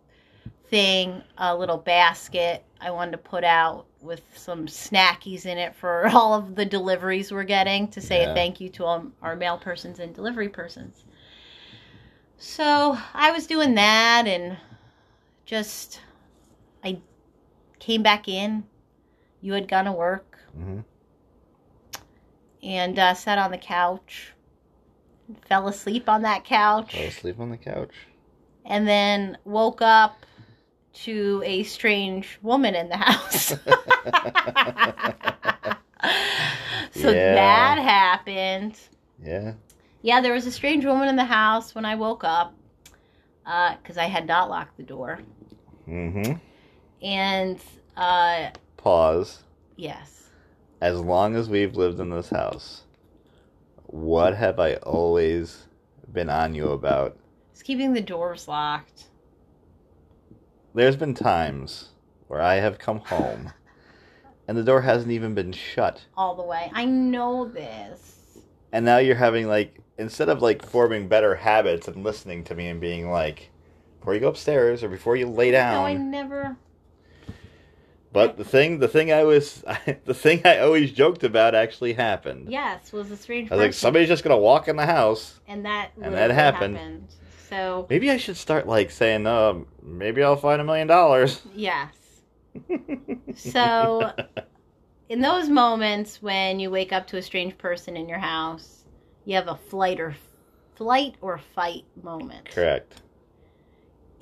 thing, 0.71 1.23
a 1.39 1.57
little 1.57 1.77
basket. 1.79 2.64
I 2.81 2.91
wanted 2.91 3.12
to 3.12 3.18
put 3.18 3.45
out 3.45 3.87
with 4.01 4.23
some 4.35 4.66
snackies 4.66 5.45
in 5.45 5.59
it 5.59 5.75
for 5.75 6.09
all 6.12 6.33
of 6.35 6.55
the 6.55 6.64
deliveries 6.64 7.31
we're 7.33 7.45
getting 7.45 7.89
to 7.89 8.01
say 8.01 8.23
Yeah. 8.23 8.33
a 8.33 8.35
thank 8.35 8.61
you 8.61 8.68
to 8.71 8.85
all 8.85 9.07
our 9.21 9.37
mail 9.37 9.59
persons 9.59 9.99
and 9.99 10.14
delivery 10.14 10.49
persons. 10.49 11.05
So 12.39 12.97
I 13.12 13.31
was 13.33 13.47
doing 13.47 13.75
that 13.75 14.27
and 14.27 14.57
just 15.45 16.01
I 16.83 17.01
came 17.79 18.03
back 18.03 18.29
in 18.29 18.64
You 19.43 19.53
had 19.55 19.68
gone 19.68 19.85
to 19.87 19.93
work 19.93 20.39
hmm 20.55 20.81
and 22.62 22.99
uh, 22.99 23.14
sat 23.14 23.39
on 23.39 23.51
the 23.51 23.57
couch, 23.59 24.33
fell 25.49 25.66
asleep 25.66 26.09
on 26.11 26.21
that 26.23 26.45
couch, 26.45 26.93
Fell 26.93 27.07
asleep 27.07 27.41
on 27.41 27.51
the 27.51 27.57
couch. 27.57 27.93
and 28.66 28.87
then 28.87 29.39
woke 29.45 29.81
up 29.81 30.27
to 30.93 31.43
a 31.45 31.62
strange 31.64 32.38
woman 32.43 32.74
in 32.74 32.88
the 32.88 32.97
house. 32.97 33.47
so 36.93 37.11
Yeah. 37.11 37.34
that 37.34 37.78
happened. 37.82 38.74
yeah. 39.22 39.55
Yeah, 40.03 40.20
there 40.22 40.32
was 40.32 40.47
a 40.47 40.51
strange 40.51 40.84
woman 40.86 41.09
in 41.09 41.16
the 41.16 41.24
house 41.24 41.74
when 41.74 41.84
I 41.84 41.95
woke 41.95 42.24
up 42.24 42.55
because 43.45 43.99
I 43.99 44.05
had 44.07 44.26
not 44.26 44.49
locked 44.49 44.76
the 44.78 44.82
door. 44.82 45.18
Mm 45.88 46.12
hmm 46.26 46.32
And 47.03 47.59
uh, 47.97 48.51
Pause. 48.78 49.43
yes, 49.76 50.28
As 50.80 50.99
long 51.01 51.36
as 51.36 51.51
we've 51.51 51.76
lived 51.76 52.01
in 52.01 52.09
this 52.11 52.30
house, 52.30 52.82
what 53.86 54.34
have 54.34 54.59
I 54.59 54.74
always 54.76 55.66
been 56.12 56.30
on 56.30 56.55
you 56.55 56.70
about? 56.70 57.16
it's 57.53 57.62
keeping 57.62 57.93
the 57.93 58.01
doors 58.01 58.49
locked. 58.49 59.05
There's 60.75 60.97
been 60.97 61.14
times 61.14 61.91
where 62.29 62.41
I 62.41 62.57
have 62.57 62.79
come 62.79 63.01
home 63.01 63.53
and 64.49 64.57
the 64.57 64.62
door 64.62 64.83
hasn't 64.83 65.11
even 65.11 65.35
been 65.35 65.53
shut. 65.53 66.05
all 66.16 66.35
the 66.35 66.43
way. 66.43 66.71
I 66.75 66.85
know 66.85 67.47
this. 67.47 68.39
And 68.73 68.85
now 68.85 68.99
you're 68.99 69.16
having 69.16 69.49
like 69.49 69.81
instead 69.99 70.29
of 70.29 70.43
like 70.43 70.64
forming 70.64 71.09
better 71.09 71.35
habits 71.35 71.89
and 71.89 72.05
listening 72.05 72.45
to 72.45 72.55
me 72.55 72.68
and 72.68 72.81
being 72.81 73.11
like 73.11 73.51
before 73.99 74.14
you 74.14 74.21
go 74.21 74.29
upstairs 74.29 74.83
or 74.85 74.89
before 74.89 75.16
you 75.16 75.27
lay 75.27 75.51
down. 75.51 75.75
No, 75.75 75.87
I 75.87 75.95
never. 75.95 76.57
But 78.12 78.37
the 78.37 78.45
thing 78.45 78.79
the 78.79 78.89
thing 78.89 79.12
I 79.12 79.25
was 79.25 79.62
the 80.05 80.14
thing 80.14 80.43
I 80.45 80.59
always 80.59 80.93
joked 80.93 81.23
about 81.25 81.55
actually 81.55 81.93
happened. 81.93 82.51
Yes, 82.51 82.93
was 82.93 83.11
a 83.11 83.16
strange. 83.16 83.51
I 83.51 83.57
was 83.57 83.62
like 83.62 83.73
somebody's 83.75 84.09
just 84.09 84.25
going 84.25 84.37
to 84.37 84.41
walk 84.43 84.68
in 84.68 84.77
the 84.77 84.87
house. 84.87 85.41
and 85.49 85.64
that 85.64 85.91
and 86.01 86.14
that 86.14 86.31
happened. 86.31 87.09
So 87.51 87.86
Maybe 87.90 88.11
I 88.11 88.16
should 88.16 88.36
start 88.36 88.66
like 88.66 88.90
saying 88.90 89.26
um 89.26 89.66
maybe 89.82 90.22
I'll 90.22 90.36
find 90.36 90.61
a 90.61 90.64
million 90.64 90.86
dollars. 90.86 91.42
yes, 91.55 91.92
So- 93.36 94.12
in 95.09 95.20
those 95.20 95.48
moments 95.48 96.22
when 96.22 96.61
you 96.61 96.70
wake 96.70 96.92
up 96.92 97.07
to 97.09 97.16
a 97.16 97.22
strange 97.22 97.59
person 97.59 97.96
in 97.96 98.09
your 98.09 98.20
house, 98.20 98.84
you 99.24 99.34
have 99.34 99.48
a 99.48 99.57
flight 99.57 99.98
or 99.98 100.14
flight 100.76 101.16
or 101.20 101.38
fight 101.38 101.84
moment. 102.01 102.48
Correct. 102.51 102.94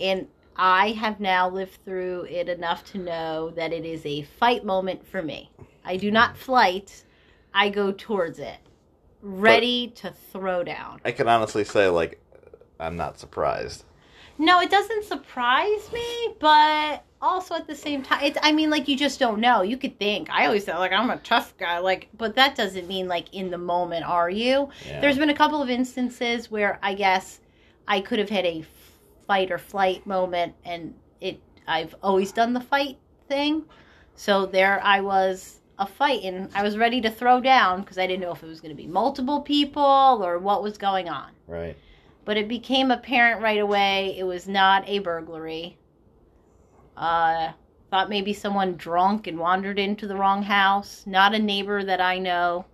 And 0.00 0.28
I 0.56 0.92
have 0.92 1.20
now 1.20 1.50
lived 1.50 1.78
through 1.84 2.26
it 2.30 2.48
enough 2.48 2.84
to 2.92 2.98
know 2.98 3.50
that 3.50 3.72
it 3.72 3.84
is 3.84 4.04
a 4.06 4.22
fight 4.22 4.64
moment 4.64 5.06
for 5.06 5.22
me. 5.22 5.50
I 5.84 5.96
do 5.98 6.10
not 6.10 6.36
flight, 6.36 7.04
I 7.52 7.68
go 7.68 7.92
towards 7.92 8.38
it, 8.38 8.58
ready 9.20 9.88
to 9.96 10.10
throw 10.32 10.64
down. 10.64 11.00
I 11.04 11.12
can 11.12 11.28
honestly 11.28 11.64
say 11.64 11.88
like 11.88 12.20
I'm 12.78 12.96
not 12.96 13.18
surprised. 13.18 13.84
No, 14.38 14.60
it 14.60 14.70
doesn't 14.70 15.04
surprise 15.04 15.92
me, 15.92 16.34
but 16.38 17.02
also 17.20 17.56
at 17.56 17.66
the 17.66 17.74
same 17.74 18.02
time, 18.02 18.22
it's, 18.22 18.38
I 18.40 18.52
mean, 18.52 18.70
like, 18.70 18.86
you 18.86 18.96
just 18.96 19.18
don't 19.18 19.40
know. 19.40 19.62
You 19.62 19.76
could 19.76 19.98
think, 19.98 20.30
I 20.30 20.46
always 20.46 20.64
thought, 20.64 20.78
like, 20.78 20.92
I'm 20.92 21.10
a 21.10 21.16
tough 21.18 21.56
guy, 21.58 21.78
like, 21.78 22.08
but 22.16 22.36
that 22.36 22.54
doesn't 22.54 22.86
mean, 22.86 23.08
like, 23.08 23.34
in 23.34 23.50
the 23.50 23.58
moment, 23.58 24.04
are 24.04 24.30
you? 24.30 24.68
Yeah. 24.86 25.00
There's 25.00 25.18
been 25.18 25.30
a 25.30 25.34
couple 25.34 25.60
of 25.60 25.68
instances 25.68 26.50
where 26.50 26.78
I 26.82 26.94
guess 26.94 27.40
I 27.88 28.00
could 28.00 28.20
have 28.20 28.28
had 28.28 28.46
a 28.46 28.64
fight 29.26 29.50
or 29.50 29.58
flight 29.58 30.06
moment, 30.06 30.54
and 30.64 30.94
it, 31.20 31.40
I've 31.66 31.96
always 32.00 32.30
done 32.30 32.52
the 32.52 32.60
fight 32.60 32.96
thing. 33.28 33.64
So 34.14 34.46
there 34.46 34.80
I 34.84 35.00
was 35.00 35.60
a 35.78 35.86
fight, 35.86 36.22
and 36.22 36.48
I 36.54 36.62
was 36.62 36.76
ready 36.76 37.00
to 37.00 37.10
throw 37.10 37.40
down 37.40 37.80
because 37.80 37.98
I 37.98 38.06
didn't 38.06 38.20
know 38.20 38.32
if 38.32 38.42
it 38.42 38.46
was 38.46 38.60
going 38.60 38.74
to 38.74 38.80
be 38.80 38.86
multiple 38.86 39.40
people 39.40 40.20
or 40.22 40.38
what 40.38 40.62
was 40.62 40.78
going 40.78 41.08
on 41.08 41.30
right. 41.46 41.76
But 42.28 42.36
it 42.36 42.46
became 42.46 42.90
apparent 42.90 43.40
right 43.40 43.58
away 43.58 44.14
it 44.18 44.22
was 44.22 44.46
not 44.46 44.86
a 44.86 44.98
burglary. 44.98 45.78
Uh, 46.94 47.52
thought 47.90 48.10
maybe 48.10 48.34
someone 48.34 48.76
drunk 48.76 49.26
and 49.26 49.38
wandered 49.38 49.78
into 49.78 50.06
the 50.06 50.14
wrong 50.14 50.42
house. 50.42 51.04
Not 51.06 51.34
a 51.34 51.38
neighbor 51.38 51.82
that 51.82 52.02
I 52.02 52.18
know. 52.18 52.66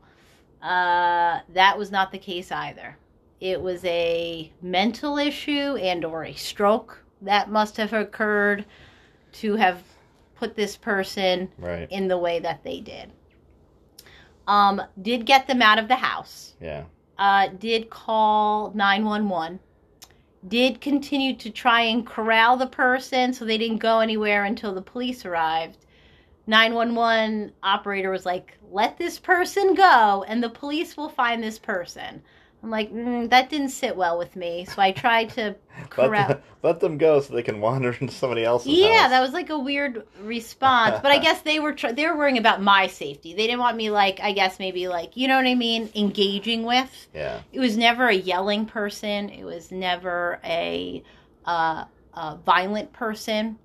Uh, 0.60 1.38
that 1.50 1.78
was 1.78 1.92
not 1.92 2.10
the 2.10 2.18
case 2.18 2.50
either. 2.50 2.96
It 3.40 3.62
was 3.62 3.84
a 3.84 4.52
mental 4.60 5.18
issue 5.18 5.76
and 5.76 6.04
or 6.04 6.24
a 6.24 6.34
stroke 6.34 7.04
that 7.22 7.48
must 7.48 7.76
have 7.76 7.92
occurred 7.92 8.64
to 9.34 9.54
have 9.54 9.84
put 10.34 10.56
this 10.56 10.76
person 10.76 11.48
Right. 11.58 11.86
in 11.92 12.08
the 12.08 12.18
way 12.18 12.40
that 12.40 12.64
they 12.64 12.80
did. 12.80 13.12
Um, 14.48 14.82
did 15.00 15.26
get 15.26 15.46
them 15.46 15.62
out 15.62 15.78
of 15.78 15.86
the 15.86 15.94
house 15.94 16.54
Yeah. 16.60 16.86
Uh, 17.18 17.48
did 17.58 17.90
call 17.90 18.72
911, 18.74 19.60
did 20.48 20.80
continue 20.80 21.34
to 21.36 21.50
try 21.50 21.82
and 21.82 22.06
corral 22.06 22.56
the 22.56 22.66
person 22.66 23.32
so 23.32 23.44
they 23.44 23.58
didn't 23.58 23.78
go 23.78 24.00
anywhere 24.00 24.44
until 24.44 24.74
the 24.74 24.82
police 24.82 25.24
arrived. 25.24 25.78
911 26.46 27.52
operator 27.62 28.10
was 28.10 28.26
like, 28.26 28.58
let 28.70 28.98
this 28.98 29.18
person 29.18 29.74
go 29.74 30.24
and 30.28 30.42
the 30.42 30.50
police 30.50 30.96
will 30.96 31.08
find 31.08 31.42
this 31.42 31.58
person. 31.58 32.22
I'm 32.64 32.70
like, 32.70 32.90
mm, 32.90 33.28
that 33.28 33.50
didn't 33.50 33.68
sit 33.68 33.94
well 33.94 34.16
with 34.16 34.36
me. 34.36 34.64
So 34.64 34.80
I 34.80 34.92
tried 34.92 35.28
to 35.30 35.54
Let, 35.98 36.10
them, 36.28 36.42
let 36.62 36.80
them 36.80 36.96
go 36.96 37.20
so 37.20 37.34
they 37.34 37.42
can 37.42 37.60
wander 37.60 37.92
into 38.00 38.14
somebody 38.14 38.42
else's 38.42 38.72
Yeah, 38.72 39.02
house. 39.02 39.10
that 39.10 39.20
was 39.20 39.32
like 39.32 39.50
a 39.50 39.58
weird 39.58 40.04
response, 40.22 40.98
but 41.02 41.12
I 41.12 41.18
guess 41.18 41.42
they 41.42 41.60
were 41.60 41.74
tr- 41.74 41.92
they 41.92 42.06
were 42.06 42.16
worrying 42.16 42.38
about 42.38 42.62
my 42.62 42.86
safety. 42.86 43.34
They 43.34 43.46
didn't 43.46 43.58
want 43.60 43.76
me 43.76 43.90
like 43.90 44.18
I 44.20 44.32
guess 44.32 44.58
maybe 44.58 44.88
like 44.88 45.14
you 45.16 45.28
know 45.28 45.36
what 45.36 45.46
I 45.46 45.54
mean, 45.54 45.90
engaging 45.94 46.62
with 46.64 47.08
Yeah. 47.14 47.40
it 47.52 47.60
was 47.60 47.76
never 47.76 48.08
a 48.08 48.14
yelling 48.14 48.64
person. 48.64 49.28
It 49.28 49.44
was 49.44 49.70
never 49.70 50.40
a, 50.42 51.02
uh, 51.44 51.84
a 52.14 52.36
violent 52.46 52.94
person. 52.94 53.58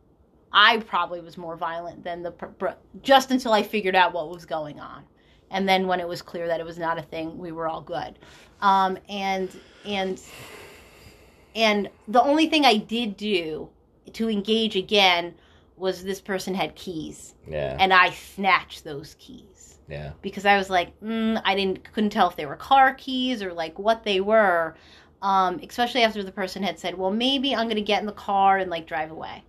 I 0.52 0.78
probably 0.80 1.22
was 1.22 1.38
more 1.38 1.56
violent 1.56 2.04
than 2.04 2.22
the 2.24 2.32
per- 2.32 2.76
just 3.02 3.32
until 3.32 3.54
I 3.54 3.64
figured 3.64 3.96
out 3.96 4.12
what 4.14 4.30
was 4.30 4.46
going 4.46 4.80
on, 4.82 5.04
and 5.52 5.70
then 5.70 5.88
when 5.88 6.00
it 6.02 6.08
was 6.08 6.22
clear 6.22 6.48
that 6.48 6.60
it 6.60 6.66
was 6.66 6.80
not 6.80 6.98
a 6.98 7.04
thing, 7.04 7.38
we 7.38 7.52
were 7.54 7.68
all 7.68 7.82
good. 7.82 8.20
Um, 8.62 8.98
and 9.08 9.50
and 9.86 10.22
and 11.56 11.90
the 12.08 12.22
only 12.22 12.48
thing 12.48 12.66
I 12.66 12.78
did 12.78 13.18
do 13.18 13.70
to 14.14 14.30
engage 14.30 14.76
again 14.76 15.36
was 15.78 16.04
this 16.04 16.20
person 16.22 16.54
had 16.54 16.76
keys, 16.76 17.36
Yeah. 17.48 17.78
and 17.80 17.94
I 17.94 18.10
snatched 18.12 18.84
those 18.84 19.16
keys 19.18 19.80
yeah. 19.88 20.12
because 20.22 20.46
I 20.46 20.58
was 20.58 20.70
like, 20.70 21.00
mm, 21.00 21.42
I 21.46 21.56
didn't 21.56 21.92
couldn't 21.94 22.10
tell 22.10 22.30
if 22.30 22.36
they 22.36 22.46
were 22.46 22.56
car 22.56 22.94
keys 22.96 23.42
or 23.42 23.54
like 23.54 23.80
what 23.80 24.04
they 24.04 24.20
were. 24.20 24.76
Um, 25.22 25.60
especially 25.68 26.04
after 26.04 26.24
the 26.24 26.32
person 26.32 26.64
had 26.64 26.80
said, 26.80 26.98
"Well, 26.98 27.12
maybe 27.12 27.54
I'm 27.54 27.66
going 27.66 27.76
to 27.76 27.82
get 27.82 28.00
in 28.00 28.06
the 28.06 28.14
car 28.14 28.58
and 28.58 28.70
like 28.72 28.88
drive 28.88 29.12
away." 29.12 29.44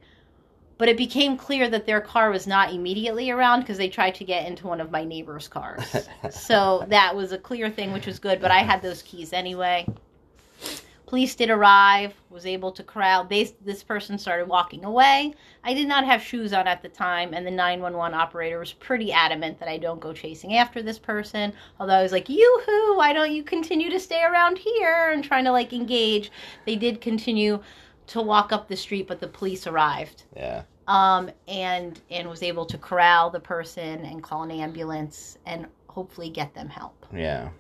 But 0.81 0.89
it 0.89 0.97
became 0.97 1.37
clear 1.37 1.69
that 1.69 1.85
their 1.85 2.01
car 2.01 2.31
was 2.31 2.47
not 2.47 2.73
immediately 2.73 3.31
around 3.31 3.61
because 3.61 3.77
they 3.77 3.91
tried 3.91 4.15
to 4.15 4.25
get 4.25 4.47
into 4.47 4.67
one 4.67 4.81
of 4.81 4.91
my 4.91 5.05
neighbor's 5.05 5.47
cars. 5.47 5.85
so 6.31 6.87
that 6.89 7.15
was 7.15 7.33
a 7.33 7.39
clear 7.39 7.69
thing, 7.69 7.93
which 7.93 8.07
was 8.07 8.19
good. 8.19 8.41
But 8.41 8.51
I 8.51 8.61
had 8.61 8.81
those 8.81 9.03
keys 9.03 9.35
anyway. 9.35 9.87
Police 11.05 11.35
did 11.35 11.51
arrive, 11.51 12.15
was 12.31 12.47
able 12.47 12.73
to 12.73 12.83
corral. 12.83 13.25
They, 13.25 13.53
this 13.63 13.83
person 13.83 14.17
started 14.17 14.49
walking 14.49 14.87
away. 14.87 15.35
I 15.65 15.75
did 15.75 15.87
not 15.87 16.07
have 16.07 16.23
shoes 16.23 16.55
on 16.55 16.67
at 16.67 16.81
the 16.81 16.89
time, 16.89 17.35
and 17.35 17.47
the 17.47 17.51
911 17.51 18.19
operator 18.19 18.59
was 18.59 18.73
pretty 18.73 19.13
adamant 19.13 19.59
that 19.59 19.69
I 19.69 19.77
don't 19.77 20.01
go 20.01 20.15
chasing 20.15 20.57
after 20.57 20.81
this 20.81 20.99
person. 20.99 21.53
Although 21.79 21.97
I 21.97 22.03
was 22.03 22.13
like, 22.13 22.31
yoo-hoo, 22.31 22.97
why 22.97 23.13
don't 23.13 23.33
you 23.33 23.43
continue 23.43 23.91
to 23.91 24.01
stay 24.01 24.23
around 24.23 24.57
here? 24.57 25.11
And 25.13 25.23
trying 25.23 25.45
to 25.45 25.53
like 25.53 25.75
engage. 25.75 26.33
They 26.65 26.77
did 26.77 27.03
continue 27.03 27.61
to 28.07 28.23
walk 28.23 28.51
up 28.51 28.67
the 28.67 28.77
street, 28.77 29.07
but 29.07 29.21
the 29.21 29.29
police 29.29 29.67
arrived 29.67 30.25
Yeah. 30.35 30.63
Um, 30.91 31.31
and 31.47 32.01
and 32.11 32.29
was 32.29 32.43
able 32.43 32.67
to 32.67 32.77
corral 32.77 33.31
the 33.31 33.39
person 33.39 34.05
and 34.05 34.23
call 34.25 34.43
an 34.43 34.51
ambulance 34.51 35.39
and 35.47 35.67
hopefully 35.89 36.29
get 36.29 36.53
them 36.53 36.69
help. 36.69 37.07
Yeah. 37.15 37.51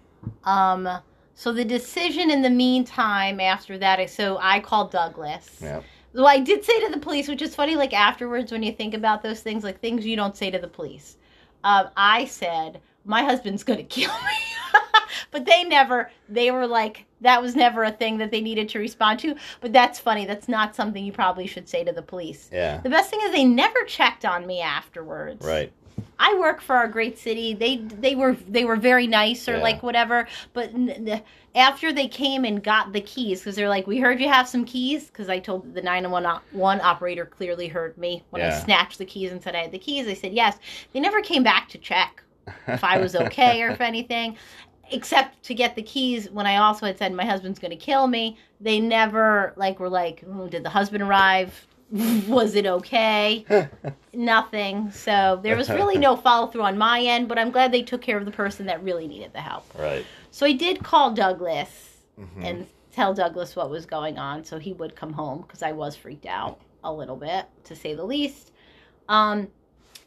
Um, 0.42 0.88
so 1.36 1.52
the 1.52 1.64
decision 1.64 2.30
in 2.32 2.42
the 2.42 2.50
meantime 2.50 3.38
after 3.38 3.78
that, 3.78 4.10
so 4.10 4.36
I 4.40 4.58
called 4.58 4.90
Douglas. 4.90 5.60
Yeah. 5.62 5.80
Well, 6.12 6.26
I 6.26 6.40
did 6.40 6.64
say 6.64 6.80
to 6.80 6.90
the 6.90 6.98
police, 6.98 7.28
which 7.28 7.40
is 7.40 7.54
funny, 7.54 7.76
like 7.76 7.92
afterwards 7.92 8.50
when 8.50 8.64
you 8.64 8.72
think 8.72 8.94
about 8.94 9.22
those 9.22 9.40
things, 9.40 9.62
like 9.62 9.80
things 9.80 10.04
you 10.04 10.16
don't 10.16 10.36
say 10.36 10.50
to 10.50 10.58
the 10.58 10.66
police. 10.66 11.16
Um, 11.62 11.88
I 11.96 12.24
said, 12.24 12.80
my 13.04 13.22
husband's 13.22 13.62
going 13.62 13.78
to 13.78 13.84
kill 13.84 14.10
me. 14.10 14.80
but 15.30 15.44
they 15.44 15.62
never, 15.62 16.10
they 16.28 16.50
were 16.50 16.66
like, 16.66 17.06
that 17.20 17.40
was 17.42 17.54
never 17.56 17.84
a 17.84 17.90
thing 17.92 18.18
that 18.18 18.30
they 18.30 18.40
needed 18.40 18.68
to 18.70 18.78
respond 18.78 19.18
to. 19.20 19.34
But 19.60 19.72
that's 19.72 19.98
funny. 19.98 20.24
That's 20.26 20.48
not 20.48 20.74
something 20.74 21.04
you 21.04 21.12
probably 21.12 21.46
should 21.46 21.68
say 21.68 21.84
to 21.84 21.92
the 21.92 22.02
police. 22.02 22.48
Yeah. 22.52 22.78
The 22.80 22.90
best 22.90 23.10
thing 23.10 23.20
is 23.22 23.32
they 23.32 23.44
never 23.44 23.82
checked 23.84 24.24
on 24.24 24.46
me 24.46 24.60
afterwards. 24.60 25.44
Right. 25.46 25.72
I 26.18 26.34
work 26.38 26.60
for 26.60 26.76
our 26.76 26.88
great 26.88 27.18
city. 27.18 27.52
They 27.54 27.76
they 27.78 28.14
were 28.14 28.34
they 28.48 28.64
were 28.64 28.76
very 28.76 29.06
nice 29.06 29.48
or 29.48 29.56
Yeah. 29.56 29.62
like 29.62 29.82
whatever. 29.82 30.28
But 30.54 30.70
n- 30.74 31.22
after 31.54 31.92
they 31.92 32.08
came 32.08 32.44
and 32.44 32.62
got 32.62 32.92
the 32.92 33.00
keys, 33.00 33.40
because 33.40 33.56
they're 33.56 33.68
like, 33.68 33.86
we 33.86 33.98
heard 33.98 34.20
you 34.20 34.28
have 34.28 34.48
some 34.48 34.64
keys. 34.64 35.06
Because 35.08 35.28
I 35.28 35.38
told 35.40 35.74
the 35.74 35.82
nine 35.82 36.10
one 36.10 36.24
one 36.52 36.80
operator 36.80 37.26
clearly 37.26 37.68
heard 37.68 37.98
me 37.98 38.22
when 38.30 38.40
I 38.40 38.50
snatched 38.58 38.98
the 38.98 39.04
keys 39.04 39.30
and 39.32 39.42
said 39.42 39.54
I 39.54 39.62
had 39.62 39.72
the 39.72 39.78
keys. 39.78 40.06
They 40.06 40.14
said 40.14 40.32
yes. 40.32 40.58
They 40.92 41.00
never 41.00 41.20
came 41.20 41.42
back 41.42 41.68
to 41.70 41.78
check 41.78 42.22
if 42.66 42.82
I 42.82 42.98
was 42.98 43.14
okay 43.14 43.62
or 43.62 43.68
if 43.70 43.80
anything, 43.80 44.36
except 44.92 45.42
to 45.44 45.54
get 45.54 45.74
the 45.76 45.82
keys 45.82 46.30
when 46.30 46.46
I 46.46 46.56
also 46.56 46.86
had 46.86 46.98
said 46.98 47.12
my 47.12 47.24
husband's 47.24 47.58
going 47.58 47.70
to 47.70 47.76
kill 47.76 48.06
me. 48.06 48.38
They 48.60 48.80
never 48.80 49.52
like 49.56 49.78
were 49.80 49.88
like, 49.88 50.22
"Oh, 50.30 50.46
did 50.48 50.62
the 50.62 50.70
husband 50.70 51.02
arrive? 51.02 51.66
was 52.28 52.54
it 52.54 52.66
okay? 52.66 53.44
Nothing. 54.12 54.90
So 54.92 55.40
there 55.42 55.56
was 55.56 55.68
really 55.68 55.98
no 55.98 56.16
follow 56.26 56.46
through 56.48 56.62
on 56.62 56.78
my 56.78 57.00
end, 57.00 57.28
but 57.28 57.38
I'm 57.38 57.50
glad 57.50 57.72
they 57.72 57.82
took 57.82 58.00
care 58.00 58.16
of 58.18 58.24
the 58.24 58.30
person 58.30 58.66
that 58.66 58.82
really 58.82 59.06
needed 59.08 59.32
the 59.32 59.40
help. 59.40 59.64
right. 59.78 60.04
So 60.30 60.46
I 60.46 60.52
did 60.52 60.82
call 60.84 61.12
Douglas 61.12 61.88
Mhm. 62.20 62.44
and 62.44 62.66
tell 62.92 63.14
Douglas 63.14 63.56
what 63.56 63.70
was 63.70 63.86
going 63.86 64.18
on 64.18 64.44
so 64.44 64.58
he 64.58 64.72
would 64.74 64.94
come 64.94 65.12
home 65.12 65.40
because 65.42 65.62
I 65.62 65.72
was 65.72 65.96
freaked 65.96 66.26
out 66.26 66.60
a 66.84 66.92
little 66.92 67.16
bit, 67.16 67.46
to 67.64 67.74
say 67.74 67.94
the 67.94 68.04
least. 68.04 68.52
Um, 69.08 69.48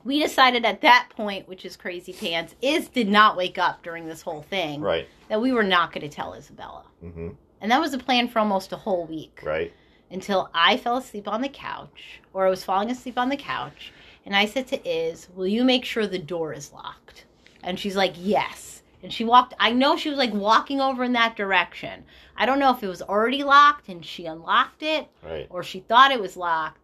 we 0.03 0.19
decided 0.19 0.65
at 0.65 0.81
that 0.81 1.07
point, 1.15 1.47
which 1.47 1.65
is 1.65 1.77
crazy 1.77 2.13
pants, 2.13 2.55
is 2.61 2.87
did 2.89 3.07
not 3.07 3.37
wake 3.37 3.57
up 3.57 3.83
during 3.83 4.07
this 4.07 4.21
whole 4.21 4.41
thing, 4.41 4.81
Right. 4.81 5.07
that 5.29 5.41
we 5.41 5.51
were 5.53 5.63
not 5.63 5.91
going 5.93 6.07
to 6.07 6.13
tell 6.13 6.33
Isabella. 6.33 6.83
Mm-hmm. 7.03 7.29
And 7.61 7.71
that 7.71 7.79
was 7.79 7.91
the 7.91 7.97
plan 7.99 8.27
for 8.27 8.39
almost 8.39 8.73
a 8.73 8.77
whole 8.77 9.05
week 9.05 9.39
Right. 9.43 9.71
until 10.11 10.49
I 10.53 10.77
fell 10.77 10.97
asleep 10.97 11.27
on 11.27 11.41
the 11.41 11.49
couch, 11.49 12.19
or 12.33 12.45
I 12.45 12.49
was 12.49 12.63
falling 12.63 12.91
asleep 12.91 13.17
on 13.17 13.29
the 13.29 13.37
couch, 13.37 13.93
and 14.25 14.35
I 14.35 14.45
said 14.45 14.67
to 14.67 14.87
Iz, 14.89 15.29
"Will 15.33 15.47
you 15.47 15.63
make 15.63 15.85
sure 15.85 16.05
the 16.07 16.19
door 16.19 16.53
is 16.53 16.73
locked?" 16.73 17.25
And 17.63 17.79
she's 17.79 17.95
like, 17.95 18.13
"Yes." 18.17 18.81
And 19.01 19.11
she 19.11 19.25
walked. 19.25 19.53
I 19.59 19.71
know 19.71 19.97
she 19.97 20.09
was 20.09 20.17
like 20.17 20.33
walking 20.33 20.79
over 20.79 21.03
in 21.03 21.11
that 21.13 21.35
direction. 21.35 22.05
I 22.37 22.45
don't 22.45 22.59
know 22.59 22.71
if 22.71 22.81
it 22.81 22.87
was 22.87 23.01
already 23.01 23.43
locked 23.43 23.89
and 23.89 24.05
she 24.05 24.25
unlocked 24.25 24.81
it, 24.81 25.07
Right. 25.21 25.45
or 25.49 25.61
she 25.61 25.81
thought 25.81 26.11
it 26.11 26.21
was 26.21 26.37
locked. 26.37 26.82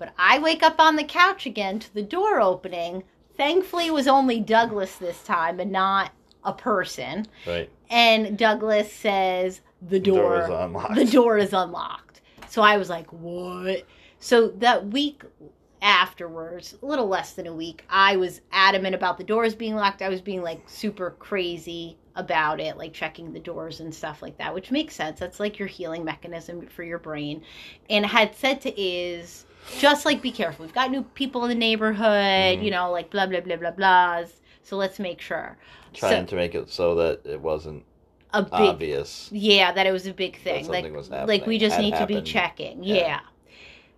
But 0.00 0.14
I 0.18 0.38
wake 0.38 0.62
up 0.62 0.80
on 0.80 0.96
the 0.96 1.04
couch 1.04 1.44
again 1.44 1.78
to 1.78 1.94
the 1.94 2.02
door 2.02 2.40
opening. 2.40 3.04
Thankfully, 3.36 3.86
it 3.88 3.94
was 3.94 4.08
only 4.08 4.40
Douglas 4.40 4.96
this 4.96 5.22
time 5.22 5.60
and 5.60 5.70
not 5.70 6.12
a 6.42 6.54
person. 6.54 7.26
Right. 7.46 7.70
And 7.90 8.38
Douglas 8.38 8.90
says, 8.90 9.60
"The 9.82 10.00
Door 10.00 10.16
door, 10.16 10.42
Iz 10.42 10.48
unlocked. 10.48 10.94
the 10.94 11.04
door 11.04 11.36
is 11.36 11.52
unlocked." 11.52 12.22
So 12.48 12.62
I 12.62 12.78
was 12.78 12.88
like, 12.88 13.12
"What?" 13.12 13.84
So 14.18 14.48
that 14.48 14.86
week 14.86 15.22
afterwards, 15.82 16.76
a 16.82 16.86
little 16.86 17.06
less 17.06 17.34
than 17.34 17.46
a 17.46 17.54
week, 17.54 17.84
I 17.90 18.16
was 18.16 18.40
adamant 18.52 18.94
about 18.94 19.18
the 19.18 19.24
doors 19.24 19.54
being 19.54 19.76
locked. 19.76 20.00
I 20.00 20.08
was 20.08 20.22
being 20.22 20.42
like 20.42 20.62
super 20.66 21.10
crazy 21.18 21.98
about 22.16 22.58
it, 22.58 22.78
like 22.78 22.94
checking 22.94 23.34
the 23.34 23.38
doors 23.38 23.80
and 23.80 23.94
stuff 23.94 24.22
like 24.22 24.38
that, 24.38 24.54
which 24.54 24.70
makes 24.70 24.94
sense. 24.94 25.20
That's 25.20 25.40
like 25.40 25.58
your 25.58 25.68
healing 25.68 26.04
mechanism 26.04 26.66
for 26.68 26.84
your 26.84 26.98
brain. 26.98 27.42
And 27.90 28.06
had 28.06 28.34
said 28.34 28.62
to 28.62 28.80
is 28.80 29.44
just 29.78 30.04
like 30.04 30.20
be 30.22 30.30
careful. 30.32 30.64
We've 30.64 30.74
got 30.74 30.90
new 30.90 31.02
people 31.02 31.44
in 31.44 31.48
the 31.50 31.54
neighborhood, 31.54 32.58
Mhm. 32.58 32.64
you 32.64 32.70
know, 32.70 32.90
like 32.90 33.10
blah 33.10 33.26
blah 33.26 33.40
blah 33.40 33.56
blah 33.56 33.72
blahs. 33.72 34.30
So 34.62 34.76
let's 34.76 34.98
make 34.98 35.20
sure. 35.20 35.56
Trying 35.92 36.26
to 36.26 36.36
make 36.36 36.54
it 36.54 36.70
so 36.70 36.94
that 36.96 37.20
it 37.24 37.40
wasn't 37.40 37.84
A 38.32 38.42
big 38.42 38.52
obvious. 38.52 39.28
yeah, 39.32 39.72
that 39.72 39.86
it 39.86 39.92
was 39.92 40.06
a 40.06 40.12
big 40.14 40.40
thing. 40.40 40.64
something 40.64 40.94
Like, 40.94 41.26
like 41.28 41.46
we 41.46 41.58
just 41.58 41.78
need 41.78 41.94
to 41.96 42.06
be 42.06 42.20
checking. 42.22 42.84
Yeah. 42.84 42.94
Yeah. 42.94 43.20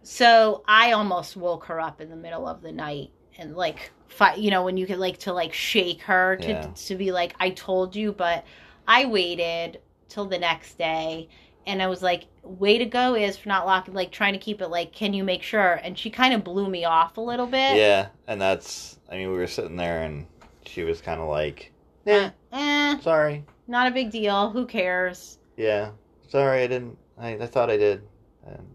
So 0.02 0.62
I 0.66 0.92
almost 0.92 1.36
woke 1.36 1.64
her 1.66 1.80
up 1.80 2.00
in 2.00 2.08
the 2.10 2.16
middle 2.16 2.48
of 2.48 2.62
the 2.62 2.72
night 2.72 3.10
and 3.38 3.56
like, 3.56 3.92
fi- 4.08 4.34
you 4.34 4.50
know, 4.50 4.64
when 4.64 4.76
you 4.76 4.86
could 4.86 4.98
like 4.98 5.18
to 5.20 5.32
like 5.32 5.52
shake 5.52 6.02
her 6.02 6.36
to 6.36 6.48
Yeah. 6.48 6.66
to 6.86 6.94
be 6.96 7.12
like, 7.12 7.34
I 7.38 7.50
told 7.50 7.94
you, 7.94 8.12
but 8.12 8.44
I 8.88 9.04
waited 9.04 9.80
till 10.08 10.24
the 10.26 10.38
next 10.38 10.76
day. 10.78 11.28
And 11.66 11.80
I 11.82 11.86
was 11.86 12.02
like, 12.02 12.26
way 12.42 12.78
to 12.78 12.84
go 12.86 13.14
Iz 13.14 13.36
for 13.36 13.48
not 13.48 13.66
locking, 13.66 13.94
like 13.94 14.10
trying 14.10 14.32
to 14.32 14.38
keep 14.38 14.60
it 14.60 14.68
like, 14.68 14.92
can 14.92 15.14
you 15.14 15.22
make 15.24 15.42
sure? 15.42 15.80
And 15.82 15.96
she 15.96 16.10
kind 16.10 16.34
of 16.34 16.42
blew 16.42 16.68
me 16.68 16.84
off 16.84 17.16
a 17.16 17.20
little 17.20 17.46
bit. 17.46 17.76
Yeah, 17.76 18.08
and 18.26 18.40
that's. 18.40 18.98
I 19.10 19.16
mean, 19.16 19.30
we 19.30 19.36
were 19.38 19.46
sitting 19.46 19.76
there, 19.76 20.02
and 20.02 20.26
she 20.66 20.82
was 20.82 21.00
kind 21.00 21.20
of 21.20 21.28
like, 21.28 21.72
Uh, 22.06 22.10
"Yeah, 22.10 22.30
eh, 22.52 22.98
sorry. 23.00 23.44
not 23.68 23.86
a 23.86 23.90
big 23.92 24.10
deal. 24.10 24.50
Who 24.50 24.66
cares? 24.66 25.38
Yeah, 25.56 25.90
sorry. 26.28 26.62
I 26.62 26.66
didn't. 26.66 26.98
I, 27.18 27.34
I 27.34 27.46
thought 27.46 27.70
I 27.70 27.76
did." 27.76 28.02
And 28.46 28.66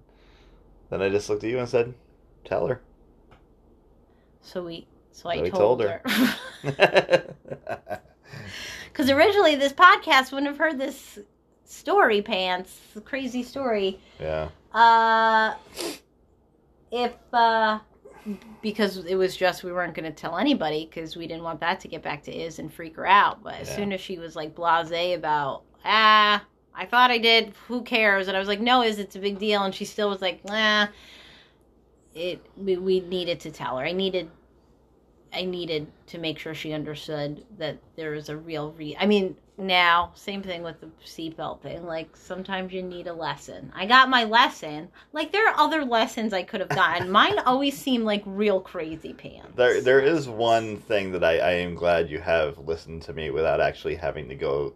then 0.90 1.02
I 1.02 1.10
just 1.10 1.30
looked 1.30 1.44
at 1.44 1.50
you 1.50 1.60
and 1.60 1.68
said, 1.68 1.94
"Tell 2.46 2.68
her." 2.68 2.82
So 4.42 4.64
we, 4.64 4.88
so 5.12 5.28
I 5.30 5.38
So 5.38 5.50
told, 5.50 5.52
told 5.52 5.82
her. 5.82 6.02
her. 6.64 7.36
Because 8.92 9.12
originally 9.12 9.56
this 9.56 9.74
podcast 9.74 10.32
wouldn't 10.32 10.48
have 10.48 10.58
heard 10.58 10.80
this 10.80 11.20
story, 11.68 12.22
pants, 12.22 12.80
crazy 13.05 13.43
story. 13.43 13.99
yeah. 14.20 14.49
Uh, 14.74 15.55
if 16.91 17.13
uh, 17.34 17.80
because 18.61 18.97
it 19.05 19.15
was 19.15 19.36
just 19.36 19.63
we 19.63 19.72
weren't 19.72 19.93
going 19.93 20.05
to 20.05 20.11
tell 20.11 20.38
anybody 20.38 20.86
because 20.86 21.15
we 21.15 21.28
didn't 21.28 21.43
want 21.43 21.59
that 21.59 21.80
to 21.82 21.88
get 21.88 22.01
back 22.03 22.24
to 22.24 22.32
Iz 22.36 22.59
and 22.59 22.74
freak 22.74 22.95
her 22.95 23.05
out. 23.07 23.43
But 23.43 23.55
as 23.55 23.70
Yeah. 23.70 23.76
soon 23.76 23.93
as 23.93 24.01
she 24.01 24.18
was 24.18 24.36
like 24.36 24.55
blasé 24.55 25.15
about 25.15 25.63
ah, 25.86 26.43
I 26.76 26.86
thought 26.86 27.11
I 27.11 27.18
did. 27.18 27.53
Who 27.68 27.82
cares? 27.82 28.28
And 28.28 28.36
I 28.38 28.39
was 28.39 28.47
like, 28.47 28.59
no, 28.59 28.84
Iz, 28.84 28.99
it's 28.99 29.15
a 29.15 29.20
big 29.20 29.39
deal. 29.39 29.63
And 29.63 29.74
she 29.74 29.86
still 29.86 30.09
was 30.09 30.22
like, 30.22 30.43
nah. 30.45 30.88
It 32.13 32.45
we, 32.57 32.78
we 32.78 32.99
needed 33.01 33.39
to 33.41 33.51
tell 33.51 33.78
her. 33.78 33.86
I 33.86 33.91
needed 33.91 34.30
I 35.34 35.43
needed 35.43 35.88
to 36.07 36.18
make 36.18 36.39
sure 36.39 36.53
she 36.53 36.74
understood 36.74 37.45
that 37.57 37.78
there 37.95 38.11
was 38.11 38.30
a 38.30 38.38
real 38.38 38.72
re. 38.74 38.95
I 38.99 39.05
mean, 39.05 39.36
now 39.58 40.12
same 40.14 40.43
thing 40.43 40.62
with 40.62 40.80
the 40.80 40.89
seatbelt 41.05 41.62
thing. 41.62 41.86
Like 41.86 42.16
sometimes 42.16 42.72
you 42.72 42.84
need 42.84 43.08
a 43.08 43.14
lesson. 43.14 43.72
I 43.76 43.86
got 43.86 44.10
my 44.10 44.24
lesson. 44.24 44.89
Like 45.14 45.32
there 45.32 45.47
are 45.47 45.60
other 45.60 45.84
lessons 45.84 46.34
I 46.34 46.43
could 46.43 46.60
have 46.60 46.70
gotten. 46.70 47.10
Mine 47.18 47.39
always 47.39 47.78
seem 47.78 48.03
like 48.03 48.24
real 48.26 48.62
crazy 48.62 49.14
pants. 49.14 49.55
There, 49.55 49.82
there 49.82 49.99
is 49.99 50.30
one 50.30 50.78
thing 50.78 51.12
that 51.14 51.24
I, 51.24 51.38
I 51.39 51.51
am 51.53 51.76
glad 51.76 52.10
you 52.10 52.20
have 52.20 52.58
listened 52.60 53.01
to 53.03 53.14
me 53.14 53.32
without 53.32 53.60
actually 53.60 53.95
having 53.95 54.30
to 54.30 54.36
go 54.36 54.74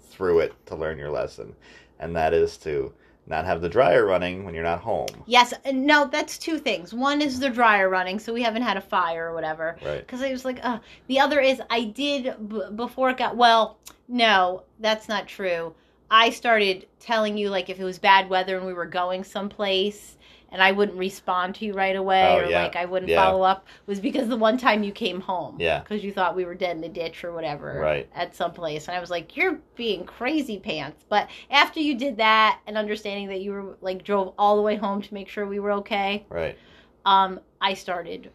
through 0.00 0.40
it 0.40 0.66
to 0.66 0.76
learn 0.76 0.98
your 0.98 1.10
lesson, 1.10 1.54
and 1.98 2.14
that 2.16 2.34
is 2.34 2.56
to 2.58 2.92
not 3.26 3.44
have 3.44 3.60
the 3.60 3.68
dryer 3.68 4.04
running 4.04 4.44
when 4.44 4.54
you're 4.54 4.64
not 4.64 4.80
home. 4.80 5.08
Yes, 5.26 5.54
no, 5.72 6.06
that's 6.06 6.36
two 6.36 6.58
things. 6.58 6.92
One 6.92 7.22
is 7.22 7.40
the 7.40 7.48
dryer 7.48 7.88
running, 7.88 8.18
so 8.18 8.32
we 8.32 8.42
haven't 8.42 8.62
had 8.62 8.76
a 8.76 8.82
fire 8.82 9.30
or 9.30 9.34
whatever. 9.34 9.76
Right. 9.84 10.00
Because 10.00 10.22
I 10.22 10.30
was 10.30 10.44
like, 10.44 10.64
uh, 10.64 10.78
the 11.06 11.20
other 11.20 11.40
is 11.40 11.60
I 11.70 11.84
did 11.84 12.34
b- 12.48 12.62
before 12.74 13.10
it 13.10 13.16
got 13.16 13.36
well. 13.36 13.78
No, 14.08 14.64
that's 14.80 15.08
not 15.08 15.26
true. 15.26 15.74
I 16.10 16.30
started 16.30 16.86
telling 17.00 17.38
you 17.38 17.48
like 17.50 17.70
if 17.70 17.80
it 17.80 17.84
was 17.84 17.98
bad 17.98 18.28
weather 18.28 18.56
and 18.56 18.66
we 18.66 18.74
were 18.74 18.86
going 18.86 19.24
someplace, 19.24 20.16
and 20.52 20.62
I 20.62 20.70
wouldn't 20.72 20.96
respond 20.98 21.54
to 21.56 21.64
you 21.64 21.72
right 21.72 21.96
away, 21.96 22.26
Oh, 22.28 22.38
or 22.38 22.50
yeah. 22.50 22.62
like 22.62 22.76
I 22.76 22.84
wouldn't 22.84 23.10
Yeah. 23.10 23.24
follow 23.24 23.42
up, 23.42 23.66
was 23.86 23.98
because 24.00 24.28
the 24.28 24.36
one 24.36 24.56
time 24.56 24.82
you 24.84 24.92
came 24.92 25.20
home. 25.20 25.56
Yeah. 25.58 25.80
Because 25.80 26.04
you 26.04 26.12
thought 26.12 26.36
we 26.36 26.44
were 26.44 26.54
dead 26.54 26.76
in 26.76 26.80
the 26.82 26.88
ditch 26.88 27.24
or 27.24 27.32
whatever. 27.32 27.78
Right. 27.80 28.08
At 28.14 28.34
some 28.36 28.52
place, 28.52 28.86
and 28.88 28.96
I 28.96 29.00
was 29.00 29.10
like, 29.10 29.36
you're 29.36 29.58
being 29.76 30.04
crazy 30.04 30.58
pants. 30.58 31.04
But 31.08 31.28
after 31.50 31.80
you 31.80 31.96
did 31.96 32.16
that, 32.18 32.60
and 32.66 32.76
understanding 32.78 33.28
that 33.28 33.40
you 33.40 33.52
were 33.52 33.76
like 33.80 34.04
drove 34.04 34.32
all 34.38 34.56
the 34.56 34.62
way 34.62 34.76
home 34.76 35.02
to 35.02 35.14
make 35.14 35.28
sure 35.28 35.46
we 35.46 35.58
were 35.60 35.72
okay, 35.72 36.24
Right. 36.28 36.56
um, 37.04 37.40
I 37.60 37.74
started 37.74 38.30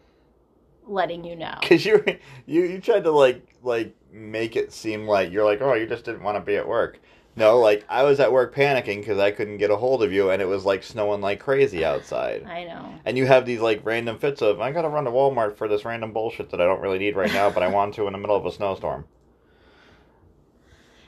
letting 0.86 1.24
you 1.24 1.36
know. 1.36 1.54
Because 1.60 1.84
you 1.86 2.04
you 2.46 2.62
you 2.64 2.80
tried 2.80 3.04
to 3.04 3.10
like 3.12 3.46
like 3.62 3.94
make 4.12 4.56
it 4.56 4.72
seem 4.72 5.06
like 5.06 5.30
you're 5.30 5.44
like 5.44 5.60
oh 5.62 5.74
you 5.74 5.86
just 5.86 6.04
didn't 6.04 6.22
want 6.22 6.36
to 6.36 6.40
be 6.40 6.56
at 6.56 6.66
work. 6.66 6.98
No, 7.36 7.58
like 7.58 7.84
I 7.88 8.02
was 8.02 8.20
at 8.20 8.32
work 8.32 8.54
panicking 8.54 9.00
because 9.00 9.18
I 9.18 9.30
couldn't 9.30 9.58
get 9.58 9.70
a 9.70 9.76
hold 9.76 10.02
of 10.02 10.12
you, 10.12 10.30
and 10.30 10.42
it 10.42 10.46
was 10.46 10.64
like 10.64 10.82
snowing 10.82 11.20
like 11.20 11.40
crazy 11.40 11.84
outside. 11.84 12.44
I 12.44 12.64
know. 12.64 12.94
And 13.04 13.16
you 13.16 13.26
have 13.26 13.46
these 13.46 13.60
like 13.60 13.80
random 13.84 14.18
fits 14.18 14.42
of 14.42 14.60
I 14.60 14.72
gotta 14.72 14.88
run 14.88 15.04
to 15.04 15.10
Walmart 15.10 15.56
for 15.56 15.68
this 15.68 15.84
random 15.84 16.12
bullshit 16.12 16.50
that 16.50 16.60
I 16.60 16.64
don't 16.64 16.80
really 16.80 16.98
need 16.98 17.16
right 17.16 17.32
now, 17.32 17.48
but 17.50 17.62
I 17.62 17.68
want 17.72 17.94
to 17.94 18.06
in 18.06 18.12
the 18.12 18.18
middle 18.18 18.36
of 18.36 18.44
a 18.46 18.52
snowstorm. 18.52 19.04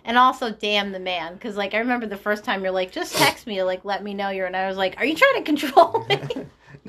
And 0.05 0.19
also, 0.19 0.51
damn 0.51 0.91
the 0.93 0.99
man, 0.99 1.35
because 1.35 1.57
like 1.57 1.75
I 1.75 1.79
remember 1.79 2.07
the 2.07 2.17
first 2.17 2.45
time 2.45 2.63
you're 2.63 2.73
like, 2.73 2.93
just 2.93 3.15
text 3.17 3.47
me 3.47 3.57
to 3.57 3.65
like 3.65 3.85
let 3.85 4.03
me 4.03 4.15
know 4.15 4.31
you're, 4.31 4.47
and 4.47 4.57
I 4.57 4.69
was 4.69 4.77
like, 4.77 4.97
are 4.99 5.05
you 5.05 5.15
trying 5.15 5.37
to 5.37 5.43
control 5.43 6.07
me? 6.09 6.47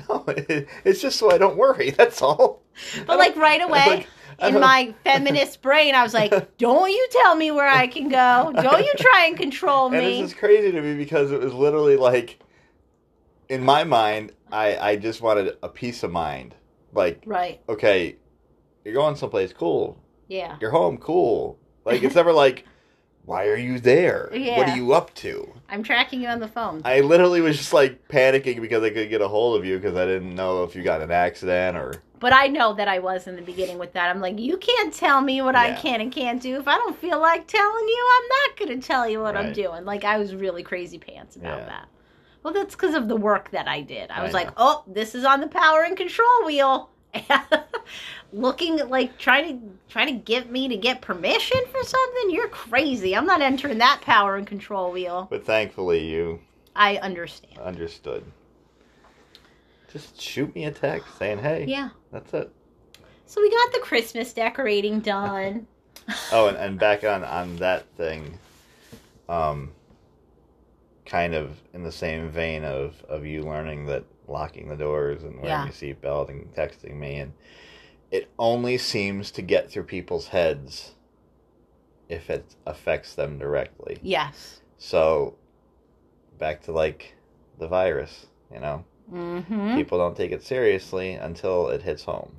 no, 0.08 0.24
it, 0.28 0.68
it's 0.84 1.00
just 1.00 1.18
so 1.18 1.30
I 1.30 1.38
don't 1.38 1.56
worry. 1.56 1.90
That's 1.90 2.22
all. 2.22 2.62
but 3.06 3.18
like 3.18 3.36
right 3.36 3.62
away. 3.62 3.86
Like, 3.86 4.08
in 4.40 4.60
my 4.60 4.94
feminist 5.04 5.62
brain, 5.62 5.94
I 5.94 6.02
was 6.02 6.14
like, 6.14 6.56
"Don't 6.58 6.90
you 6.90 7.06
tell 7.10 7.34
me 7.34 7.50
where 7.50 7.68
I 7.68 7.86
can 7.86 8.08
go. 8.08 8.52
Don't 8.54 8.84
you 8.84 8.92
try 8.98 9.26
and 9.26 9.36
control 9.36 9.90
me." 9.90 9.98
And 9.98 10.06
me." 10.06 10.22
this 10.22 10.32
is 10.32 10.36
crazy 10.36 10.72
to 10.72 10.80
me 10.80 10.96
because 10.96 11.32
it 11.32 11.40
was 11.40 11.52
literally 11.52 11.96
like, 11.96 12.38
in 13.48 13.62
my 13.64 13.84
mind, 13.84 14.32
I 14.50 14.76
I 14.76 14.96
just 14.96 15.20
wanted 15.20 15.56
a 15.62 15.68
peace 15.68 16.02
of 16.02 16.10
mind. 16.10 16.54
Like, 16.92 17.22
Right? 17.26 17.60
okay, 17.68 18.16
you're 18.84 18.94
going 18.94 19.16
someplace 19.16 19.52
cool. 19.52 19.98
Yeah. 20.28 20.56
You're 20.60 20.70
home, 20.70 20.98
cool. 20.98 21.58
Like 21.86 22.02
it's 22.02 22.14
never 22.14 22.32
like, 22.32 22.64
why 23.26 23.46
are 23.48 23.58
you 23.58 23.78
there? 23.78 24.30
What 24.30 24.70
are 24.70 24.74
you 24.74 24.94
up 24.94 25.12
to? 25.16 25.52
I'm 25.68 25.82
tracking 25.82 26.22
you 26.22 26.28
on 26.28 26.40
the 26.40 26.48
phone. 26.48 26.80
I 26.82 27.00
literally 27.00 27.42
was 27.42 27.58
just 27.58 27.74
like 27.74 28.08
panicking 28.08 28.58
because 28.58 28.82
I 28.82 28.88
couldn't 28.88 29.10
get 29.10 29.20
a 29.20 29.28
hold 29.28 29.58
of 29.58 29.66
you 29.66 29.76
because 29.76 29.94
I 29.94 30.06
didn't 30.06 30.34
know 30.34 30.64
if 30.64 30.74
you 30.74 30.82
got 30.82 31.02
an 31.02 31.10
accident 31.10 31.76
or 31.76 32.02
But 32.24 32.32
I 32.32 32.46
know 32.46 32.72
that 32.72 32.88
I 32.88 33.00
was 33.00 33.26
in 33.26 33.36
the 33.36 33.42
beginning 33.42 33.76
with 33.76 33.92
that. 33.92 34.08
I'm 34.08 34.22
like, 34.22 34.38
you 34.38 34.56
can't 34.56 34.94
tell 34.94 35.20
me 35.20 35.42
what 35.42 35.54
I 35.54 35.74
can 35.74 36.00
and 36.00 36.10
can't 36.10 36.40
do. 36.40 36.56
If 36.56 36.66
I 36.66 36.76
don't 36.76 36.96
feel 36.96 37.20
like 37.20 37.46
telling 37.46 37.86
you, 37.86 38.10
I'm 38.16 38.28
not 38.28 38.58
going 38.58 38.80
to 38.80 38.86
tell 38.86 39.06
you 39.06 39.20
what 39.20 39.36
I'm 39.36 39.52
doing. 39.52 39.84
Like, 39.84 40.04
I 40.04 40.16
was 40.16 40.34
really 40.34 40.62
crazy 40.62 40.96
pants 40.96 41.36
about 41.36 41.58
Yeah. 41.58 41.66
that. 41.66 41.88
Well, 42.42 42.54
that's 42.54 42.74
because 42.74 42.94
of 42.94 43.08
the 43.08 43.16
work 43.16 43.50
that 43.50 43.68
I 43.68 43.82
did. 43.82 44.10
I 44.10 44.20
I 44.20 44.22
was 44.22 44.32
like, 44.32 44.48
oh, 44.56 44.84
this 44.86 45.14
is 45.14 45.26
on 45.26 45.42
the 45.42 45.48
power 45.48 45.82
and 45.82 45.98
control 45.98 46.46
wheel. 46.46 46.88
Looking 48.32 48.80
at, 48.80 48.88
like 48.88 49.18
trying 49.18 49.60
to 49.60 49.78
trying 49.90 50.06
to 50.06 50.14
get 50.14 50.50
me 50.50 50.66
to 50.68 50.78
get 50.78 51.02
permission 51.02 51.58
for 51.70 51.82
something. 51.82 52.30
You're 52.30 52.48
crazy. 52.48 53.14
I'm 53.14 53.26
not 53.26 53.42
entering 53.42 53.76
that 53.78 54.00
power 54.00 54.36
and 54.36 54.46
control 54.46 54.92
wheel. 54.92 55.26
But 55.28 55.44
thankfully, 55.44 56.08
you 56.08 56.40
I 56.74 56.96
understand. 56.96 57.58
understood. 57.58 58.24
Just 59.94 60.20
shoot 60.20 60.52
me 60.56 60.64
a 60.64 60.72
text 60.72 61.16
saying, 61.18 61.38
"Hey, 61.38 61.66
Yeah. 61.66 61.90
that's 62.10 62.34
it." 62.34 62.50
So 63.26 63.40
we 63.40 63.48
got 63.48 63.72
the 63.72 63.78
Christmas 63.78 64.32
decorating 64.34 65.00
done. 65.00 65.66
Oh, 66.32 66.48
and, 66.48 66.56
and 66.58 66.78
back 66.78 67.04
on 67.04 67.22
on 67.24 67.56
that 67.56 67.86
thing, 67.96 68.38
um, 69.28 69.72
kind 71.06 71.32
of 71.34 71.56
in 71.72 71.84
the 71.84 71.92
same 71.92 72.28
vein 72.28 72.64
of 72.64 73.02
of 73.08 73.24
you 73.24 73.42
learning 73.42 73.86
that 73.86 74.04
locking 74.26 74.68
the 74.68 74.76
doors 74.76 75.22
and 75.22 75.34
wearing 75.40 75.46
Yeah. 75.48 75.64
your 75.64 75.72
seatbelt 75.72 76.28
and 76.28 76.52
texting 76.54 76.96
me, 76.96 77.16
and 77.20 77.32
it 78.10 78.28
only 78.38 78.76
seems 78.78 79.30
to 79.30 79.42
get 79.42 79.70
through 79.70 79.84
people's 79.84 80.28
heads 80.28 80.94
if 82.08 82.28
it 82.28 82.56
affects 82.66 83.14
them 83.14 83.38
directly. 83.38 83.98
Yes. 84.02 84.60
So, 84.76 85.36
back 86.38 86.62
to 86.62 86.72
like 86.72 87.14
the 87.58 87.68
virus, 87.68 88.26
you 88.52 88.60
know, 88.60 88.84
Mm-hmm. 89.12 89.76
people 89.76 89.98
don't 89.98 90.16
take 90.16 90.32
it 90.32 90.42
seriously 90.42 91.12
until 91.14 91.68
it 91.68 91.82
hits 91.82 92.04
home. 92.04 92.32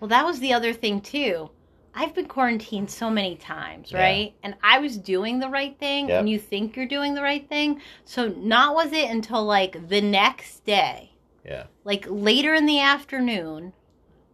Well, 0.00 0.08
that 0.08 0.24
was 0.24 0.40
the 0.40 0.52
other 0.52 0.72
thing 0.72 1.00
too. 1.00 1.50
I've 1.94 2.14
been 2.14 2.26
quarantined 2.26 2.90
so 2.90 3.10
many 3.10 3.34
times, 3.36 3.90
Yeah. 3.92 3.98
right? 4.00 4.34
And 4.42 4.54
I 4.62 4.78
was 4.78 4.96
doing 4.96 5.38
the 5.40 5.48
right 5.48 5.76
thing, 5.78 6.08
Yep. 6.08 6.20
and 6.20 6.28
you 6.30 6.38
think 6.38 6.76
you're 6.76 6.86
doing 6.86 7.14
the 7.14 7.22
right 7.22 7.46
thing. 7.48 7.80
So, 8.04 8.28
not 8.28 8.74
was 8.74 8.92
it 8.92 9.10
until 9.10 9.44
like 9.44 9.88
the 9.88 10.00
next 10.00 10.64
day, 10.64 11.10
Yeah. 11.44 11.64
like 11.84 12.06
later 12.08 12.54
in 12.54 12.66
the 12.66 12.80
afternoon, 12.80 13.72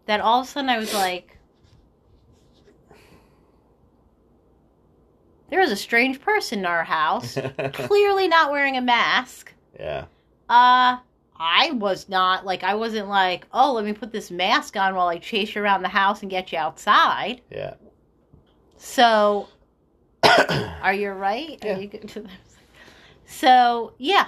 that 0.06 0.20
all 0.20 0.40
of 0.40 0.46
a 0.46 0.50
sudden 0.50 0.68
I 0.70 0.78
was 0.78 0.92
like, 0.92 1.38
there 5.50 5.60
was 5.60 5.70
a 5.70 5.76
strange 5.76 6.20
person 6.20 6.60
in 6.60 6.66
our 6.66 6.84
house, 6.84 7.38
clearly 7.72 8.28
not 8.28 8.50
wearing 8.50 8.76
a 8.76 8.80
mask. 8.82 9.52
yeah. 9.78 10.04
Uh, 10.48 10.98
I 11.36 11.72
was 11.72 12.08
not 12.08 12.44
like 12.46 12.62
I 12.62 12.74
wasn't 12.74 13.08
like, 13.08 13.46
oh, 13.52 13.72
let 13.72 13.84
me 13.84 13.92
put 13.92 14.12
this 14.12 14.30
mask 14.30 14.76
on 14.76 14.94
while 14.94 15.08
I 15.08 15.18
chase 15.18 15.54
you 15.54 15.62
around 15.62 15.82
the 15.82 15.88
house 15.88 16.22
and 16.22 16.30
get 16.30 16.52
you 16.52 16.58
outside. 16.58 17.40
Yeah. 17.50 17.74
So, 18.76 19.48
are 20.22 20.94
you 20.94 21.10
right? 21.10 21.58
Are 21.64 21.68
Yeah. 21.68 21.78
you 21.78 21.88
good? 21.88 22.30
So 23.26 23.94
yeah. 23.98 24.26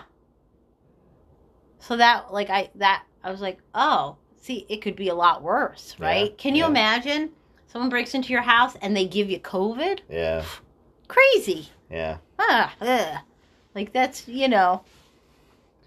So 1.78 1.96
that 1.98 2.32
like 2.32 2.50
I 2.50 2.70
that 2.76 3.04
I 3.22 3.30
was 3.30 3.40
like, 3.40 3.58
oh, 3.74 4.16
see, 4.40 4.66
it 4.68 4.78
could 4.82 4.96
be 4.96 5.08
a 5.08 5.14
lot 5.14 5.42
worse, 5.42 5.94
Yeah, 6.00 6.06
right? 6.06 6.38
Can 6.38 6.54
you 6.54 6.62
yeah. 6.64 6.70
imagine 6.70 7.30
someone 7.66 7.90
breaks 7.90 8.14
into 8.14 8.32
your 8.32 8.42
house 8.42 8.74
and 8.80 8.96
they 8.96 9.06
give 9.06 9.28
you 9.30 9.38
COVID? 9.38 10.00
Yeah. 10.08 10.44
Crazy. 11.08 11.68
Yeah. 11.90 12.16
ah, 12.38 12.74
ugh. 12.80 13.18
like 13.74 13.92
that's 13.92 14.26
you 14.26 14.48
know. 14.48 14.82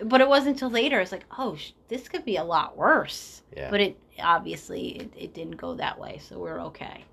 But 0.04 0.22
it 0.22 0.30
wasn't 0.30 0.56
until 0.56 0.70
later. 0.70 1.00
It's 1.00 1.12
like, 1.12 1.26
oh, 1.38 1.56
sh- 1.56 1.74
this 1.88 2.08
could 2.08 2.26
be 2.26 2.38
a 2.38 2.43
lot 2.43 2.78
worse. 2.78 3.41
Yeah. 3.56 3.70
But 3.70 3.82
it 3.82 3.97
obviously 4.22 4.89
it, 5.00 5.14
it 5.18 5.34
didn't 5.34 5.58
go 5.58 5.74
that 5.76 6.00
way, 6.00 6.20
so 6.20 6.38
we're 6.38 6.62
okay. 6.62 7.06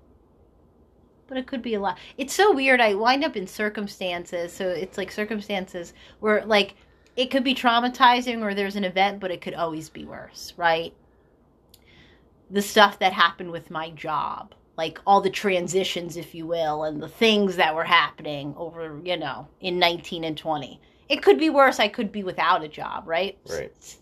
But 1.27 1.37
it 1.37 1.47
could 1.47 1.61
be 1.61 1.73
a 1.73 1.79
lot. 1.79 1.97
It's 2.17 2.33
so 2.33 2.53
weird. 2.53 2.79
I 2.79 2.93
wind 2.93 3.23
up 3.23 3.35
in 3.35 3.47
circumstances, 3.47 4.53
so 4.53 4.69
it's 4.69 4.97
like 4.97 5.11
circumstances 5.11 5.93
where 6.19 6.45
like 6.45 6.75
it 7.17 7.31
could 7.31 7.43
be 7.43 7.55
traumatizing 7.55 8.41
or 8.41 8.53
there's 8.53 8.75
an 8.75 8.83
event, 8.83 9.19
but 9.19 9.31
it 9.31 9.41
could 9.41 9.55
always 9.55 9.89
be 9.89 10.05
worse, 10.05 10.53
right? 10.55 10.93
The 12.51 12.61
stuff 12.61 12.99
that 12.99 13.11
happened 13.11 13.51
with 13.51 13.71
my 13.71 13.89
job, 13.89 14.53
like 14.77 15.01
all 15.05 15.19
the 15.19 15.29
transitions, 15.29 16.15
if 16.15 16.33
you 16.35 16.45
will, 16.45 16.83
and 16.83 17.01
the 17.01 17.09
things 17.09 17.55
that 17.57 17.75
were 17.75 17.83
happening 17.83 18.53
over, 18.55 19.01
you 19.03 19.17
know, 19.17 19.47
in 19.59 19.79
19 19.79 20.23
and 20.23 20.37
20. 20.37 20.79
It 21.09 21.21
could 21.21 21.39
be 21.39 21.49
worse. 21.49 21.79
I 21.79 21.87
could 21.87 22.11
be 22.11 22.23
without 22.23 22.63
a 22.63 22.67
job, 22.67 23.07
right? 23.07 23.37
Right. 23.49 23.97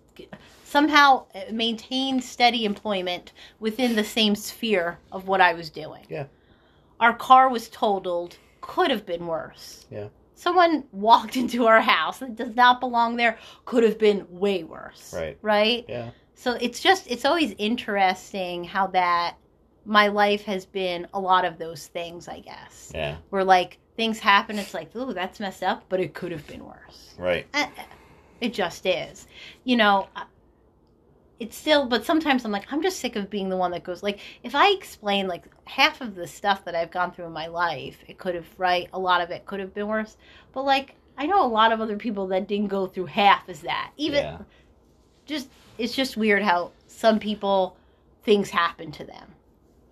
Somehow 0.63 1.25
uh, 1.35 1.51
maintain 1.51 2.21
steady 2.21 2.65
employment 2.65 3.33
within 3.59 3.95
the 3.95 4.03
same 4.03 4.35
sphere 4.35 4.97
of 5.11 5.27
what 5.27 5.41
I 5.41 5.53
was 5.53 5.69
doing. 5.69 6.05
Yeah. 6.09 6.25
Our 6.99 7.13
car 7.13 7.49
was 7.49 7.69
totaled. 7.69 8.37
Could 8.61 8.89
have 8.89 9.05
been 9.05 9.27
worse. 9.27 9.85
Yeah. 9.91 10.07
Someone 10.35 10.83
walked 10.91 11.37
into 11.43 11.67
our 11.67 11.81
house 11.81 12.19
that 12.19 12.35
does 12.35 12.55
not 12.55 12.79
belong 12.79 13.15
there. 13.15 13.37
Could 13.65 13.83
have 13.83 13.99
been 13.99 14.25
way 14.29 14.63
worse. 14.63 15.13
Right. 15.15 15.37
Right? 15.41 15.85
Yeah. 15.87 16.11
So 16.35 16.53
it's 16.53 16.81
just 16.81 17.09
it's 17.09 17.25
always 17.25 17.55
interesting 17.57 18.63
how 18.65 18.87
that 18.87 19.37
my 19.85 20.07
life 20.07 20.43
has 20.43 20.65
been 20.65 21.07
a 21.13 21.19
lot 21.19 21.45
of 21.45 21.57
those 21.57 21.87
things, 21.87 22.27
I 22.27 22.39
guess. 22.39 22.91
Yeah. 22.93 23.17
Where 23.29 23.43
like 23.43 23.79
things 23.95 24.19
happen, 24.19 24.59
it's 24.59 24.73
like, 24.73 24.95
ooh, 24.95 25.13
that's 25.13 25.39
messed 25.39 25.63
up, 25.63 25.85
but 25.89 25.99
it 25.99 26.13
could 26.13 26.31
have 26.31 26.45
been 26.47 26.65
worse. 26.65 27.15
Right. 27.17 27.45
Eh, 27.53 27.67
It 28.41 28.53
just 28.53 28.85
is. 28.85 29.27
You 29.63 29.77
know, 29.77 30.07
uh, 30.15 30.25
it's 31.39 31.55
still, 31.57 31.85
but 31.85 32.05
sometimes 32.05 32.45
I'm 32.45 32.51
like, 32.51 32.71
I'm 32.71 32.81
just 32.81 32.99
sick 32.99 33.15
of 33.15 33.29
being 33.29 33.49
the 33.49 33.57
one 33.57 33.71
that 33.71 33.83
goes, 33.83 34.03
like, 34.03 34.19
if 34.43 34.55
I 34.55 34.69
explain, 34.71 35.27
like, 35.27 35.43
half 35.65 36.01
of 36.01 36.15
the 36.15 36.27
stuff 36.27 36.63
that 36.65 36.75
I've 36.75 36.91
gone 36.91 37.11
through 37.11 37.25
in 37.25 37.31
my 37.33 37.47
life, 37.47 37.97
it 38.07 38.17
could 38.17 38.35
have, 38.35 38.47
right? 38.57 38.89
A 38.93 38.99
lot 38.99 39.21
of 39.21 39.31
it 39.31 39.45
could 39.45 39.59
have 39.59 39.73
been 39.73 39.87
worse. 39.87 40.17
But, 40.53 40.63
like, 40.63 40.95
I 41.17 41.25
know 41.25 41.45
a 41.45 41.47
lot 41.47 41.71
of 41.71 41.81
other 41.81 41.97
people 41.97 42.27
that 42.27 42.47
didn't 42.47 42.67
go 42.67 42.87
through 42.87 43.07
half 43.07 43.47
as 43.49 43.61
that. 43.61 43.91
Even, 43.97 44.23
Yeah. 44.23 44.37
just, 45.25 45.49
it's 45.77 45.93
just 45.93 46.17
weird 46.17 46.41
how 46.43 46.71
some 46.87 47.19
people, 47.19 47.75
things 48.23 48.49
happen 48.49 48.91
to 48.93 49.03
them. 49.05 49.34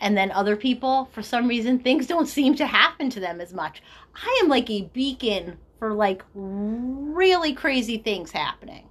And 0.03 0.17
then 0.17 0.31
other 0.31 0.57
people, 0.57 1.09
for 1.13 1.23
some 1.23 1.47
reason, 1.47 1.79
things 1.83 2.05
don't 2.05 2.27
seem 2.27 2.55
to 2.55 2.67
happen 2.67 3.09
to 3.11 3.19
them 3.19 3.39
as 3.41 3.53
much. 3.53 3.81
I 4.13 4.39
am 4.43 4.49
like 4.49 4.69
a 4.69 4.83
beacon 4.93 5.57
for 5.79 5.93
like 5.93 6.23
really 6.35 7.53
crazy 7.53 7.97
things 7.97 8.31
happening 8.31 8.89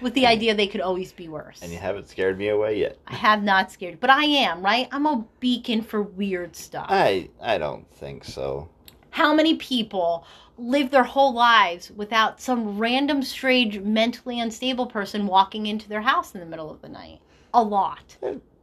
with 0.00 0.14
the 0.14 0.26
idea 0.26 0.52
they 0.52 0.66
could 0.66 0.80
always 0.80 1.12
be 1.12 1.28
worse. 1.28 1.60
And 1.62 1.72
you 1.72 1.78
haven't 1.78 2.08
scared 2.08 2.36
me 2.38 2.48
away 2.48 2.78
yet. 2.78 2.98
I 3.06 3.14
have 3.14 3.44
not 3.44 3.70
scared, 3.70 4.00
but 4.00 4.10
I 4.10 4.24
am, 4.24 4.62
right? 4.62 4.88
I'm 4.90 5.06
a 5.06 5.24
beacon 5.38 5.80
for 5.80 6.02
weird 6.02 6.56
stuff. 6.56 6.86
I 6.88 7.30
I 7.40 7.56
don't 7.58 7.88
think 7.94 8.24
so. 8.24 8.68
How 9.10 9.32
many 9.32 9.54
people 9.56 10.26
live 10.58 10.90
their 10.90 11.04
whole 11.04 11.32
lives 11.32 11.92
without 11.92 12.40
some 12.40 12.78
random, 12.78 13.22
strange, 13.22 13.78
mentally 13.78 14.40
unstable 14.40 14.86
person 14.86 15.26
walking 15.26 15.66
into 15.66 15.88
their 15.88 16.00
house 16.00 16.34
in 16.34 16.40
the 16.40 16.46
middle 16.46 16.70
of 16.70 16.82
the 16.82 16.88
night? 16.88 17.20
A 17.54 17.62
lot. 17.62 18.16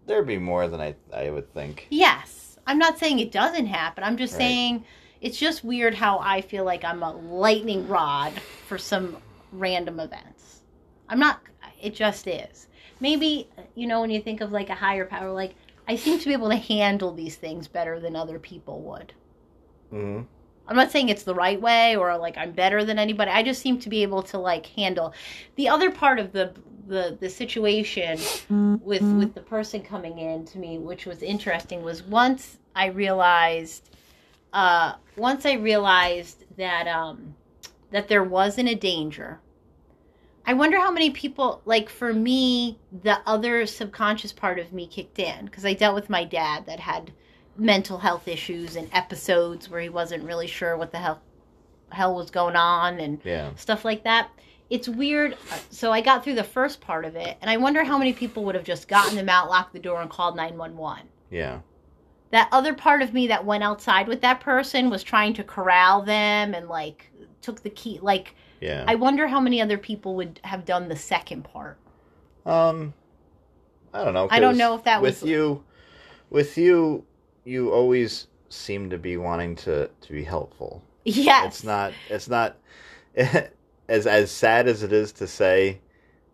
There'd 0.10 0.26
be 0.26 0.40
more 0.40 0.68
than 0.68 0.82
I 0.82 0.96
I 1.14 1.30
would 1.30 1.54
think. 1.54 1.86
Yes. 1.92 2.58
I'm 2.66 2.80
not 2.80 2.98
saying 2.98 3.20
it 3.20 3.32
doesn't 3.32 3.68
happen. 3.68 4.04
I'm 4.04 4.18
just 4.18 4.34
Right. 4.34 4.40
saying 4.40 4.86
it's 5.22 5.38
just 5.38 5.64
weird 5.64 5.94
how 5.94 6.18
I 6.20 6.42
feel 6.42 6.64
like 6.64 6.84
I'm 6.84 7.04
a 7.04 7.12
lightning 7.12 7.88
rod 7.88 8.34
for 8.68 8.80
some 8.80 9.18
random 9.52 10.00
events. 10.00 10.62
I'm 11.10 11.20
not, 11.20 11.42
it 11.80 11.94
just 11.94 12.26
is. 12.26 12.68
Maybe, 13.00 13.50
you 13.76 13.86
know, 13.86 14.02
when 14.02 14.10
you 14.10 14.20
think 14.20 14.42
of 14.42 14.52
like 14.52 14.70
a 14.70 14.76
higher 14.76 15.06
power, 15.06 15.32
like 15.32 15.54
I 15.88 15.96
seem 15.96 16.18
to 16.20 16.26
be 16.26 16.34
able 16.34 16.50
to 16.50 16.56
handle 16.56 17.14
these 17.14 17.36
things 17.36 17.68
better 17.68 18.00
than 18.00 18.16
other 18.16 18.40
people 18.40 18.82
would. 18.82 19.14
hmm 19.92 20.22
I'm 20.70 20.76
not 20.76 20.92
saying 20.92 21.10
it's 21.10 21.24
the 21.24 21.34
right 21.34 21.60
way 21.60 21.96
or 21.96 22.16
like 22.18 22.38
I'm 22.38 22.52
better 22.52 22.86
than 22.86 23.00
anybody. 23.00 23.32
I 23.32 23.42
just 23.42 23.62
seem 23.62 23.80
to 23.80 23.90
be 23.90 24.04
able 24.04 24.22
to 24.24 24.38
like 24.38 24.68
handle 24.68 25.14
the 25.56 25.68
other 25.68 25.90
part 25.90 26.20
of 26.20 26.32
the 26.32 26.54
the 26.88 27.18
the 27.20 27.30
situation 27.30 28.20
with 28.84 29.02
with 29.02 29.34
the 29.34 29.42
person 29.42 29.82
coming 29.82 30.20
in 30.20 30.46
to 30.46 30.60
me, 30.60 30.78
which 30.78 31.06
was 31.06 31.24
interesting, 31.24 31.84
was 31.84 32.04
once 32.04 32.58
I 32.76 32.88
realized 32.88 33.90
uh 34.54 34.94
once 35.18 35.46
I 35.46 35.54
realized 35.54 36.46
that 36.58 36.88
um 36.88 37.36
that 37.92 38.08
there 38.08 38.24
wasn't 38.24 38.70
a 38.70 38.76
danger. 38.76 39.40
I 40.46 40.54
wonder 40.54 40.78
how 40.78 40.92
many 40.92 41.10
people 41.10 41.62
like 41.66 41.90
for 41.90 42.14
me 42.14 42.78
the 43.04 43.20
other 43.26 43.66
subconscious 43.66 44.34
part 44.34 44.60
of 44.60 44.72
me 44.72 44.86
kicked 44.86 45.18
in 45.18 45.46
because 45.46 45.66
I 45.66 45.74
dealt 45.74 45.96
with 45.96 46.10
my 46.10 46.24
dad 46.24 46.68
that 46.68 46.80
had 46.80 47.12
mental 47.60 47.98
health 48.00 48.28
issues 48.28 48.76
and 48.76 48.90
episodes 48.94 49.70
where 49.70 49.82
he 49.82 49.90
wasn't 49.90 50.24
really 50.24 50.48
sure 50.48 50.78
what 50.78 50.92
the 50.92 50.98
hell 50.98 51.22
hell 51.92 52.16
was 52.16 52.30
going 52.30 52.56
on 52.56 53.00
and 53.00 53.20
Yeah. 53.24 53.50
stuff 53.56 53.84
like 53.84 54.04
that. 54.04 54.30
It's 54.70 54.88
weird. 54.88 55.36
So 55.72 55.92
I 55.92 56.02
got 56.02 56.24
through 56.24 56.36
the 56.36 56.44
first 56.44 56.80
part 56.82 57.04
of 57.04 57.16
it, 57.16 57.38
and 57.42 57.50
I 57.50 57.58
wonder 57.58 57.84
how 57.84 57.98
many 57.98 58.14
people 58.14 58.44
would 58.46 58.54
have 58.54 58.64
just 58.64 58.88
gotten 58.88 59.16
them 59.16 59.28
out, 59.30 59.50
locked 59.50 59.74
the 59.74 59.80
door, 59.80 60.00
and 60.00 60.08
called 60.10 60.36
911. 60.36 61.08
Yeah. 61.32 61.62
That 62.30 62.48
other 62.52 62.76
part 62.76 63.02
of 63.02 63.12
me 63.12 63.26
that 63.28 63.44
went 63.44 63.64
outside 63.64 64.08
with 64.08 64.22
that 64.22 64.40
person 64.40 64.92
was 64.92 65.02
trying 65.02 65.34
to 65.34 65.44
corral 65.44 66.04
them 66.04 66.54
and, 66.54 66.70
like, 66.70 67.12
took 67.42 67.64
the 67.64 67.72
key. 67.72 67.98
Like, 68.04 68.36
Yeah. 68.62 68.84
I 68.88 68.94
wonder 68.94 69.26
how 69.28 69.40
many 69.40 69.60
other 69.60 69.80
people 69.80 70.14
would 70.18 70.40
have 70.44 70.66
done 70.66 70.90
the 70.90 70.96
second 70.96 71.44
part. 71.46 71.80
Um, 72.46 72.94
I 73.92 74.04
don't 74.06 74.14
know. 74.14 74.28
I 74.30 74.40
don't 74.40 74.58
know 74.58 74.76
if 74.76 74.84
that 74.84 75.02
with 75.02 75.24
was- 75.24 75.30
you. 75.32 75.64
With 76.30 76.56
you, 76.60 77.06
you 77.46 77.72
always 77.72 78.28
seem 78.50 78.90
to 78.90 78.98
be 78.98 79.18
wanting 79.18 79.56
to 79.56 79.90
to 80.02 80.12
be 80.12 80.24
helpful. 80.24 80.84
Yes. 81.06 81.48
It's 81.48 81.64
not. 81.64 81.94
It's 82.10 82.28
not. 82.28 82.58
as 83.90 84.08
as 84.08 84.32
sad 84.32 84.68
as 84.68 84.84
it 84.84 84.94
Iz 84.94 85.12
to 85.14 85.28
say, 85.28 85.80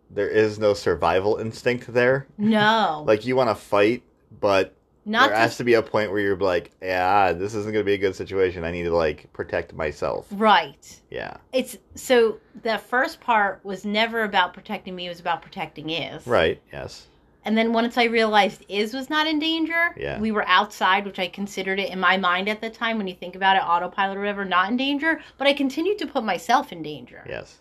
there 0.09 0.29
is 0.29 0.59
no 0.59 0.73
survival 0.73 1.37
instinct 1.37 1.91
there. 1.91 2.27
No. 2.37 3.03
Like 3.07 3.25
you 3.25 3.35
want 3.35 3.49
to 3.49 3.55
fight, 3.55 4.03
but 4.39 4.75
not 5.05 5.27
there 5.27 5.35
to 5.35 5.41
has 5.41 5.57
to 5.57 5.63
be 5.63 5.75
a 5.75 5.81
point 5.81 6.11
where 6.11 6.19
you're 6.19 6.37
like, 6.37 6.71
yeah, 6.81 7.31
this 7.31 7.53
isn't 7.53 7.71
going 7.71 7.83
to 7.83 7.85
be 7.85 7.93
a 7.93 7.97
good 7.97 8.15
situation. 8.15 8.63
I 8.63 8.71
need 8.71 8.83
to 8.83 8.95
like 8.95 9.31
protect 9.33 9.73
myself. 9.73 10.27
right. 10.31 11.01
Yeah. 11.09 11.37
It's 11.53 11.77
so 11.95 12.39
the 12.63 12.77
first 12.77 13.21
part 13.21 13.63
was 13.63 13.85
never 13.85 14.23
about 14.23 14.53
protecting 14.53 14.95
me, 14.95 15.05
it 15.05 15.09
was 15.09 15.19
about 15.19 15.41
protecting 15.41 15.89
is. 15.89 16.25
Right. 16.27 16.61
Yes. 16.73 17.07
And 17.45 17.55
then 17.57 17.71
once 17.73 17.95
I 17.97 18.05
realized 18.05 18.65
Iz 18.67 18.93
was 18.93 19.09
not 19.09 19.27
in 19.27 19.37
danger, 19.37 19.93
Yeah. 19.95 20.19
we 20.19 20.31
were 20.31 20.47
outside, 20.47 21.05
which 21.05 21.19
I 21.19 21.27
considered 21.27 21.79
it 21.79 21.91
in 21.91 21.99
my 21.99 22.17
mind 22.17 22.49
at 22.49 22.59
the 22.59 22.71
time 22.71 22.97
when 22.97 23.07
you 23.07 23.13
think 23.13 23.35
about 23.35 23.55
it, 23.55 23.59
autopilot 23.63 24.17
or 24.17 24.21
whatever, 24.21 24.43
not 24.43 24.69
in 24.69 24.77
danger. 24.77 25.21
But 25.37 25.47
I 25.47 25.53
continued 25.53 25.99
to 25.99 26.07
put 26.07 26.23
myself 26.23 26.71
in 26.71 26.81
danger 26.81 27.23
Yes. 27.29 27.59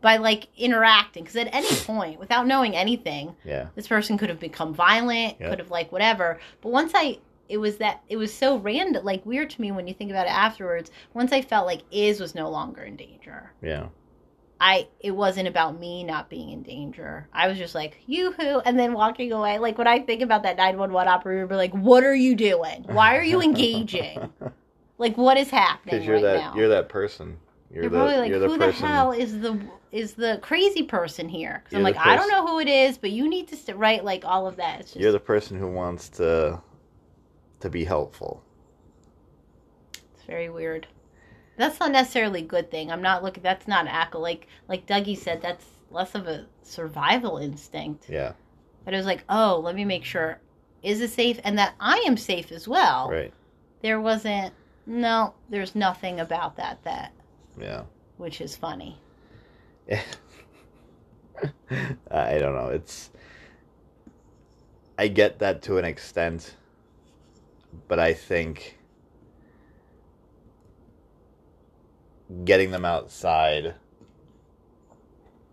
by 0.00 0.16
like 0.16 0.48
interacting. 0.56 1.22
Because 1.24 1.36
at 1.36 1.54
any 1.54 1.68
point, 1.84 2.18
without 2.18 2.46
knowing 2.46 2.74
anything, 2.74 3.36
Yeah. 3.44 3.66
this 3.74 3.86
person 3.88 4.16
could 4.16 4.30
have 4.30 4.40
become 4.40 4.72
violent, 4.74 5.36
Yeah. 5.38 5.50
could 5.50 5.58
have 5.58 5.70
like 5.70 5.92
whatever. 5.92 6.38
But 6.62 6.70
once 6.72 6.92
I, 6.94 7.18
it 7.50 7.58
was 7.58 7.76
that, 7.76 8.00
it 8.08 8.16
was 8.16 8.32
so 8.32 8.56
random, 8.56 9.04
like 9.04 9.24
weird 9.26 9.50
to 9.50 9.60
me 9.60 9.70
when 9.70 9.86
you 9.86 9.92
think 9.92 10.10
about 10.10 10.26
it 10.26 10.32
afterwards. 10.32 10.90
Once 11.12 11.30
I 11.30 11.42
felt 11.42 11.66
like 11.66 11.82
Iz 11.90 12.20
was 12.20 12.34
no 12.34 12.48
longer 12.48 12.82
in 12.82 12.96
danger. 12.96 13.52
Yeah. 13.62 13.88
I 14.60 14.88
it 15.00 15.10
wasn't 15.10 15.48
about 15.48 15.78
me 15.78 16.02
not 16.04 16.30
being 16.30 16.50
in 16.50 16.62
danger. 16.62 17.28
I 17.32 17.48
was 17.48 17.58
just 17.58 17.74
like, 17.74 17.98
yoo-hoo, 18.06 18.60
and 18.64 18.78
then 18.78 18.92
walking 18.94 19.32
away. 19.32 19.58
Like 19.58 19.76
when 19.78 19.86
I 19.86 20.00
think 20.00 20.22
about 20.22 20.44
that 20.44 20.56
911 20.56 21.08
operator, 21.12 21.46
like, 21.54 21.72
what 21.72 22.04
are 22.04 22.14
you 22.14 22.34
doing? 22.34 22.84
Why 22.88 23.16
are 23.16 23.22
you 23.24 23.42
engaging? 23.42 24.32
like 24.98 25.16
what 25.18 25.36
is 25.36 25.50
happening 25.50 25.94
Because 25.94 26.06
you're 26.06 26.16
right 26.16 26.22
that 26.22 26.36
now? 26.38 26.54
you're 26.56 26.68
that 26.70 26.88
person. 26.88 27.38
You're 27.70 27.82
You're 27.82 27.90
the 27.90 27.96
probably 27.98 28.16
like, 28.16 28.30
you're 28.30 28.38
the 28.38 28.48
who 28.48 28.58
person. 28.58 28.82
the 28.82 28.88
hell 28.88 29.12
is 29.12 29.40
the 29.40 29.60
is 29.92 30.14
the 30.14 30.38
crazy 30.42 30.82
person 30.84 31.28
here? 31.28 31.60
Because 31.64 31.76
I'm 31.76 31.82
like, 31.82 31.94
the 31.96 32.08
I 32.08 32.16
don't 32.16 32.28
know 32.30 32.46
who 32.46 32.58
it 32.60 32.68
is, 32.68 32.96
but 32.96 33.10
you 33.10 33.28
need 33.28 33.48
to 33.48 33.56
st- 33.56 33.76
right 33.76 34.02
like 34.04 34.24
all 34.24 34.46
of 34.46 34.56
that. 34.56 34.82
Just 34.82 34.96
You're 34.96 35.12
the 35.12 35.20
person 35.20 35.58
who 35.58 35.68
wants 35.70 36.08
to 36.10 36.62
to 37.60 37.68
be 37.70 37.84
helpful. 37.84 38.42
it's 40.14 40.24
very 40.26 40.48
weird. 40.48 40.86
That's 41.56 41.80
not 41.80 41.92
necessarily 41.92 42.40
a 42.40 42.44
good 42.44 42.70
thing. 42.70 42.90
I'm 42.90 43.02
not 43.02 43.22
looking. 43.24 43.42
That's 43.42 43.66
not 43.66 43.86
accolade. 43.86 44.40
Like 44.40 44.48
like 44.68 44.86
Dougie 44.86 45.16
said, 45.16 45.40
that's 45.42 45.64
less 45.90 46.14
of 46.14 46.26
a 46.26 46.46
survival 46.62 47.38
instinct. 47.38 48.06
Yeah. 48.08 48.32
But 48.84 48.94
it 48.94 48.98
was 48.98 49.06
like, 49.06 49.24
oh, 49.28 49.60
let 49.64 49.74
me 49.74 49.84
make 49.84 50.04
sure 50.04 50.38
is 50.82 51.00
it 51.00 51.10
safe 51.10 51.40
and 51.42 51.58
that 51.58 51.74
I 51.80 52.04
am 52.06 52.16
safe 52.16 52.52
as 52.52 52.68
well. 52.68 53.08
Right. 53.10 53.32
There 53.82 54.00
wasn't 54.00 54.52
no, 54.86 55.34
there's 55.48 55.74
nothing 55.74 56.20
about 56.20 56.56
that 56.56 56.82
that 56.84 57.12
Yeah. 57.58 57.82
which 58.18 58.40
is 58.40 58.56
funny. 58.56 58.98
I 62.10 62.38
don't 62.38 62.54
know. 62.54 62.68
It's 62.68 63.10
I 64.98 65.08
get 65.08 65.38
that 65.40 65.62
to 65.62 65.78
an 65.78 65.84
extent, 65.84 66.54
but 67.88 67.98
I 67.98 68.14
think 68.14 68.75
getting 72.44 72.70
them 72.70 72.84
outside, 72.84 73.74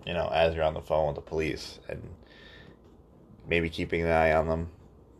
you 0.06 0.14
know, 0.14 0.30
as 0.34 0.56
you're 0.56 0.64
on 0.64 0.74
the 0.74 0.82
phone 0.82 1.08
with 1.08 1.16
the 1.16 1.22
police 1.22 1.80
and 1.90 2.02
maybe 3.48 3.70
keeping 3.70 4.02
an 4.02 4.08
eye 4.10 4.34
on 4.34 4.48
them, 4.48 4.70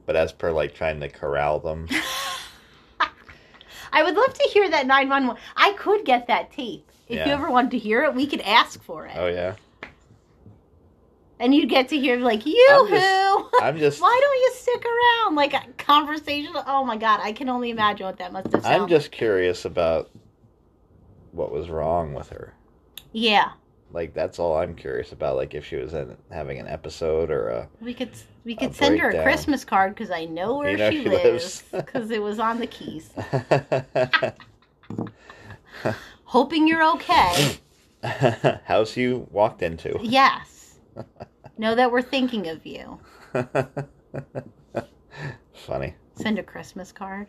but 0.06 0.16
as 0.16 0.32
per 0.32 0.52
like 0.52 0.74
trying 0.74 1.00
to 1.00 1.10
corral 1.10 1.60
them. 1.60 1.88
I 3.96 4.02
would 4.02 4.16
love 4.16 4.34
to 4.34 4.50
hear 4.50 4.70
that 4.72 4.88
911. 4.88 5.40
I 5.56 5.74
could 5.74 6.04
get 6.04 6.28
that 6.28 6.52
tape. 6.52 6.90
If 7.08 7.28
you 7.28 7.34
ever 7.34 7.52
wanted 7.52 7.72
to 7.72 7.78
hear 7.78 8.04
it, 8.04 8.16
we 8.16 8.26
could 8.26 8.42
ask 8.42 8.82
for 8.82 9.06
it. 9.06 9.14
Oh 9.16 9.28
yeah. 9.28 9.56
And 11.40 11.54
you'd 11.54 11.70
get 11.70 11.90
to 11.90 12.00
hear 12.00 12.18
like, 12.18 12.46
yoo-hoo! 12.46 12.90
just- 12.90 13.62
I'm 13.62 13.78
just 13.78 14.02
Why 14.02 14.20
don't 14.22 14.40
you 14.40 14.52
stick 14.56 14.84
around? 14.86 15.36
Like 15.36 15.54
a 15.54 15.62
conversation. 15.78 16.54
Oh 16.66 16.84
my 16.84 16.98
god, 16.98 17.20
I 17.22 17.34
can 17.34 17.50
only 17.50 17.70
imagine 17.70 18.06
what 18.08 18.18
that 18.18 18.32
must 18.32 18.52
have 18.54 18.66
I'm 18.66 18.88
just 18.88 19.12
curious 19.12 19.66
about 19.66 20.10
what 21.34 21.52
was 21.52 21.70
wrong 21.70 22.14
with 22.14 22.30
her. 22.30 22.54
Yeah. 23.12 23.52
Like 23.92 24.14
that's 24.14 24.40
all 24.40 24.58
I'm 24.58 24.76
curious 24.76 25.12
about. 25.12 25.36
Like 25.36 25.54
if 25.54 25.66
she 25.66 25.76
was 25.76 25.94
in, 25.94 26.16
having 26.32 26.60
an 26.60 26.68
episode 26.68 27.30
or 27.30 27.50
a 27.50 27.70
We 27.82 27.94
could 27.94 28.12
we 28.44 28.56
could 28.56 28.76
send 28.76 29.00
her 29.00 29.10
a. 29.10 29.24
Christmas 29.24 29.64
card 29.66 29.94
because 29.94 30.10
I 30.10 30.26
know 30.26 30.58
where 30.58 30.72
You 30.72 30.78
know 30.78 30.90
she, 30.90 31.04
she 31.04 31.10
lives 31.10 31.24
lives. 31.24 31.64
because 31.72 32.10
it 32.10 32.22
was 32.22 32.40
on 32.40 32.60
the 32.60 32.68
keys. 32.68 33.12
Hoping 36.26 36.68
you're 36.68 36.84
okay. 36.96 37.58
house 38.66 38.98
you 38.98 39.28
walked 39.32 39.62
into. 39.62 40.00
yes. 40.02 40.76
Know 41.58 41.76
that 41.76 41.92
we're 41.92 42.02
thinking 42.02 42.48
of 42.48 42.66
you. 42.66 43.00
Funny. 45.54 45.94
Send 46.16 46.40
a 46.40 46.44
Christmas 46.44 46.92
card. 46.92 47.28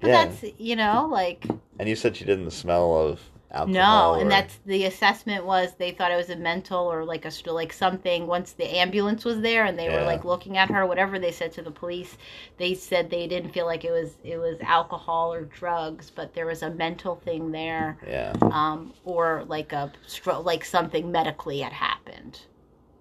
But 0.00 0.08
Yeah. 0.08 0.24
that's 0.26 0.44
you 0.58 0.76
know 0.76 1.08
like 1.10 1.46
And 1.78 1.88
you 1.88 1.96
said 1.96 2.16
she 2.16 2.24
didn't 2.24 2.50
smell 2.50 2.96
of 2.96 3.20
alcohol. 3.50 3.72
no, 3.72 3.80
alcohol. 3.80 4.14
and 4.20 4.30
that's 4.30 4.58
the 4.66 4.84
assessment 4.84 5.44
was 5.44 5.74
they 5.78 5.90
thought 5.90 6.12
it 6.12 6.16
was 6.16 6.28
a 6.30 6.36
mental 6.36 6.86
or 6.92 7.04
like 7.04 7.24
a 7.24 7.30
like 7.50 7.72
something. 7.72 8.26
Once 8.26 8.52
the 8.52 8.76
ambulance 8.78 9.24
was 9.24 9.40
there 9.40 9.64
and 9.64 9.78
they 9.78 9.88
were 9.88 10.02
like 10.02 10.24
looking 10.24 10.56
at 10.58 10.70
her, 10.70 10.84
whatever 10.86 11.18
they 11.18 11.32
said 11.32 11.52
to 11.52 11.62
the 11.62 11.70
police, 11.70 12.16
they 12.58 12.74
said 12.74 13.08
they 13.10 13.26
didn't 13.26 13.52
feel 13.52 13.64
like 13.66 13.84
it 13.84 13.90
was 13.90 14.16
it 14.24 14.36
was 14.38 14.58
alcohol 14.60 15.32
or 15.32 15.42
drugs, 15.44 16.10
but 16.14 16.34
there 16.34 16.46
was 16.46 16.62
a 16.62 16.70
mental 16.70 17.16
thing 17.16 17.50
there. 17.52 17.96
yeah. 18.06 18.32
um, 18.42 18.92
or 19.04 19.44
like 19.46 19.72
a 19.72 19.90
stroke, 20.06 20.44
like 20.44 20.64
something 20.64 21.10
medically 21.10 21.60
had 21.60 21.72
happened. 21.72 22.40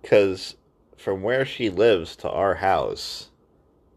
Because 0.01 0.55
from 0.95 1.21
where 1.21 1.45
she 1.45 1.69
lives 1.69 2.15
to 2.17 2.29
our 2.29 2.55
house 2.55 3.29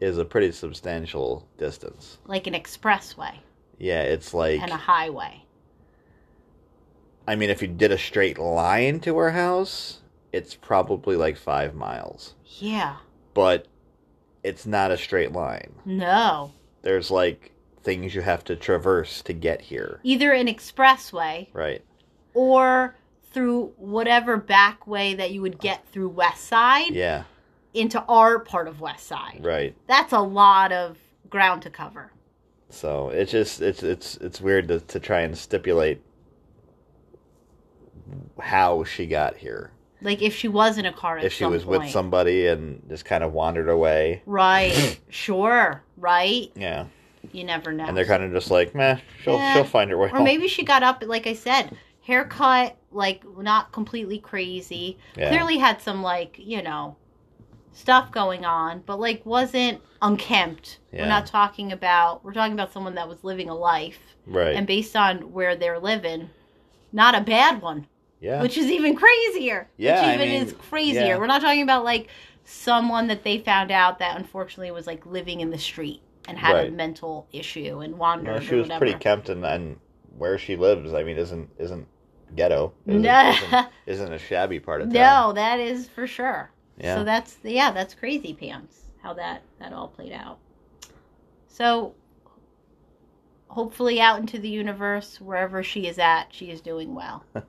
is 0.01 0.17
a 0.17 0.25
pretty 0.25 0.51
substantial 0.51 1.47
distance. 1.57 2.17
like 2.25 2.47
an 2.47 2.53
expressway 2.53 3.33
Yeah, 3.77 4.01
it's 4.01 4.33
like 4.33 4.59
and 4.61 4.71
a 4.71 4.75
highway. 4.77 5.43
I 7.27 7.35
mean, 7.35 7.49
if 7.49 7.61
you 7.61 7.67
did 7.67 7.91
a 7.91 7.97
straight 7.97 8.37
line 8.39 8.99
to 9.01 9.15
her 9.17 9.31
house, 9.31 9.99
it's 10.33 10.55
probably 10.55 11.15
like 11.15 11.37
five 11.37 11.75
miles. 11.75 12.33
Yeah, 12.59 12.97
But 13.33 13.67
it's 14.43 14.65
not 14.65 14.91
a 14.91 14.97
straight 14.97 15.31
line. 15.31 15.71
no, 15.85 16.51
There's 16.81 17.11
like 17.11 17.51
things 17.83 18.13
you 18.15 18.21
have 18.21 18.43
to 18.45 18.55
traverse 18.55 19.21
to 19.23 19.33
get 19.33 19.61
here. 19.61 19.99
either 20.03 20.31
an 20.33 20.47
expressway 20.47 21.47
Right. 21.53 21.83
or 22.33 22.95
through 23.31 23.67
whatever 23.77 24.35
back 24.37 24.85
way 24.87 25.13
that 25.13 25.31
you 25.31 25.41
would 25.41 25.59
get 25.59 25.87
through 25.87 26.09
West 26.09 26.43
Side 26.45 26.91
Yeah. 26.93 27.23
Into 27.73 28.01
our 28.03 28.39
part 28.39 28.67
of 28.67 28.81
West 28.81 29.07
Side. 29.07 29.39
Right. 29.41 29.75
That's 29.87 30.13
a 30.13 30.19
lot 30.19 30.71
of 30.71 30.97
ground 31.29 31.61
to 31.63 31.69
cover. 31.69 32.11
So 32.69 33.09
it's 33.09 33.31
just 33.31 33.61
it's 33.61 33.83
it's 33.83 34.15
it's 34.17 34.39
weird 34.41 34.67
to 34.69 34.79
to 34.79 34.99
try 34.99 35.21
and 35.21 35.37
stipulate 35.37 36.01
how 38.39 38.83
she 38.83 39.07
got 39.07 39.37
here. 39.37 39.71
Like 40.01 40.21
if 40.21 40.35
she 40.35 40.47
was 40.47 40.77
in 40.77 40.85
a 40.85 40.93
car 40.93 41.17
at 41.19 41.25
if 41.25 41.33
she 41.33 41.45
was 41.45 41.63
point. 41.63 41.83
with 41.83 41.91
somebody 41.91 42.47
and 42.47 42.81
just 42.89 43.05
kind 43.05 43.23
of 43.23 43.33
wandered 43.33 43.69
away. 43.69 44.23
Right. 44.25 44.99
sure. 45.09 45.83
Right. 45.97 46.51
Yeah. 46.55 46.85
You 47.31 47.43
never 47.43 47.71
know. 47.71 47.85
And 47.85 47.95
they're 47.95 48.05
kind 48.05 48.23
of 48.23 48.31
just 48.31 48.49
like, 48.49 48.73
meh, 48.73 48.97
she'll 49.23 49.35
Yeah. 49.35 49.53
she'll 49.53 49.63
find 49.63 49.91
her 49.91 49.97
way 49.97 50.07
or 50.07 50.09
home. 50.09 50.23
maybe 50.23 50.47
she 50.47 50.63
got 50.63 50.81
up 50.81 51.03
like 51.05 51.27
i 51.27 51.33
said 51.33 51.77
haircut 52.01 52.75
like 52.91 53.21
not 53.37 53.71
completely 53.71 54.17
crazy 54.17 54.97
Yeah. 55.15 55.29
clearly 55.29 55.57
had 55.59 55.81
some 55.81 56.01
like 56.01 56.35
you 56.39 56.63
know 56.63 56.95
stuff 57.73 58.11
going 58.11 58.43
on 58.45 58.81
but 58.85 58.99
like 58.99 59.25
wasn't 59.25 59.79
unkempt 60.01 60.79
Yeah. 60.91 61.03
we're 61.03 61.07
not 61.09 61.25
talking 61.25 61.71
about 61.71 62.23
we're 62.23 62.33
talking 62.33 62.53
about 62.53 62.73
someone 62.73 62.95
that 62.95 63.07
was 63.07 63.23
living 63.23 63.49
a 63.49 63.55
life 63.55 63.99
right. 64.27 64.55
and 64.55 64.67
based 64.67 64.95
on 64.95 65.31
where 65.31 65.55
they're 65.55 65.79
living 65.79 66.29
not 66.91 67.15
a 67.15 67.21
bad 67.21 67.61
one 67.61 67.87
yeah. 68.19 68.41
which 68.41 68.57
is 68.57 68.67
even 68.67 68.95
crazier 68.95 69.69
Yeah, 69.77 70.01
I 70.01 70.07
which 70.07 70.15
even 70.15 70.29
mean, 70.29 70.43
is 70.43 70.53
crazier 70.69 71.01
yeah. 71.01 71.17
we're 71.17 71.27
not 71.27 71.41
talking 71.41 71.63
about 71.63 71.83
like 71.85 72.09
someone 72.43 73.07
that 73.07 73.23
they 73.23 73.37
found 73.39 73.71
out 73.71 73.99
that 73.99 74.17
unfortunately 74.17 74.71
was 74.71 74.87
like 74.87 75.05
living 75.05 75.39
in 75.41 75.49
the 75.49 75.57
street 75.57 76.01
and 76.27 76.37
had 76.37 76.67
a 76.67 76.71
mental 76.71 77.27
issue 77.31 77.79
and 77.79 77.97
wandered 77.97 78.33
no, 78.35 78.39
she 78.39 78.55
was 78.55 78.63
whatever. 78.65 78.79
pretty 78.85 78.99
kept 78.99 79.29
and, 79.29 79.45
and 79.45 79.77
where 80.17 80.37
she 80.37 80.55
lives, 80.55 80.93
I 80.93 81.03
mean, 81.03 81.17
isn't 81.17 81.49
isn't 81.57 81.87
ghetto. 82.35 82.73
Isn't, 82.85 83.01
No. 83.01 83.29
isn't, 83.31 83.67
isn't 83.87 84.13
a 84.13 84.19
shabby 84.19 84.59
part 84.59 84.81
of 84.81 84.87
town. 84.87 84.93
No, 84.93 85.33
that 85.33 85.59
is 85.59 85.87
for 85.89 86.05
sure. 86.05 86.51
Yeah. 86.81 86.95
So 86.95 87.03
that's 87.05 87.37
yeah, 87.43 87.71
that's 87.71 87.93
crazy, 87.95 88.33
Pam's 88.33 88.81
how 89.03 89.13
that 89.15 89.43
that 89.59 89.73
all 89.73 89.87
played 89.89 90.13
out. 90.13 90.39
So 91.47 91.95
hopefully 93.49 93.99
out 94.01 94.19
into 94.19 94.39
the 94.39 94.49
universe, 94.49 95.19
wherever 95.21 95.63
she 95.63 95.87
is 95.87 95.99
at, 95.99 96.33
she 96.33 96.51
is 96.51 96.61
doing 96.61 96.95
well. 96.95 97.25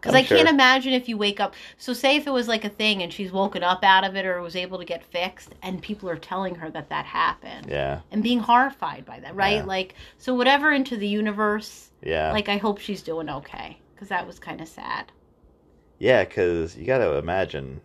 Because 0.00 0.14
I 0.14 0.22
can't 0.24 0.48
imagine 0.48 0.92
if 0.92 1.08
you 1.08 1.16
wake 1.16 1.40
up. 1.40 1.54
So, 1.78 1.94
say 1.94 2.16
if 2.16 2.26
it 2.26 2.32
was 2.32 2.48
like 2.48 2.64
a 2.64 2.68
thing 2.68 3.02
and 3.02 3.12
she's 3.12 3.32
woken 3.32 3.62
up 3.62 3.82
out 3.84 4.04
of 4.04 4.14
it 4.16 4.26
or 4.26 4.42
was 4.42 4.56
able 4.56 4.78
to 4.78 4.84
get 4.84 5.04
fixed, 5.04 5.54
and 5.62 5.80
people 5.80 6.08
are 6.10 6.16
telling 6.18 6.56
her 6.56 6.70
that 6.70 6.90
that 6.90 7.06
happened 7.06 7.68
Yeah, 7.68 8.00
and 8.10 8.22
being 8.22 8.40
horrified 8.40 9.06
by 9.06 9.20
that, 9.20 9.34
right? 9.34 9.58
Yeah. 9.58 9.64
Like, 9.64 9.94
so 10.18 10.34
whatever 10.34 10.72
into 10.72 10.96
the 10.98 11.08
universe, 11.08 11.92
yeah, 12.02 12.30
like, 12.32 12.48
I 12.50 12.58
hope 12.58 12.78
she's 12.78 13.02
doing 13.02 13.30
okay 13.30 13.78
because 13.94 14.08
that 14.08 14.26
was 14.26 14.38
kind 14.38 14.60
of 14.60 14.68
sad. 14.68 15.12
yeah. 15.98 16.24
Because 16.24 16.76
you 16.76 16.84
got 16.86 16.98
to 16.98 17.14
imagine 17.16 17.80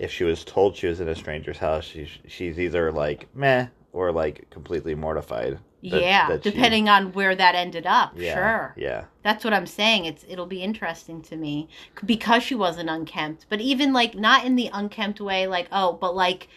if 0.00 0.10
she 0.10 0.24
was 0.24 0.44
told 0.44 0.74
she 0.76 0.86
was 0.88 1.00
in 1.00 1.08
a 1.08 1.14
stranger's 1.14 1.58
house, 1.58 1.84
she, 1.84 2.08
she's 2.26 2.58
either 2.58 2.90
like 2.90 3.28
meh 3.34 3.66
or 3.92 4.10
like 4.10 4.48
completely 4.50 4.94
mortified. 4.94 5.52
that- 5.82 6.02
yeah, 6.02 6.28
that 6.28 6.42
she- 6.42 6.50
depending 6.50 6.88
on 6.88 7.12
where 7.12 7.34
that 7.34 7.54
ended 7.54 7.86
up. 7.86 8.12
yeah, 8.16 8.34
Sure. 8.34 8.74
Yeah, 8.76 9.04
That's 9.22 9.44
what 9.44 9.52
I'm 9.54 9.66
saying. 9.66 10.06
It's 10.06 10.24
it'll 10.28 10.46
be 10.46 10.62
interesting 10.62 11.22
to 11.22 11.36
me 11.36 11.68
because 12.04 12.42
she 12.42 12.54
wasn't 12.54 12.90
unkempt, 12.90 13.46
but 13.48 13.60
even 13.60 13.92
like 13.92 14.14
not 14.14 14.44
in 14.44 14.56
the 14.56 14.70
unkempt 14.72 15.20
way, 15.20 15.46
like 15.46 15.68
oh, 15.70 15.92
but 15.94 16.14
like 16.16 16.48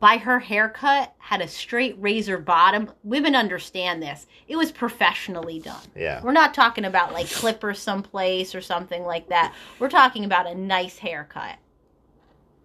by 0.00 0.16
her 0.18 0.38
haircut 0.38 1.12
had 1.18 1.40
a 1.40 1.48
straight 1.48 1.96
razor 1.98 2.38
bottom. 2.38 2.92
Women 3.02 3.34
understand 3.34 4.00
this. 4.00 4.28
It 4.46 4.54
was 4.54 4.70
professionally 4.70 5.58
done. 5.58 5.82
yeah, 5.96 6.22
We're 6.22 6.30
not 6.32 6.54
talking 6.54 6.84
about 6.84 7.12
like 7.12 7.28
clippers 7.28 7.80
someplace 7.80 8.54
or 8.54 8.60
something 8.60 9.02
like 9.04 9.28
that. 9.30 9.52
We're 9.80 9.90
talking 9.90 10.24
about 10.24 10.46
a 10.46 10.54
nice 10.54 10.98
haircut. 10.98 11.56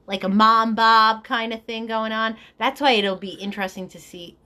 Like 0.07 0.23
a 0.23 0.29
mom 0.29 0.75
bob 0.75 1.23
kind 1.23 1.53
of 1.53 1.63
thing 1.63 1.85
going 1.87 2.11
on. 2.11 2.35
That's 2.57 2.81
why 2.81 2.91
it'll 2.91 3.15
be 3.15 3.29
interesting 3.29 3.87
to 3.89 3.99
see 3.99 4.37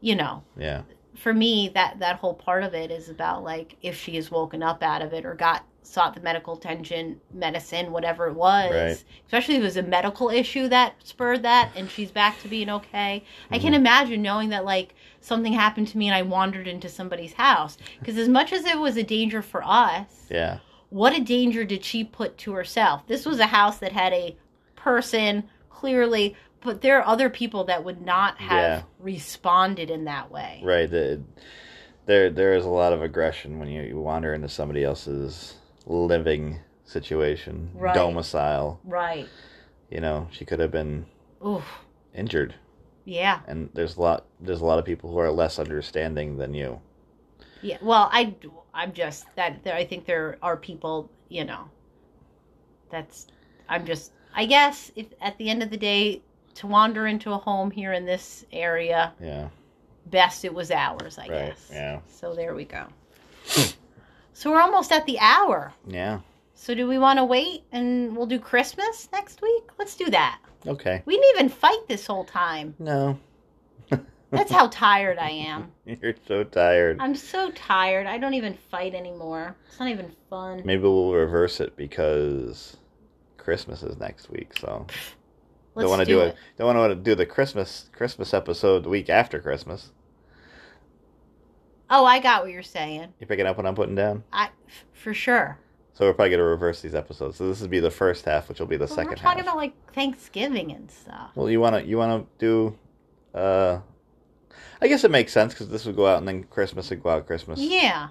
you 0.00 0.16
know, 0.16 0.42
yeah, 0.56 0.82
for 1.14 1.32
me 1.32 1.70
that 1.74 1.98
that 2.00 2.16
whole 2.16 2.34
part 2.34 2.64
of 2.64 2.74
it 2.74 2.90
is 2.90 3.08
about 3.08 3.44
like 3.44 3.76
if 3.82 3.96
she 3.96 4.16
is 4.16 4.30
woken 4.30 4.62
up 4.62 4.82
out 4.82 5.02
of 5.02 5.12
it 5.12 5.24
or 5.24 5.34
got 5.34 5.64
sought 5.84 6.14
the 6.14 6.20
medical 6.20 6.54
attention 6.56 7.20
medicine 7.34 7.92
whatever 7.92 8.28
it 8.28 8.34
was. 8.34 8.72
Right. 8.72 9.04
especially 9.26 9.56
if 9.56 9.60
it 9.60 9.64
was 9.64 9.76
a 9.76 9.82
medical 9.82 10.30
issue 10.30 10.68
that 10.68 10.94
spurred 11.04 11.42
that 11.42 11.70
and 11.76 11.90
she's 11.90 12.10
back 12.10 12.40
to 12.42 12.48
being 12.48 12.70
okay. 12.70 13.24
I 13.50 13.56
Mm-hmm. 13.56 13.64
can 13.64 13.74
imagine 13.74 14.22
knowing 14.22 14.48
that 14.50 14.64
like 14.64 14.94
something 15.20 15.52
happened 15.52 15.88
to 15.88 15.98
me 15.98 16.06
and 16.08 16.14
i 16.14 16.22
wandered 16.22 16.66
into 16.66 16.88
somebody's 16.88 17.34
house. 17.34 17.78
Because 17.98 18.16
as 18.16 18.28
much 18.28 18.52
as 18.52 18.64
it 18.64 18.78
was 18.78 18.96
a 18.96 19.02
danger 19.02 19.42
for 19.42 19.62
us 19.64 20.26
yeah, 20.30 20.58
what 20.88 21.14
a 21.14 21.20
danger 21.20 21.64
did 21.64 21.84
she 21.84 22.04
put 22.04 22.38
to 22.38 22.52
herself? 22.52 23.06
This 23.06 23.24
was 23.26 23.38
a 23.38 23.46
house 23.46 23.78
that 23.78 23.92
had 23.92 24.12
a 24.12 24.36
person 24.82 25.44
clearly 25.70 26.36
but 26.60 26.80
there 26.80 26.98
are 27.00 27.06
other 27.06 27.28
people 27.28 27.64
that 27.64 27.82
would 27.84 28.00
not 28.00 28.38
have 28.38 28.58
Yeah. 28.78 28.82
responded 29.00 29.90
in 29.90 30.04
that 30.04 30.30
way 30.30 30.60
right. 30.62 30.90
The, 30.90 31.20
there, 32.06 32.30
there 32.30 32.54
is 32.54 32.64
a 32.64 32.68
lot 32.68 32.92
of 32.92 33.00
aggression 33.02 33.58
when 33.60 33.68
you, 33.68 33.82
you 33.82 33.98
wander 34.00 34.34
into 34.34 34.48
somebody 34.48 34.82
else's 34.84 35.54
living 35.86 36.58
situation, 36.84 37.70
Right. 37.74 37.94
domicile. 37.94 38.80
right 38.84 39.28
You 39.90 40.00
know, 40.00 40.26
she 40.32 40.44
could 40.44 40.58
have 40.60 40.70
been 40.72 41.06
Oof. 41.46 41.64
injured, 42.14 42.54
Yeah. 43.04 43.40
and 43.46 43.70
there's 43.74 43.96
a 43.96 44.00
lot. 44.00 44.26
There's 44.40 44.60
a 44.60 44.64
lot 44.64 44.78
of 44.80 44.84
people 44.84 45.10
who 45.12 45.18
are 45.18 45.30
less 45.30 45.58
understanding 45.58 46.38
than 46.38 46.54
you. 46.54 46.80
Yeah. 47.62 47.78
Well, 47.82 48.08
I 48.12 48.34
I'm 48.74 48.92
just 48.92 49.26
that 49.36 49.62
there, 49.64 49.74
I 49.74 49.84
think 49.84 50.04
there 50.06 50.38
are 50.42 50.56
people, 50.56 51.08
you 51.28 51.44
know. 51.44 51.68
That's 52.90 53.26
I'm 53.68 53.86
just 53.86 54.12
I 54.34 54.46
guess 54.46 54.90
if 54.96 55.06
at 55.20 55.36
the 55.38 55.48
end 55.50 55.62
of 55.62 55.70
the 55.70 55.76
day 55.76 56.22
to 56.54 56.66
wander 56.66 57.06
into 57.06 57.32
a 57.32 57.38
home 57.38 57.70
here 57.70 57.92
in 57.92 58.04
this 58.04 58.44
area, 58.52 59.12
Yeah, 59.20 59.48
best 60.06 60.44
it 60.44 60.52
was 60.52 60.70
ours, 60.70 61.18
I 61.18 61.22
Right, 61.22 61.28
guess. 61.48 61.70
yeah. 61.72 62.00
So 62.08 62.34
there 62.34 62.54
we 62.54 62.64
go. 62.64 62.84
so 64.32 64.50
we're 64.50 64.60
almost 64.60 64.92
at 64.92 65.06
the 65.06 65.18
hour. 65.18 65.72
yeah. 65.86 66.20
So 66.54 66.74
do 66.76 66.86
we 66.86 66.96
want 66.96 67.18
to 67.18 67.24
wait 67.24 67.64
and 67.72 68.16
we'll 68.16 68.26
do 68.26 68.38
Christmas 68.38 69.08
next 69.12 69.42
week? 69.42 69.64
Let's 69.80 69.96
do 69.96 70.08
that. 70.10 70.38
Okay. 70.64 71.02
We 71.06 71.16
didn't 71.16 71.34
even 71.34 71.48
fight 71.48 71.88
this 71.88 72.06
whole 72.06 72.24
time. 72.24 72.76
No, 72.78 73.18
That's 74.30 74.50
how 74.52 74.68
tired 74.68 75.18
I 75.18 75.30
am. 75.30 75.72
you're 75.84 76.14
so 76.28 76.44
tired. 76.44 76.98
I'm 77.00 77.16
so 77.16 77.50
tired. 77.50 78.06
I 78.06 78.16
don't 78.16 78.34
even 78.34 78.54
fight 78.54 78.94
anymore. 78.94 79.56
It's 79.68 79.80
not 79.80 79.88
even 79.88 80.12
fun. 80.30 80.62
Maybe 80.64 80.82
we'll 80.82 81.12
reverse 81.12 81.58
it 81.60 81.76
because 81.76 82.76
Christmas 83.42 83.82
is 83.82 83.98
next 83.98 84.30
week. 84.30 84.56
So 84.58 84.86
Let's 85.74 85.84
don't 85.84 85.90
want 85.90 86.00
to 86.00 86.06
do, 86.06 86.14
do, 86.16 86.20
it. 86.20 86.28
it. 86.28 86.36
Don't 86.58 86.76
want 86.76 86.90
to 86.90 86.94
do 86.94 87.14
the 87.14 87.26
Christmas 87.26 87.88
Christmas 87.92 88.32
episode 88.34 88.84
the 88.84 88.88
week 88.88 89.08
after 89.10 89.38
Christmas. 89.40 89.90
Oh, 91.90 92.04
I 92.04 92.20
got 92.20 92.42
what 92.42 92.52
you're 92.52 92.62
saying. 92.62 93.12
You're 93.20 93.28
picking 93.28 93.46
up 93.46 93.56
what 93.56 93.66
I'm 93.66 93.74
putting 93.74 93.94
down? 93.94 94.24
I 94.32 94.44
f- 94.46 94.84
for 94.92 95.12
sure. 95.12 95.58
So 95.94 96.06
we're 96.06 96.14
probably 96.14 96.30
gonna 96.30 96.42
reverse 96.44 96.80
these 96.80 96.94
episodes. 96.94 97.36
So 97.36 97.46
this 97.48 97.60
would 97.60 97.70
be 97.70 97.80
the 97.80 97.90
first 97.90 98.24
half, 98.24 98.48
which 98.48 98.60
will 98.60 98.66
be 98.66 98.78
the 98.78 98.88
second 98.88 99.10
we're 99.10 99.16
talking 99.16 99.38
half. 99.44 99.46
about 99.46 99.56
like 99.56 99.74
Thanksgiving 99.92 100.72
and 100.72 100.90
stuff. 100.90 101.30
Well, 101.34 101.50
you 101.50 101.60
wanna 101.60 101.82
you 101.82 101.98
wanna 101.98 102.24
do. 102.38 102.78
uh 103.34 103.80
I 104.80 104.88
guess 104.88 105.04
it 105.04 105.10
makes 105.10 105.32
sense 105.32 105.52
because 105.52 105.68
this 105.68 105.84
would 105.86 105.94
go 105.96 106.06
out 106.06 106.18
and 106.18 106.26
then 106.26 106.44
Christmas 106.44 106.88
would 106.90 107.02
go 107.02 107.10
out 107.10 107.26
Christmas. 107.26 107.60
Yeah, 107.60 108.08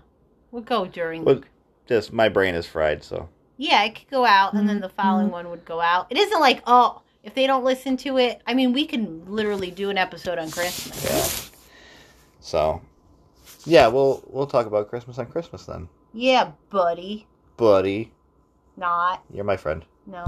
we'll 0.52 0.62
go 0.62 0.86
during. 0.86 1.24
But 1.24 1.44
just 1.88 2.14
my 2.14 2.30
brain 2.30 2.56
is 2.56 2.66
fried, 2.66 3.04
so 3.04 3.30
yeah, 3.62 3.84
it 3.84 3.94
could 3.96 4.10
go 4.10 4.26
out, 4.26 4.54
and 4.56 4.68
then 4.68 4.80
the 4.82 4.90
following 4.90 5.26
Mm-hmm. 5.28 5.34
one 5.34 5.50
would 5.52 5.66
go 5.66 5.80
out. 5.80 6.08
It 6.10 6.18
isn't 6.18 6.40
like 6.40 6.62
oh, 6.66 7.02
if 7.24 7.36
they 7.36 7.46
don't 7.46 7.64
listen 7.64 7.96
to 7.98 8.18
it. 8.18 8.42
I 8.48 8.54
mean, 8.56 8.74
we 8.74 8.86
can 8.88 9.24
literally 9.28 9.70
do 9.70 9.90
an 9.92 9.98
episode 9.98 10.40
on 10.40 10.50
Christmas. 10.50 11.04
yeah. 11.06 11.58
So, 12.40 12.82
yeah, 13.66 13.88
we'll 13.88 14.24
we'll 14.28 14.48
talk 14.48 14.66
about 14.66 14.90
Christmas 14.90 15.20
on 15.20 15.28
Christmas 15.28 15.66
then, 15.66 15.88
Yeah, 16.14 16.52
buddy. 16.70 17.28
buddy. 17.58 18.12
Not. 18.78 19.24
You're 19.32 19.44
my 19.46 19.58
friend. 19.58 19.86